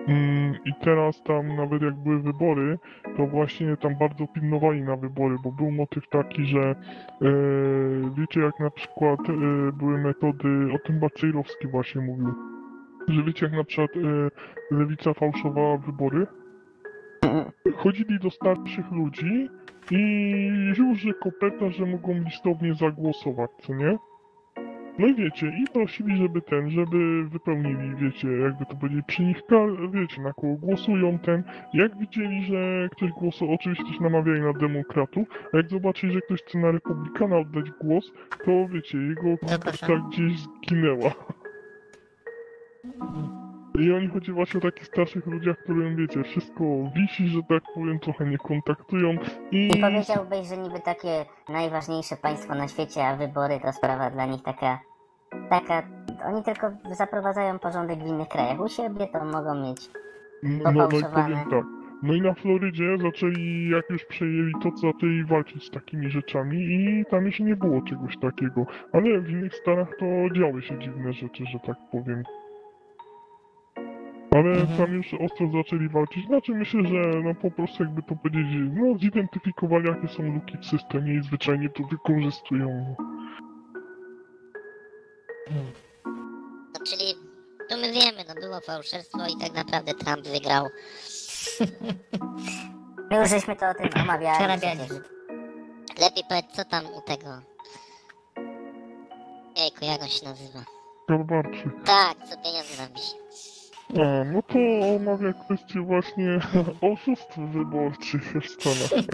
Mm, 0.08 0.54
I 0.64 0.70
teraz 0.84 1.22
tam 1.26 1.56
nawet 1.56 1.82
jak 1.82 1.94
były 1.94 2.22
wybory, 2.22 2.78
to 3.16 3.26
właśnie 3.26 3.76
tam 3.76 3.98
bardzo 3.98 4.26
pilnowali 4.26 4.82
na 4.82 4.96
wybory, 4.96 5.36
bo 5.44 5.52
był 5.52 5.70
motyw 5.70 6.08
taki, 6.08 6.46
że 6.46 6.63
e, 6.64 6.76
wiecie 8.16 8.40
jak 8.40 8.60
na 8.60 8.70
przykład 8.70 9.20
e, 9.20 9.32
były 9.72 9.98
metody, 9.98 10.68
o 10.74 10.78
tym 10.86 11.00
Baczejrowski 11.00 11.68
właśnie 11.68 12.00
mówił, 12.00 12.34
że 13.08 13.22
wiecie 13.22 13.46
jak 13.46 13.54
na 13.54 13.64
przykład 13.64 13.90
e, 13.96 14.30
lewica 14.74 15.14
fałszowała 15.14 15.76
wybory? 15.76 16.26
Chodzili 17.76 18.18
do 18.18 18.30
starszych 18.30 18.92
ludzi 18.92 19.48
i 19.90 19.96
już, 20.78 20.98
że 20.98 21.12
kopeta, 21.12 21.70
że 21.70 21.86
mogą 21.86 22.14
listownie 22.14 22.74
zagłosować, 22.74 23.50
co 23.62 23.74
nie? 23.74 23.98
No 24.98 25.06
i 25.06 25.14
wiecie, 25.14 25.46
i 25.46 25.64
prosili, 25.72 26.16
żeby 26.16 26.42
ten, 26.42 26.70
żeby 26.70 27.24
wypełnili, 27.28 27.94
wiecie, 27.96 28.28
jakby 28.28 28.66
to 28.66 28.76
powiedzieć, 28.76 29.04
przy 29.06 29.22
nich, 29.22 29.36
wiecie, 29.92 30.22
na 30.22 30.32
kogo 30.32 30.56
głosują 30.56 31.18
ten. 31.18 31.42
Jak 31.74 31.98
widzieli, 31.98 32.44
że 32.44 32.88
ktoś 32.92 33.10
głosował, 33.10 33.54
oczywiście 33.54 33.84
też 33.84 34.00
namawiali 34.00 34.40
na 34.40 34.52
demokratów, 34.52 35.28
a 35.52 35.56
jak 35.56 35.70
zobaczyli, 35.70 36.12
że 36.12 36.20
ktoś 36.20 36.42
chce 36.42 36.58
na 36.58 36.70
republikana 36.70 37.36
oddać 37.38 37.70
głos, 37.70 38.12
to 38.44 38.68
wiecie, 38.68 38.98
jego 38.98 39.38
kopeta 39.38 40.08
gdzieś 40.08 40.38
zginęła. 40.38 41.10
I 43.78 43.92
oni 43.92 44.08
chodzi 44.08 44.32
właśnie 44.32 44.58
o 44.58 44.62
takich 44.62 44.86
starszych 44.86 45.26
ludziach, 45.26 45.56
którym, 45.58 45.96
wiecie, 45.96 46.22
wszystko 46.22 46.64
wisi, 46.96 47.28
że 47.28 47.42
tak 47.48 47.62
powiem, 47.74 47.98
trochę 47.98 48.26
nie 48.26 48.38
kontaktują 48.38 49.16
i... 49.50 49.66
I 49.66 49.80
powiedziałbyś, 49.80 50.48
że 50.48 50.56
niby 50.56 50.80
takie 50.80 51.24
najważniejsze 51.48 52.16
państwo 52.16 52.54
na 52.54 52.68
świecie, 52.68 53.06
a 53.06 53.16
wybory 53.16 53.60
to 53.60 53.72
sprawa 53.72 54.10
dla 54.10 54.26
nich 54.26 54.42
taka... 54.42 54.78
Taka... 55.50 55.82
Oni 56.24 56.42
tylko 56.42 56.70
zaprowadzają 56.90 57.58
porządek 57.58 57.98
w 57.98 58.06
innych 58.06 58.28
krajach. 58.28 58.60
U 58.60 58.68
siebie 58.68 59.08
to 59.12 59.24
mogą 59.24 59.54
mieć. 59.54 59.90
No, 60.42 60.72
no 60.72 60.88
i 60.88 60.90
powiem 60.90 61.38
tak. 61.50 61.64
No 62.02 62.14
i 62.14 62.22
na 62.22 62.34
Florydzie 62.34 62.98
zaczęli, 62.98 63.70
jak 63.70 63.90
już 63.90 64.04
przejęli 64.04 64.52
to, 64.62 64.70
to 64.70 64.76
zaczęli 64.76 65.24
walczyć 65.24 65.66
z 65.66 65.70
takimi 65.70 66.10
rzeczami 66.10 66.56
i 66.56 67.04
tam 67.10 67.26
jeszcze 67.26 67.42
nie 67.42 67.56
było 67.56 67.82
czegoś 67.82 68.18
takiego. 68.18 68.66
Ale 68.92 69.20
w 69.20 69.30
innych 69.30 69.54
stanach 69.54 69.88
to 69.98 70.06
działy 70.34 70.62
się 70.62 70.78
dziwne 70.78 71.12
rzeczy, 71.12 71.44
że 71.52 71.58
tak 71.66 71.76
powiem. 71.92 72.22
Ale 74.34 74.50
Mhm. 74.50 74.78
tam 74.78 74.92
już 74.94 75.14
ostro 75.14 75.50
zaczęli 75.52 75.88
walczyć. 75.88 76.26
Znaczy 76.26 76.52
myślę, 76.54 76.80
że 76.88 77.20
no 77.24 77.34
po 77.34 77.50
prostu 77.50 77.82
jakby 77.82 78.02
to 78.02 78.16
powiedzieć, 78.16 78.46
no 78.74 78.98
zidentyfikowali 78.98 79.88
jakie 79.88 80.08
są 80.08 80.22
luki 80.22 80.58
w 80.58 80.66
systemie 80.66 81.14
i 81.14 81.22
zwyczajnie 81.22 81.68
to 81.70 81.82
wykorzystują. 81.84 82.94
No, 86.74 86.80
czyli 86.86 87.14
tu 87.70 87.76
my 87.76 87.92
wiemy, 87.92 88.24
no 88.28 88.34
było 88.34 88.60
fałszerstwo 88.60 89.18
i 89.26 89.36
tak 89.40 89.54
naprawdę 89.54 89.94
Trump 89.94 90.28
wygrał. 90.28 90.66
My 93.10 93.16
już 93.18 93.28
żeśmy 93.30 93.56
to 93.56 93.68
o 93.68 93.74
tym 93.74 94.02
omawiali 94.02 94.36
Przerabiali. 94.38 94.80
Lepiej 96.00 96.24
powiedz, 96.28 96.46
co 96.52 96.64
tam 96.64 96.84
u 96.86 97.00
tego... 97.00 97.28
Jejku, 99.56 99.84
jak 99.84 100.02
on 100.02 100.08
się 100.08 100.24
nazywa? 100.26 100.64
Tak, 101.84 102.14
co 102.28 102.36
pieniądze 102.36 102.82
nam 102.82 102.92
wisi. 102.92 103.14
A, 104.02 104.24
no 104.24 104.42
to 104.42 104.58
omawia 104.96 105.32
kwestię 105.32 105.80
właśnie 105.80 106.40
oszustw 106.92 107.38
wyborczych 107.38 108.34
w 108.42 108.46
Stanach. 108.48 109.04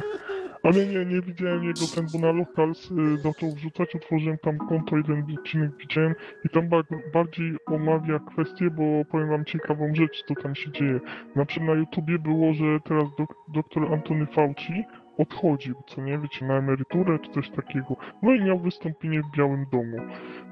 Ale 0.63 0.87
nie, 0.87 1.05
nie 1.05 1.21
widziałem 1.21 1.65
jego 1.65 1.81
ten, 1.95 2.07
bo 2.13 2.19
na 2.19 2.33
Locals 2.33 2.89
zaczął 3.23 3.51
wrzucać, 3.51 3.97
otworzyłem 3.97 4.39
tam 4.39 4.59
konto, 4.59 4.97
jeden 4.97 5.27
odcinek 5.39 5.71
widziałem 5.77 6.15
i 6.45 6.49
tam 6.49 6.69
ba 6.69 6.77
bardziej 7.13 7.57
omawia 7.67 8.19
kwestię, 8.19 8.71
bo 8.71 9.05
powiem 9.11 9.29
wam 9.29 9.45
ciekawą 9.45 9.95
rzecz, 9.95 10.25
co 10.29 10.35
tam 10.35 10.55
się 10.55 10.73
dzieje. 10.73 11.01
Na 11.37 11.45
przykład 11.45 11.69
na 11.69 11.75
YouTubie 11.75 12.19
było, 12.19 12.53
że 12.53 12.65
teraz 12.85 13.05
dok 13.19 13.35
doktor 13.49 13.95
Antony 13.95 14.27
Fauci 14.27 14.85
odchodził, 15.21 15.75
co 15.87 16.03
nie, 16.03 16.19
wiecie, 16.19 16.47
na 16.47 16.59
emeryturę 16.59 17.19
czy 17.19 17.31
coś 17.31 17.51
takiego. 17.51 17.97
No 18.23 18.35
i 18.35 18.45
miał 18.45 18.59
wystąpienie 18.59 19.23
w 19.23 19.37
Białym 19.37 19.67
Domu. 19.73 19.97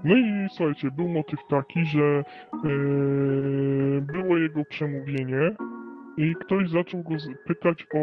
No 0.04 0.16
i 0.16 0.46
słuchajcie, 0.50 0.90
był 0.90 1.08
motyw 1.08 1.40
taki, 1.48 1.84
że 1.84 2.24
yy, 2.64 4.00
było 4.00 4.36
jego 4.36 4.64
przemówienie 4.64 5.56
i 6.16 6.34
ktoś 6.34 6.70
zaczął 6.70 7.02
go 7.02 7.14
pytać 7.46 7.86
o 7.94 7.98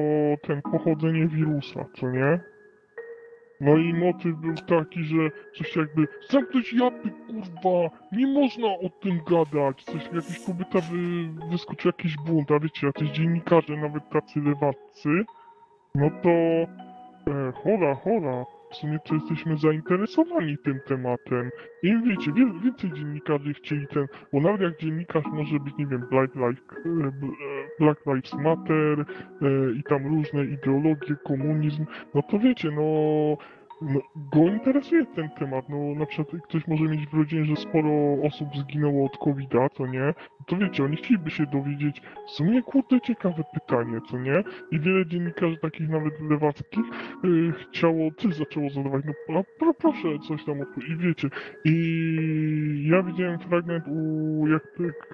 ten 0.47 0.61
pochodzenie 0.61 1.27
wirusa, 1.27 1.85
co 1.93 2.11
nie? 2.11 2.39
No 3.61 3.77
i 3.77 3.93
motyw 3.93 4.35
był 4.35 4.55
taki, 4.55 5.03
że 5.03 5.31
coś 5.57 5.75
jakby 5.75 6.07
zamknąć 6.29 6.73
japy, 6.73 7.11
kurwa, 7.27 7.89
nie 8.11 8.27
można 8.27 8.67
o 8.67 8.89
tym 9.01 9.19
gadać. 9.29 9.83
Coś, 9.83 10.03
jakaś 10.05 10.39
kobieta 10.45 10.79
wy, 10.81 10.97
wyskoczył 11.51 11.89
jakiś 11.89 12.15
bunt, 12.17 12.51
a 12.51 12.59
wiecie, 12.59 12.87
jacyś 12.87 13.09
dziennikarze, 13.09 13.77
nawet 13.77 14.09
tacy 14.09 14.39
lewaccy, 14.39 15.09
no 15.95 16.09
to 16.23 16.29
e, 16.29 17.51
hola, 17.63 17.95
hola, 17.95 18.45
w 18.71 18.75
sumie 18.75 18.99
to 18.99 19.15
jesteśmy 19.15 19.57
zainteresowani 19.57 20.57
tym 20.57 20.79
tematem. 20.87 21.49
I 21.83 22.01
wiecie, 22.03 22.31
wie, 22.33 22.45
więcej 22.63 22.93
dziennikarzy 22.93 23.53
chcieli 23.53 23.87
ten, 23.87 24.07
bo 24.33 24.41
nawet 24.41 24.61
jak 24.61 24.79
dziennikarz 24.79 25.25
może 25.25 25.59
być, 25.59 25.77
nie 25.77 25.87
wiem, 25.87 26.05
Black 26.09 26.35
Lives, 26.35 26.63
e, 26.85 27.11
Black 27.79 28.05
Lives 28.05 28.33
Matter 28.33 28.99
e, 28.99 29.05
i 29.79 29.83
tam 29.83 30.07
różne 30.07 30.45
ideologie, 30.45 31.15
komunizm, 31.23 31.85
no 32.13 32.21
to 32.21 32.39
wiecie, 32.39 32.71
no 32.71 32.83
go 34.15 34.39
interesuje 34.39 35.05
ten 35.05 35.29
temat, 35.29 35.69
no 35.69 35.95
na 35.95 36.05
przykład 36.05 36.43
ktoś 36.43 36.67
może 36.67 36.83
mieć 36.83 37.07
wrażenie, 37.07 37.45
że 37.45 37.55
sporo 37.55 37.91
osób 38.23 38.49
zginęło 38.57 39.05
od 39.05 39.17
covid 39.17 39.49
co 39.73 39.87
nie? 39.87 40.13
No 40.39 40.45
to 40.45 40.57
wiecie, 40.57 40.83
oni 40.83 40.97
chcieliby 40.97 41.31
się 41.31 41.45
dowiedzieć, 41.45 42.01
w 42.27 42.31
sumie 42.31 42.63
kurde 42.63 43.01
ciekawe 43.01 43.43
pytanie, 43.53 43.99
co 44.09 44.19
nie? 44.19 44.43
I 44.71 44.79
wiele 44.79 45.05
dziennikarzy 45.05 45.57
takich 45.57 45.89
nawet 45.89 46.21
lewackich 46.21 46.85
y, 47.25 47.51
chciało, 47.51 48.11
też 48.11 48.35
zaczęło 48.35 48.69
zadawać, 48.69 49.03
no 49.05 49.43
pro, 49.59 49.73
proszę 49.73 50.07
coś 50.27 50.45
tam. 50.45 50.59
I 50.89 50.95
wiecie, 50.95 51.29
i 51.65 52.87
ja 52.91 53.03
widziałem 53.03 53.39
fragment 53.39 53.85
u, 53.87 54.47
jak 54.47 54.63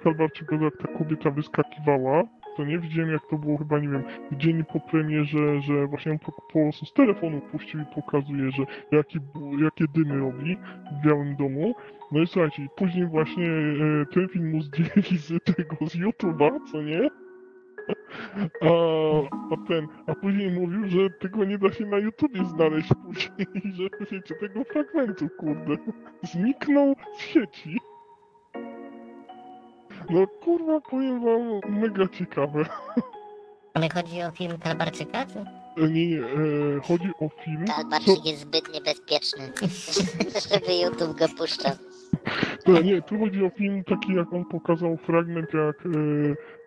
Kalbarczyka, 0.02 0.56
jak 0.56 0.76
ta 0.76 0.98
kobieta 0.98 1.30
wyskakiwała, 1.30 2.22
to 2.56 2.64
nie 2.64 2.78
widziałem 2.78 3.10
jak 3.10 3.26
to 3.26 3.38
było 3.38 3.58
chyba, 3.58 3.78
nie 3.78 3.88
wiem, 3.88 4.02
dzień 4.32 4.64
po 4.64 4.80
premierze, 4.80 5.60
że 5.60 5.86
właśnie 5.86 6.12
on 6.12 6.18
po, 6.18 6.32
prostu 6.32 6.86
z 6.86 6.92
telefonu 6.92 7.40
puścił 7.40 7.80
i 7.80 7.84
pokazuje, 7.94 8.50
że 8.50 8.62
jakie, 8.92 9.20
bu- 9.20 9.58
jakie 9.58 9.84
dymy 9.94 10.18
robi 10.18 10.56
w 10.92 11.06
Białym 11.06 11.36
Domu. 11.36 11.74
No 12.12 12.22
i 12.22 12.26
słuchajcie, 12.26 12.66
później 12.76 13.06
właśnie 13.06 13.50
e, 13.50 14.06
ten 14.14 14.28
film 14.28 14.50
mu 14.50 14.62
zdjęli 14.62 15.18
z 15.18 15.44
tego, 15.44 15.76
z 15.86 15.96
YouTube'a, 15.96 16.50
co 16.72 16.82
nie? 16.82 17.08
A, 18.60 18.66
a 19.54 19.68
ten, 19.68 19.86
a 20.06 20.14
później 20.14 20.50
mówił, 20.50 20.86
że 20.86 21.10
tego 21.10 21.44
nie 21.44 21.58
da 21.58 21.72
się 21.72 21.86
na 21.86 21.98
YouTubie 21.98 22.44
znaleźć 22.44 22.90
później, 23.04 23.46
że 23.76 23.84
wiecie, 24.10 24.34
tego 24.34 24.64
fragmentu, 24.64 25.28
kurde, 25.38 25.76
zniknął 26.22 26.94
z 27.16 27.20
sieci. 27.20 27.78
No 30.10 30.26
kurwa, 30.26 30.80
powiem 30.80 31.24
wam, 31.24 31.60
mega 31.80 32.08
ciekawe. 32.18 32.64
Ale 33.74 33.88
chodzi 33.94 34.22
o 34.22 34.30
film 34.30 34.58
Kalbarczyka, 34.58 35.26
czy? 35.26 35.38
E, 35.82 35.88
Nie, 35.90 36.06
nie, 36.10 36.18
e, 36.20 36.80
chodzi 36.88 37.08
o 37.20 37.28
film, 37.44 37.66
co, 37.66 37.72
Kalbarczyk 37.74 38.24
jest 38.26 38.40
zbyt 38.40 38.74
niebezpieczny, 38.74 39.52
żeby 40.50 40.74
YouTube 40.82 41.18
go 41.18 41.26
puszczał. 41.38 41.72
e, 42.66 42.82
nie, 42.84 43.02
tu 43.02 43.18
chodzi 43.18 43.44
o 43.44 43.50
film 43.50 43.84
taki, 43.84 44.14
jak 44.14 44.32
on 44.32 44.44
pokazał 44.44 44.96
fragment, 44.96 45.48
jak, 45.54 45.86
e, 45.86 45.88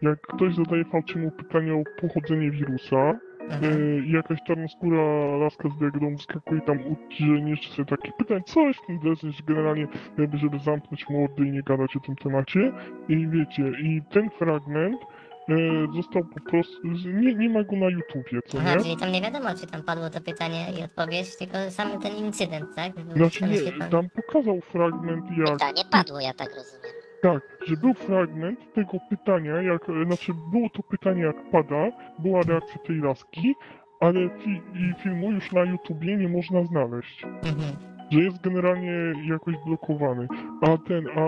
jak 0.02 0.22
ktoś 0.22 0.56
zadaje 0.56 0.86
Fauciemu 0.86 1.32
pytanie 1.32 1.74
o 1.74 1.84
pochodzenie 2.02 2.52
wirusa, 2.52 3.20
Mhm. 3.50 4.06
I 4.06 4.12
jakaś 4.12 4.40
czarnoskóra 4.48 5.04
laska 5.38 5.70
z 5.70 5.80
Białego 5.80 6.00
Domu 6.00 6.18
wskakuje 6.18 6.62
tam 6.62 6.80
uczy, 6.88 7.24
że 7.26 7.50
jeszcze 7.50 7.76
sobie 7.76 7.86
takie 7.86 8.12
pytań, 8.18 8.42
co 8.46 8.62
jest 8.62 8.80
w 8.80 8.86
tym 8.86 9.00
deseń, 9.00 9.32
że 9.32 9.44
generalnie 9.48 9.88
jakby, 10.18 10.38
żeby 10.38 10.60
zamknąć 10.60 11.10
mordy 11.10 11.48
i 11.48 11.52
nie 11.52 11.64
gadać 11.64 11.96
o 11.96 12.00
tym 12.00 12.16
temacie. 12.16 12.72
I 13.10 13.28
wiecie, 13.28 13.72
i 13.84 14.02
ten 14.12 14.30
fragment 14.30 15.02
e, 15.50 15.56
został 15.96 16.24
po 16.24 16.50
prostu, 16.52 16.88
nie, 17.14 17.36
nie 17.36 17.50
ma 17.50 17.64
go 17.64 17.76
na 17.76 17.90
YouTubie, 17.90 18.40
co 18.48 18.58
Aha, 18.60 18.76
nie? 18.76 18.82
czyli 18.82 18.98
tam 18.98 19.12
nie 19.12 19.22
wiadomo, 19.22 19.50
czy 19.60 19.68
tam 19.68 19.84
padło 19.84 20.10
to 20.10 20.22
pytanie 20.22 20.66
i 20.80 20.84
odpowiedź, 20.84 21.38
tylko 21.38 21.58
sam 21.70 22.02
ten 22.02 22.16
incydent, 22.16 22.76
tak? 22.76 22.94
Był 22.94 23.16
Znaczy 23.16 23.40
tam 23.40 23.52
nie, 23.52 23.90
tam 23.90 24.10
pokazał 24.10 24.62
fragment 24.62 25.26
jak, 25.38 25.52
Pytanie 25.52 25.84
padło, 25.92 26.20
ja 26.20 26.34
tak 26.34 26.50
rozumiem. 26.56 27.05
Tak, 27.22 27.58
że 27.68 27.78
był 27.78 27.94
fragment 27.94 28.74
tego 28.74 28.98
pytania, 29.10 29.62
jak, 29.62 29.86
znaczy 30.06 30.32
było 30.52 30.70
to 30.70 30.84
pytanie 30.84 31.22
jak 31.22 31.50
pada, 31.52 31.92
była 32.20 32.42
reakcja 32.42 32.82
tej 32.82 33.00
laski, 33.00 33.56
ale 34.00 34.30
fi, 34.30 34.52
i 34.52 34.94
filmu 35.04 35.32
już 35.32 35.52
na 35.52 35.64
YouTubie 35.64 36.18
nie 36.18 36.30
można 36.30 36.64
znaleźć. 36.64 37.24
Mhm. 37.24 37.96
że 38.12 38.20
jest 38.20 38.42
generalnie 38.42 39.14
jakoś 39.30 39.56
blokowany. 39.66 40.28
A 40.62 40.78
ten, 40.78 41.08
a, 41.08 41.26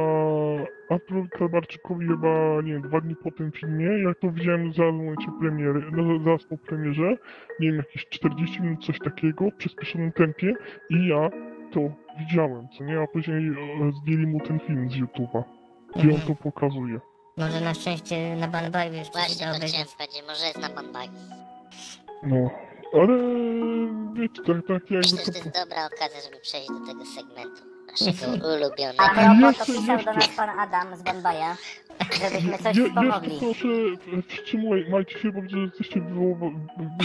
a 0.94 0.98
Kalbarczykowi 1.38 2.08
chyba, 2.08 2.62
nie 2.64 2.74
wiem, 2.74 2.82
dwa 2.82 3.02
dni 3.02 3.16
po 3.16 3.32
tym 3.32 3.52
filmie, 3.52 3.86
jak 3.86 4.20
to 4.20 4.32
widziałem 4.32 4.74
zaraz 4.74 4.94
w 4.96 4.98
momencie 4.98 5.32
premiery, 5.40 5.84
no 5.92 6.20
zaraz 6.20 6.44
po 6.44 6.58
premierze, 6.58 7.18
nie 7.60 7.68
wiem, 7.68 7.78
jakieś 7.78 8.06
40 8.10 8.62
minut, 8.62 8.86
coś 8.86 9.00
takiego, 9.00 9.50
w 9.50 9.56
przyspieszonym 9.56 10.12
tempie 10.12 10.54
i 10.90 11.08
ja 11.08 11.30
to 11.72 11.80
widziałem, 12.20 12.68
co 12.78 12.84
nie? 12.84 13.00
A 13.00 13.08
później 13.08 13.48
e, 13.48 13.54
zdjęli 13.92 14.28
mu 14.28 14.40
ten 14.40 14.60
film 14.60 14.90
z 14.90 14.98
YouTube'a, 14.98 15.44
gdzie 15.98 16.16
on 16.16 16.22
to 16.22 16.36
pokazuje. 16.44 17.00
Może 17.38 17.62
na 17.62 17.74
szczęście 17.74 18.36
na 18.36 18.48
Banbaju 18.48 18.94
się 18.94 19.12
Właśnie 19.12 19.36
chciałem 19.36 19.56
powiedzieć, 19.62 20.24
może 20.28 20.46
jest 20.46 20.58
na 20.60 20.70
Bombay. 20.70 21.10
No, 22.24 22.50
ale 22.94 23.14
wiecie, 24.14 24.42
tak, 24.48 24.58
tak 24.68 24.92
jakby 24.92 24.98
Myślę, 24.98 25.18
że 25.18 25.26
to... 25.26 25.32
to 25.32 25.38
jest 25.38 25.60
dobra 25.60 25.86
okazja, 25.86 26.22
żeby 26.26 26.38
przejść 26.42 26.68
do 26.68 26.80
tego 26.88 27.06
segmentu. 27.06 27.62
Naszego 28.02 28.32
A 28.32 28.56
ulubionego. 28.58 29.04
propos, 29.16 29.42
to 29.42 29.48
Jeszcze, 29.48 29.66
pisał 29.66 29.86
do 29.86 29.92
jeszcze. 29.94 30.14
nas 30.14 30.28
pan 30.38 30.50
Adam 30.60 30.96
z 30.98 31.02
Banbaja, 31.04 31.58
żebyśmy 32.24 32.58
coś 32.58 32.78
Je, 32.78 32.84
jeszcze 32.84 32.90
wspomogli. 32.90 33.38
proszę, 33.40 33.68
e, 34.18 34.22
wstrzymajcie 34.22 35.20
się, 35.20 35.32
bo 35.32 35.42
widzę, 35.42 35.58
że 35.58 35.64
jesteście 35.64 36.02
wywoła- 36.02 36.52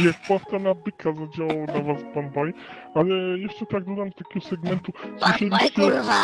jak 0.04 0.16
płachta 0.26 0.58
na 0.58 0.74
byka 0.74 1.10
zadziałał 1.12 1.66
na 1.66 1.80
was 1.94 2.02
Pan 2.14 2.30
Baj, 2.30 2.52
ale 2.94 3.14
jeszcze 3.38 3.66
tak 3.66 3.84
dodam 3.84 4.12
takiego 4.12 4.46
segmentu. 4.46 4.92
Bombay, 5.40 5.70
kurwa! 5.70 6.22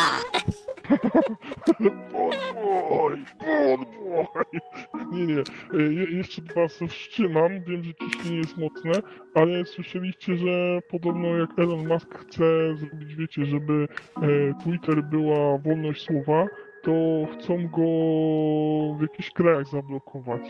Podboj! 2.11 3.25
Podboj! 3.39 4.59
Nie, 5.11 5.25
nie, 5.25 5.39
e, 5.73 5.81
je, 5.93 6.17
jeszcze 6.17 6.41
dwa 6.41 6.67
se 6.67 6.87
wstrzymam, 6.87 7.63
wiem, 7.63 7.83
że 7.83 7.93
ciśnienie 7.93 8.37
jest 8.37 8.57
mocne, 8.57 8.91
ale 9.35 9.65
słyszeliście, 9.65 10.35
że 10.35 10.79
podobno 10.89 11.27
jak 11.37 11.59
Elon 11.59 11.87
Musk 11.87 12.17
chce 12.17 12.75
zrobić, 12.75 13.15
wiecie, 13.15 13.45
żeby 13.45 13.87
e, 14.17 14.63
Twitter 14.63 15.03
była 15.03 15.57
wolność 15.57 16.05
słowa, 16.05 16.45
to 16.83 16.91
chcą 17.33 17.67
go 17.67 17.87
w 18.97 19.01
jakichś 19.01 19.31
krajach 19.31 19.67
zablokować. 19.67 20.41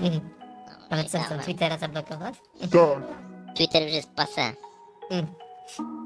Mhm. 0.00 0.20
Ale 0.90 1.04
co, 1.04 1.18
ciekawe. 1.18 1.42
Twittera 1.42 1.78
zablokować? 1.78 2.34
Tak, 2.60 3.02
Twitter 3.54 3.82
już 3.82 3.92
jest 3.92 4.14
passé. 4.14 4.52
Mhm. 5.10 6.03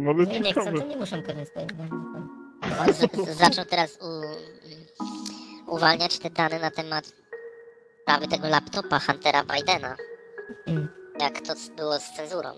No 0.00 0.10
ale 0.10 0.26
nie 0.26 0.52
chcą, 0.52 0.64
ciekawe. 0.64 0.80
to 0.80 0.86
nie 0.86 0.96
muszą 0.96 1.22
korzystać. 1.22 1.68
no. 1.78 1.84
On 2.80 2.92
z, 2.92 2.98
z, 2.98 3.38
zaczął 3.38 3.64
teraz 3.64 3.98
u, 4.00 4.22
uwalniać 5.74 6.18
te 6.18 6.30
dane 6.30 6.58
na 6.58 6.70
temat 6.70 7.12
prawy 8.06 8.28
tego 8.28 8.48
laptopa 8.48 8.98
Huntera 8.98 9.44
Bidena. 9.44 9.96
Mhm. 10.66 10.88
Jak 11.20 11.40
to 11.40 11.54
było 11.76 11.98
z 11.98 12.10
cenzurą. 12.16 12.50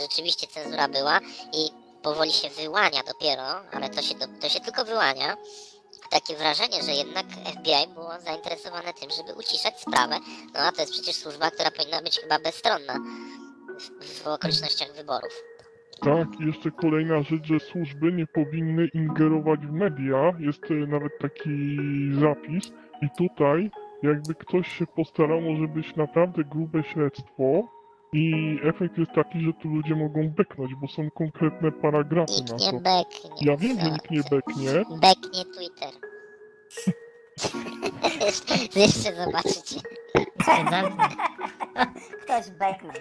Rzeczywiście 0.00 0.46
cenzura 0.46 0.88
była 0.88 1.20
i 1.52 1.70
powoli 2.02 2.32
się 2.32 2.50
wyłania 2.50 3.02
dopiero, 3.02 3.42
ale 3.72 3.90
to 3.90 4.02
się, 4.02 4.14
do, 4.14 4.26
to 4.40 4.48
się 4.48 4.60
tylko 4.60 4.84
wyłania. 4.84 5.36
Takie 6.10 6.36
wrażenie, 6.36 6.82
że 6.82 6.92
jednak 6.92 7.26
FBI 7.26 7.94
było 7.94 8.20
zainteresowane 8.20 8.94
tym, 8.94 9.10
żeby 9.10 9.34
uciszać 9.34 9.80
sprawę. 9.80 10.18
No 10.54 10.60
a 10.60 10.72
to 10.72 10.80
jest 10.80 10.92
przecież 10.92 11.16
służba, 11.16 11.50
która 11.50 11.70
powinna 11.70 12.02
być 12.02 12.20
chyba 12.20 12.38
bezstronna 12.38 12.98
w, 13.78 14.22
w 14.22 14.26
okolicznościach 14.26 14.92
wyborów. 14.92 15.32
Tak, 16.04 16.40
i 16.40 16.46
jeszcze 16.46 16.70
kolejna 16.70 17.22
rzecz, 17.22 17.46
że 17.46 17.60
służby 17.60 18.12
nie 18.12 18.26
powinny 18.26 18.86
ingerować 18.94 19.60
w 19.60 19.72
media. 19.72 20.32
Jest 20.38 20.70
e, 20.70 20.74
nawet 20.74 21.18
taki 21.18 21.76
zapis. 22.12 22.72
I 23.02 23.06
tutaj, 23.18 23.70
jakby 24.02 24.34
ktoś 24.34 24.68
się 24.68 24.86
postarał, 24.86 25.40
może 25.40 25.68
być 25.68 25.96
naprawdę 25.96 26.44
grube 26.44 26.82
śledztwo. 26.82 27.68
I 28.12 28.58
efekt 28.64 28.98
jest 28.98 29.12
taki, 29.12 29.40
że 29.40 29.52
tu 29.52 29.68
ludzie 29.68 29.96
mogą 29.96 30.28
beknąć, 30.28 30.74
bo 30.80 30.88
są 30.88 31.10
konkretne 31.10 31.72
paragrafy 31.72 32.32
Nikt 32.32 32.50
na 32.50 32.56
nie 32.56 32.70
to. 32.70 32.76
beknie. 32.80 33.30
Ja 33.40 33.56
wiem, 33.56 33.80
że 33.80 33.90
nikt 33.90 34.10
nie 34.10 34.20
beknie. 34.30 34.70
Beknie 35.00 35.44
Twitter. 35.44 35.90
jeszcze, 38.82 39.12
zobaczycie. 39.24 39.80
Ktoś 42.22 42.50
beknął. 42.50 42.92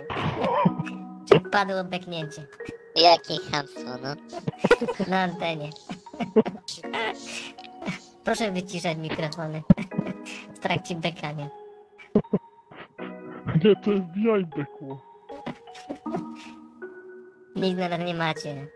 Czy 1.29 1.39
padło 1.39 1.83
beknięcie 1.83 2.47
Jakie 2.95 3.37
chamstwo, 3.51 3.97
no. 4.01 4.15
na 5.07 5.23
antenie. 5.23 5.69
Proszę 8.23 8.51
wyciszać 8.51 8.97
mikrofony 8.97 9.63
w 10.55 10.59
trakcie 10.59 10.95
bekania. 10.95 11.49
Nie, 13.63 13.75
to 13.75 13.91
FBI 13.91 14.45
bekło. 14.57 15.01
Nic 17.55 17.77
na 17.77 17.89
nas 17.89 17.99
nie 17.99 18.13
macie. 18.13 18.67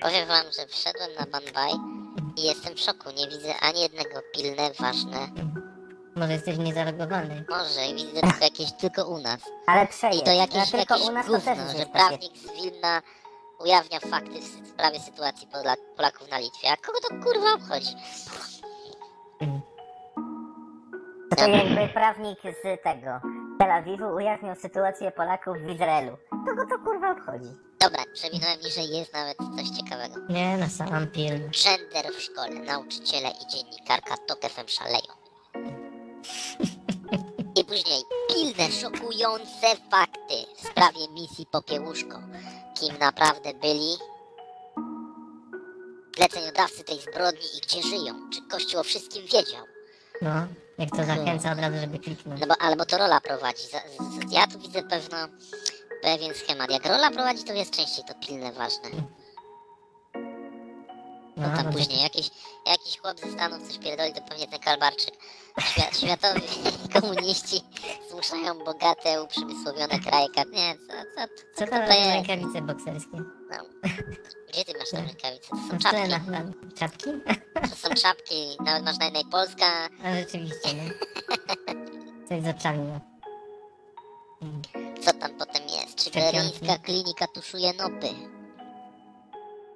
Powiem 0.00 0.28
wam, 0.28 0.44
że 0.58 0.66
wszedłem 0.66 1.10
na 1.18 1.26
Banbaj 1.26 1.72
i 2.36 2.42
jestem 2.42 2.74
w 2.74 2.80
szoku. 2.80 3.10
Nie 3.16 3.28
widzę 3.28 3.54
ani 3.60 3.80
jednego 3.80 4.20
pilne, 4.34 4.70
ważne. 4.80 5.28
Może 6.16 6.32
jesteś 6.32 6.58
niezalogowany. 6.58 7.44
Może 7.48 7.86
i 7.86 7.94
widzę 7.94 8.20
tylko 8.20 8.44
jakieś 8.44 8.72
tylko 8.72 9.08
u 9.08 9.18
nas. 9.18 9.40
Ale 9.66 9.84
I 9.84 9.88
przejedź. 9.88 10.22
to 10.22 10.32
jakieś, 10.32 10.70
tylko 10.70 10.94
jakieś 10.94 11.08
u 11.08 11.12
nas 11.12 11.26
to 11.26 11.32
gówno, 11.32 11.54
też 11.54 11.58
już 11.64 11.76
że 11.80 11.86
prawnik 11.86 12.36
z 12.36 12.52
Wilna 12.62 13.02
ujawnia 13.60 14.00
fakty 14.00 14.40
w 14.40 14.68
sprawie 14.68 15.00
sytuacji 15.00 15.46
Pola 15.52 15.74
Polaków 15.96 16.30
na 16.30 16.38
Litwie. 16.38 16.68
A 16.72 16.76
kogo 16.76 16.98
to 17.00 17.08
kurwa 17.24 17.54
obchodzi? 17.54 17.94
To, 21.30 21.36
to 21.36 21.48
jakby 21.48 21.88
prawnik 21.94 22.38
z 22.42 22.82
tego 22.82 23.20
Tel 23.58 23.70
Awiwu 23.70 24.04
ujawnił 24.14 24.54
sytuację 24.54 25.10
Polaków 25.12 25.56
w 25.58 25.68
Izraelu. 25.70 26.16
Kogo 26.30 26.66
to 26.66 26.78
kurwa 26.84 27.10
obchodzi? 27.10 27.50
Dobra, 27.80 28.04
przewinąłem 28.14 28.60
niżej, 28.60 28.88
jest 28.88 29.12
nawet 29.14 29.36
coś 29.36 29.68
ciekawego. 29.68 30.14
Nie, 30.28 30.56
no 30.56 30.66
sam 30.68 31.06
pil. 31.06 31.50
Gender 31.64 32.12
w 32.14 32.20
szkole, 32.22 32.50
nauczyciele 32.50 33.28
i 33.30 33.46
dziennikarka 33.46 34.16
TOK 34.26 34.40
FM 34.40 34.68
szaleją. 34.68 35.21
I 37.56 37.64
później 37.64 38.02
pilne, 38.28 38.72
szokujące 38.72 39.76
fakty 39.90 40.34
w 40.56 40.66
sprawie 40.68 41.08
misji 41.12 41.46
Popiełuszko. 41.46 42.18
Kim 42.80 42.98
naprawdę 42.98 43.54
byli 43.54 43.96
zleceniodawcy 46.16 46.84
tej 46.84 47.00
zbrodni 47.00 47.46
i 47.58 47.60
gdzie 47.60 47.82
żyją? 47.82 48.30
Czy 48.30 48.42
Kościół 48.50 48.80
o 48.80 48.82
wszystkim 48.84 49.22
wiedział? 49.22 49.64
No, 50.22 50.30
jak 50.78 50.90
to 50.90 51.04
zachęca 51.04 51.52
od 51.52 51.58
razu, 51.58 51.76
żeby 51.80 51.98
kliknąć. 51.98 52.40
No 52.40 52.46
bo 52.46 52.56
albo 52.62 52.84
to 52.86 52.98
rola 52.98 53.20
prowadzi. 53.20 53.62
Za- 53.62 53.78
z- 53.78 54.28
z- 54.28 54.32
Ja 54.32 54.46
tu 54.46 54.58
widzę 54.58 54.82
pewno 54.82 55.16
pewien 56.02 56.34
schemat. 56.34 56.70
Jak 56.70 56.86
rola 56.86 57.10
prowadzi, 57.10 57.44
to 57.44 57.52
jest 57.52 57.70
częściej 57.70 58.04
to 58.04 58.14
pilne, 58.26 58.52
ważne. 58.52 58.90
No 61.36 61.48
No, 61.48 61.56
tam 61.56 61.66
no 61.66 61.72
później 61.72 62.02
jakiś, 62.02 62.30
jakiś 62.66 62.98
chłop 62.98 63.18
ze 63.20 63.32
Stanów 63.32 63.68
coś 63.68 63.78
pierdoli, 63.78 64.12
to 64.12 64.20
pewnie 64.20 64.46
ten 64.48 64.60
Kalbarczyk. 64.60 65.14
Świat, 65.60 65.98
światowi 65.98 66.42
komuniści 67.00 67.60
zmuszają 68.10 68.58
bogate, 68.64 69.22
uprzemysłowione 69.22 69.98
kraje. 70.00 70.26
Nie, 70.52 70.74
co, 70.74 70.92
co, 70.92 71.26
co, 71.54 71.66
Co 71.66 71.66
to, 71.70 71.76
jest? 71.76 72.28
rękawice 72.28 72.62
bokserskie? 72.62 73.16
No. 73.50 73.56
Gdzie 74.48 74.64
ty 74.64 74.72
masz 74.78 74.90
te 74.90 74.96
rękawice? 74.96 75.48
To 75.50 75.56
są 75.56 75.72
No, 75.72 75.78
czapki. 75.78 76.08
na, 76.10 76.18
na 76.18 76.52
czapki? 76.78 77.10
To 77.70 77.76
są 77.76 77.94
czapki. 77.94 78.56
Nawet 78.60 78.84
masz 78.84 78.98
na 78.98 79.04
jednej 79.04 79.24
Polska. 79.24 79.88
A 80.04 80.14
rzeczywiście, 80.14 80.68
no. 80.74 80.90
Coś 82.28 82.42
z 82.42 82.48
oczami, 82.58 82.78
no. 82.88 83.00
Co 85.04 85.12
tam 85.12 85.30
potem 85.38 85.62
jest? 85.68 86.04
Czy 86.04 86.10
klinika 86.82 87.26
tuszuje 87.26 87.72
nopy? 87.72 88.08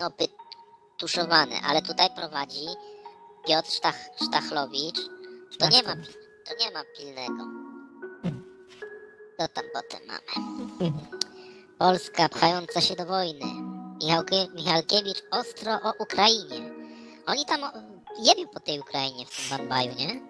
Nopy 0.01 0.25
tuszowane, 0.99 1.61
ale 1.69 1.83
tutaj 1.83 2.09
prowadzi 2.17 2.67
Piotr 3.47 3.71
Sztach, 3.71 3.97
Sztachlowicz. 4.23 4.99
To 5.59 5.69
nie, 5.69 5.83
ma, 5.83 5.95
to 6.45 6.55
nie 6.61 6.71
ma 6.71 6.83
pilnego. 6.99 7.45
Co 9.39 9.49
tam 9.49 9.65
potem 9.73 10.01
mamy? 10.07 10.93
Polska 11.79 12.29
pchająca 12.29 12.81
się 12.81 12.97
do 12.97 13.07
wojny. 13.07 13.47
Michałkie, 14.03 14.47
Michalkiewicz 14.55 15.23
ostro 15.31 15.73
o 15.73 15.93
Ukrainie. 15.99 16.71
Oni 17.27 17.45
tam 17.45 17.61
jebią 18.19 18.49
po 18.49 18.61
tej 18.61 18.81
Ukrainie 18.81 19.27
w 19.27 19.37
tym 19.37 19.59
Banbaju, 19.59 19.95
nie? 19.95 20.21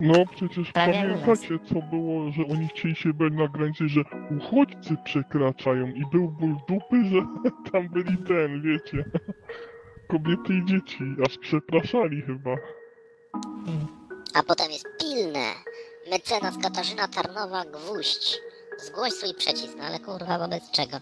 No 0.00 0.14
przecież 0.36 0.72
Prawie 0.72 1.08
nas. 1.08 1.20
pamiętacie 1.20 1.58
co 1.68 1.74
było, 1.96 2.30
że 2.30 2.42
oni 2.42 2.68
chcieli 2.68 2.94
się 2.96 3.12
bać 3.12 3.32
na 3.32 3.48
granicy, 3.48 3.88
że 3.88 4.00
uchodźcy 4.38 4.96
przekraczają 5.04 5.86
i 5.86 6.02
był 6.12 6.28
ból 6.28 6.56
dupy, 6.68 7.04
że 7.04 7.26
tam 7.72 7.88
byli 7.88 8.16
ten, 8.18 8.62
wiecie, 8.62 9.04
kobiety 10.10 10.54
i 10.54 10.64
dzieci, 10.64 11.04
aż 11.26 11.38
przepraszali 11.38 12.22
chyba. 12.22 12.50
A 14.34 14.42
potem 14.42 14.70
jest 14.70 14.86
pilne. 15.00 15.52
Mecenas 16.10 16.54
Katarzyna 16.62 17.08
Tarnowa 17.08 17.64
Gwóźdź. 17.64 18.38
Zgłoś 18.78 19.12
swój 19.12 19.34
przycisk, 19.34 19.74
no 19.78 19.84
ale 19.84 19.98
kurwa 20.00 20.38
wobec 20.38 20.70
czego? 20.70 20.96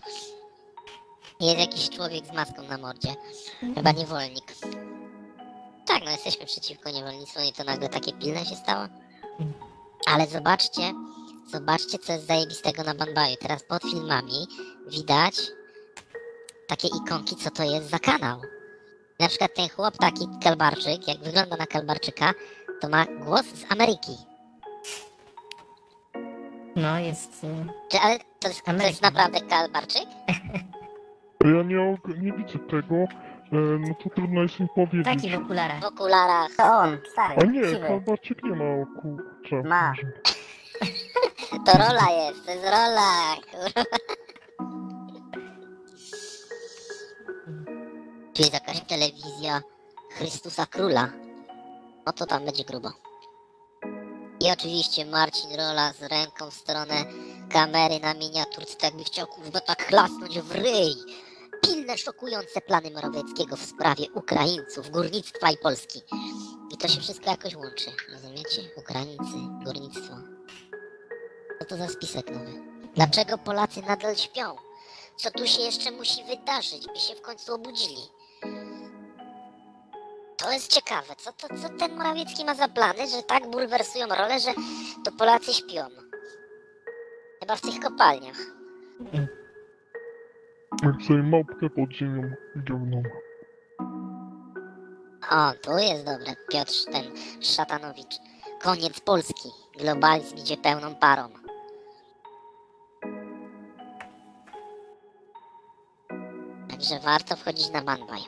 Jest 1.41 1.59
jakiś 1.59 1.91
człowiek 1.91 2.27
z 2.27 2.33
maską 2.33 2.63
na 2.63 2.79
mordzie. 2.79 3.09
Chyba 3.75 3.93
niewolnik. 3.93 4.45
Tak, 5.93 6.05
no 6.05 6.11
jesteśmy 6.11 6.47
przeciwko 6.47 6.91
niewolnictwu 6.91 7.41
i 7.49 7.53
to 7.53 7.65
nagle 7.65 7.89
takie 7.89 8.13
pilne 8.13 8.45
się 8.45 8.57
stało. 8.57 8.87
Ale 10.07 10.27
zobaczcie, 10.27 10.83
zobaczcie 11.53 11.99
co 11.99 12.13
jest 12.13 12.27
zajebistego 12.27 12.83
na 12.83 12.95
Banbaju. 12.95 13.37
Teraz 13.41 13.63
pod 13.63 13.83
filmami 13.83 14.47
widać 14.89 15.35
takie 16.69 16.89
ikonki, 16.89 17.37
co 17.37 17.51
to 17.51 17.63
jest 17.63 17.91
za 17.91 17.99
kanał. 17.99 18.41
Na 19.21 19.29
przykład 19.29 19.55
ten 19.55 19.69
chłop 19.69 19.99
taki 19.99 20.29
Kalbarczyk, 20.45 21.09
jak 21.09 21.19
wygląda 21.19 21.57
na 21.57 21.67
Kalbarczyka, 21.67 22.33
to 22.81 22.89
ma 22.89 23.07
głos 23.07 23.47
z 23.47 23.73
Ameryki. 23.73 24.17
No, 26.77 26.99
jest... 26.99 27.45
y, 27.45 27.67
Czy, 27.91 27.99
ale 27.99 28.19
to 28.41 28.49
jest, 28.49 28.63
to 28.65 28.87
jest 28.87 29.03
naprawdę 29.03 29.41
Kalbarczyk? 29.41 30.07
Ja 31.45 31.63
nie, 31.63 31.99
nie 32.19 32.33
widzę 32.33 32.59
tego, 32.59 32.95
e, 33.53 33.57
no 33.57 33.95
to 34.05 34.11
trudno 34.11 34.43
jest 34.43 34.61
mi 34.61 34.69
powiedzieć. 34.75 35.05
Taki 35.05 35.31
w 35.31 35.35
okularach. 35.45 35.81
W 35.81 35.85
okularach. 35.85 36.51
To 36.57 36.65
on, 36.65 36.99
stary, 37.13 37.35
A 37.41 37.45
nie, 37.45 37.65
siwy. 37.65 37.87
Kalbarczyk 37.87 38.43
nie 38.43 38.51
ma 38.51 38.65
oku. 38.83 39.17
Ma. 39.65 39.93
To 41.67 41.73
rola 41.79 42.11
jest, 42.11 42.47
to 42.47 42.51
jest 42.53 42.65
rola. 42.65 43.37
kurwa. 43.51 43.83
Tu 48.35 48.43
jest 48.43 48.53
jakaś 48.55 48.81
telewizja 48.81 49.63
Chrystusa 50.11 50.67
Króla. 50.67 51.09
No 52.07 52.13
to 52.13 52.27
tam 52.27 52.45
będzie 52.45 52.65
grubo. 52.65 52.91
I 54.41 54.51
oczywiście 54.53 55.07
Marcin 55.07 55.51
Rola 55.51 55.93
z 55.93 56.03
ręką 56.03 56.51
w 56.51 56.55
stronę 56.55 56.95
kamery 57.53 58.01
na 58.01 58.15
miniaturce, 58.15 58.75
tak 58.77 58.83
jakby 58.83 59.05
chciał 59.05 59.27
kurwa 59.27 59.61
tak 59.61 59.83
chlasnąć 59.83 60.39
w 60.41 60.53
ryj. 60.53 60.95
Pilne, 61.63 61.99
szokujące 61.99 62.61
plany 62.61 62.91
Morawieckiego 62.91 63.57
w 63.57 63.63
sprawie 63.65 64.07
Ukraińców, 64.15 64.91
górnictwa 64.91 65.51
i 65.51 65.57
Polski. 65.57 66.03
I 66.71 66.77
to 66.77 66.89
się 66.89 67.01
wszystko 67.01 67.31
jakoś 67.31 67.55
łączy, 67.55 67.91
rozumiecie? 68.13 68.63
Ukraińcy, 68.77 69.37
górnictwo. 69.65 70.15
Co 71.59 71.65
to 71.65 71.77
za 71.77 71.89
spisek 71.89 72.31
nowy? 72.31 72.53
Dlaczego 72.95 73.39
Polacy 73.39 73.83
nadal 73.83 74.17
śpią? 74.17 74.57
Co 75.17 75.31
tu 75.31 75.47
się 75.47 75.63
jeszcze 75.63 75.91
musi 75.91 76.25
wydarzyć, 76.25 76.87
by 76.95 77.01
się 77.01 77.15
w 77.15 77.23
końcu 77.23 77.55
obudzili? 77.55 78.03
To 80.37 80.53
jest 80.53 80.69
ciekawe. 80.73 81.15
Co, 81.17 81.33
to, 81.33 81.49
co 81.49 81.69
ten 81.79 81.97
Morawiecki 81.97 82.45
ma 82.45 82.55
za 82.55 82.69
plany, 82.69 83.07
że 83.07 83.23
tak 83.23 83.51
bulwersują 83.51 84.07
rolę, 84.07 84.41
że 84.41 84.55
to 85.05 85.13
Polacy 85.13 85.55
śpią? 85.55 85.89
Chyba 87.41 87.57
w 87.57 87.61
tych 87.61 87.81
kopalniach. 87.81 88.37
Jak 90.83 91.03
sobie 91.03 91.23
małpkę 91.23 91.71
pod 91.71 91.91
ziemią. 91.93 92.33
O, 95.31 95.53
tu 95.63 95.79
jest 95.79 96.05
dobre. 96.07 96.33
Piotr 96.53 96.73
ten 96.93 97.05
Szatanowicz. 97.43 98.15
Koniec 98.63 99.01
Polski. 99.01 99.49
Globalizm 99.79 100.37
idzie 100.37 100.57
pełną 100.57 100.95
parą. 100.95 101.29
Także 106.71 107.01
warto 107.05 107.37
wchodzić 107.37 107.71
na 107.71 107.83
Banbaj. 107.83 108.21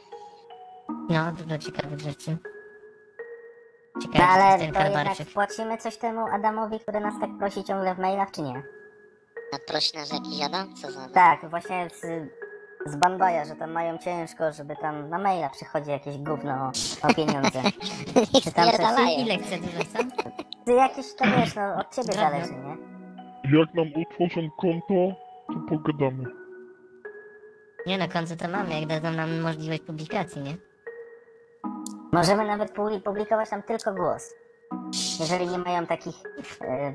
No, 1.08 1.32
dużo 1.32 1.58
ciekawych 1.58 2.00
rzeczy. 2.00 2.36
No 3.94 4.02
Ciekawe, 4.02 4.24
ale 4.24 4.44
ale 4.44 4.58
to 4.58 4.80
jednak 4.80 5.16
płacimy 5.34 5.78
coś 5.78 5.96
temu 5.96 6.26
Adamowi, 6.26 6.80
który 6.80 7.00
nas 7.00 7.14
tak 7.20 7.30
prosi 7.38 7.64
ciągle 7.64 7.94
w 7.94 7.98
mailach, 7.98 8.30
czy 8.30 8.42
nie? 8.42 8.62
Nadprosi 9.52 9.96
nasz 9.96 10.12
jakiś 10.12 10.42
Adam? 10.42 10.74
Co 10.74 10.92
za... 10.92 11.08
Tak, 11.08 11.50
właśnie 11.50 11.88
z, 11.90 12.02
z 12.86 12.96
Banbaja, 12.96 13.44
że 13.44 13.56
tam 13.56 13.70
mają 13.72 13.98
ciężko, 13.98 14.52
żeby 14.52 14.76
tam 14.76 15.08
na 15.08 15.18
maila 15.18 15.50
przychodzi 15.50 15.90
jakieś 15.90 16.18
gówno 16.18 16.54
o, 16.54 16.72
o 17.08 17.14
pieniądze. 17.14 17.62
Czy 18.44 18.52
tam 18.52 18.68
coś-. 18.70 19.18
Ile 19.18 19.38
chce 19.38 19.56
dużo 19.58 19.84
sam? 19.92 20.10
Ty 20.64 20.72
jakieś 20.72 21.14
to 21.14 21.24
wiesz, 21.24 21.54
no 21.54 21.74
od 21.76 21.94
ciebie 21.94 22.08
Drobno. 22.12 22.30
zależy, 22.30 22.52
nie? 22.52 22.76
Jak 23.58 23.74
nam 23.74 23.86
utworzą 24.02 24.48
konto, 24.60 25.16
to 25.48 25.54
pogadamy. 25.68 26.24
Nie 27.86 27.98
no, 27.98 28.08
końcu 28.08 28.36
to 28.36 28.48
mamy, 28.48 28.80
jak 28.80 28.86
dadzą 28.86 29.10
nam 29.12 29.40
możliwość 29.40 29.82
publikacji, 29.82 30.42
nie? 30.42 30.54
Możemy 32.12 32.44
nawet 32.46 32.72
pu- 32.76 33.00
publikować 33.00 33.50
tam 33.50 33.62
tylko 33.62 33.94
głos. 33.94 34.34
Jeżeli 35.20 35.48
nie 35.48 35.58
mają 35.58 35.86
takich 35.86 36.14
e, 36.60 36.92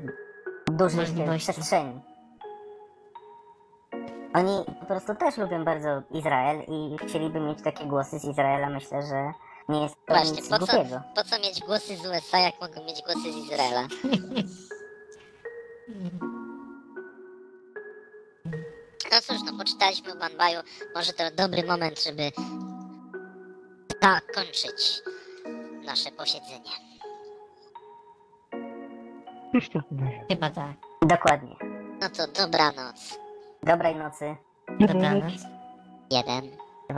dużych 0.72 0.98
e, 0.98 1.02
Możliwości. 1.02 1.52
przestrzeni. 1.52 2.00
Oni 4.34 4.64
po 4.80 4.86
prostu 4.86 5.14
też 5.14 5.36
lubią 5.36 5.64
bardzo 5.64 6.02
Izrael 6.10 6.60
i 6.68 6.96
chcieliby 7.08 7.40
mieć 7.40 7.62
takie 7.62 7.84
głosy 7.84 8.18
z 8.18 8.24
Izraela. 8.24 8.70
Myślę, 8.70 9.02
że 9.02 9.32
nie 9.68 9.82
jest 9.82 9.94
to 10.06 10.14
Właśnie, 10.14 10.32
nic 10.36 10.48
po 10.48 10.58
co, 10.58 10.66
głupiego. 10.66 11.00
po 11.14 11.24
co 11.24 11.38
mieć 11.38 11.60
głosy 11.60 11.96
z 11.96 12.06
USA, 12.06 12.38
jak 12.38 12.60
mogą 12.60 12.84
mieć 12.84 13.02
głosy 13.02 13.32
z 13.32 13.36
Izraela? 13.36 13.86
No 19.12 19.20
cóż, 19.22 19.36
no 19.46 19.58
poczytaliśmy 19.58 20.12
o 20.12 20.16
Banbaju, 20.16 20.60
może 20.94 21.12
to 21.12 21.24
dobry 21.36 21.62
moment, 21.62 22.04
żeby 22.04 22.22
zakończyć 24.02 25.02
nasze 25.84 26.10
posiedzenie. 26.10 26.70
Też 29.52 29.68
tak 29.68 29.82
uważam. 29.92 30.26
Chyba 30.28 30.50
tak. 30.50 30.72
Dokładnie. 31.02 31.56
No 32.00 32.08
to 32.10 32.42
dobranoc. 32.42 33.18
Dobrej 33.62 33.94
nocy. 33.96 34.36
Dobranoc. 34.80 35.24
Dobranoc. 35.24 35.32
Jeden. 36.10 36.59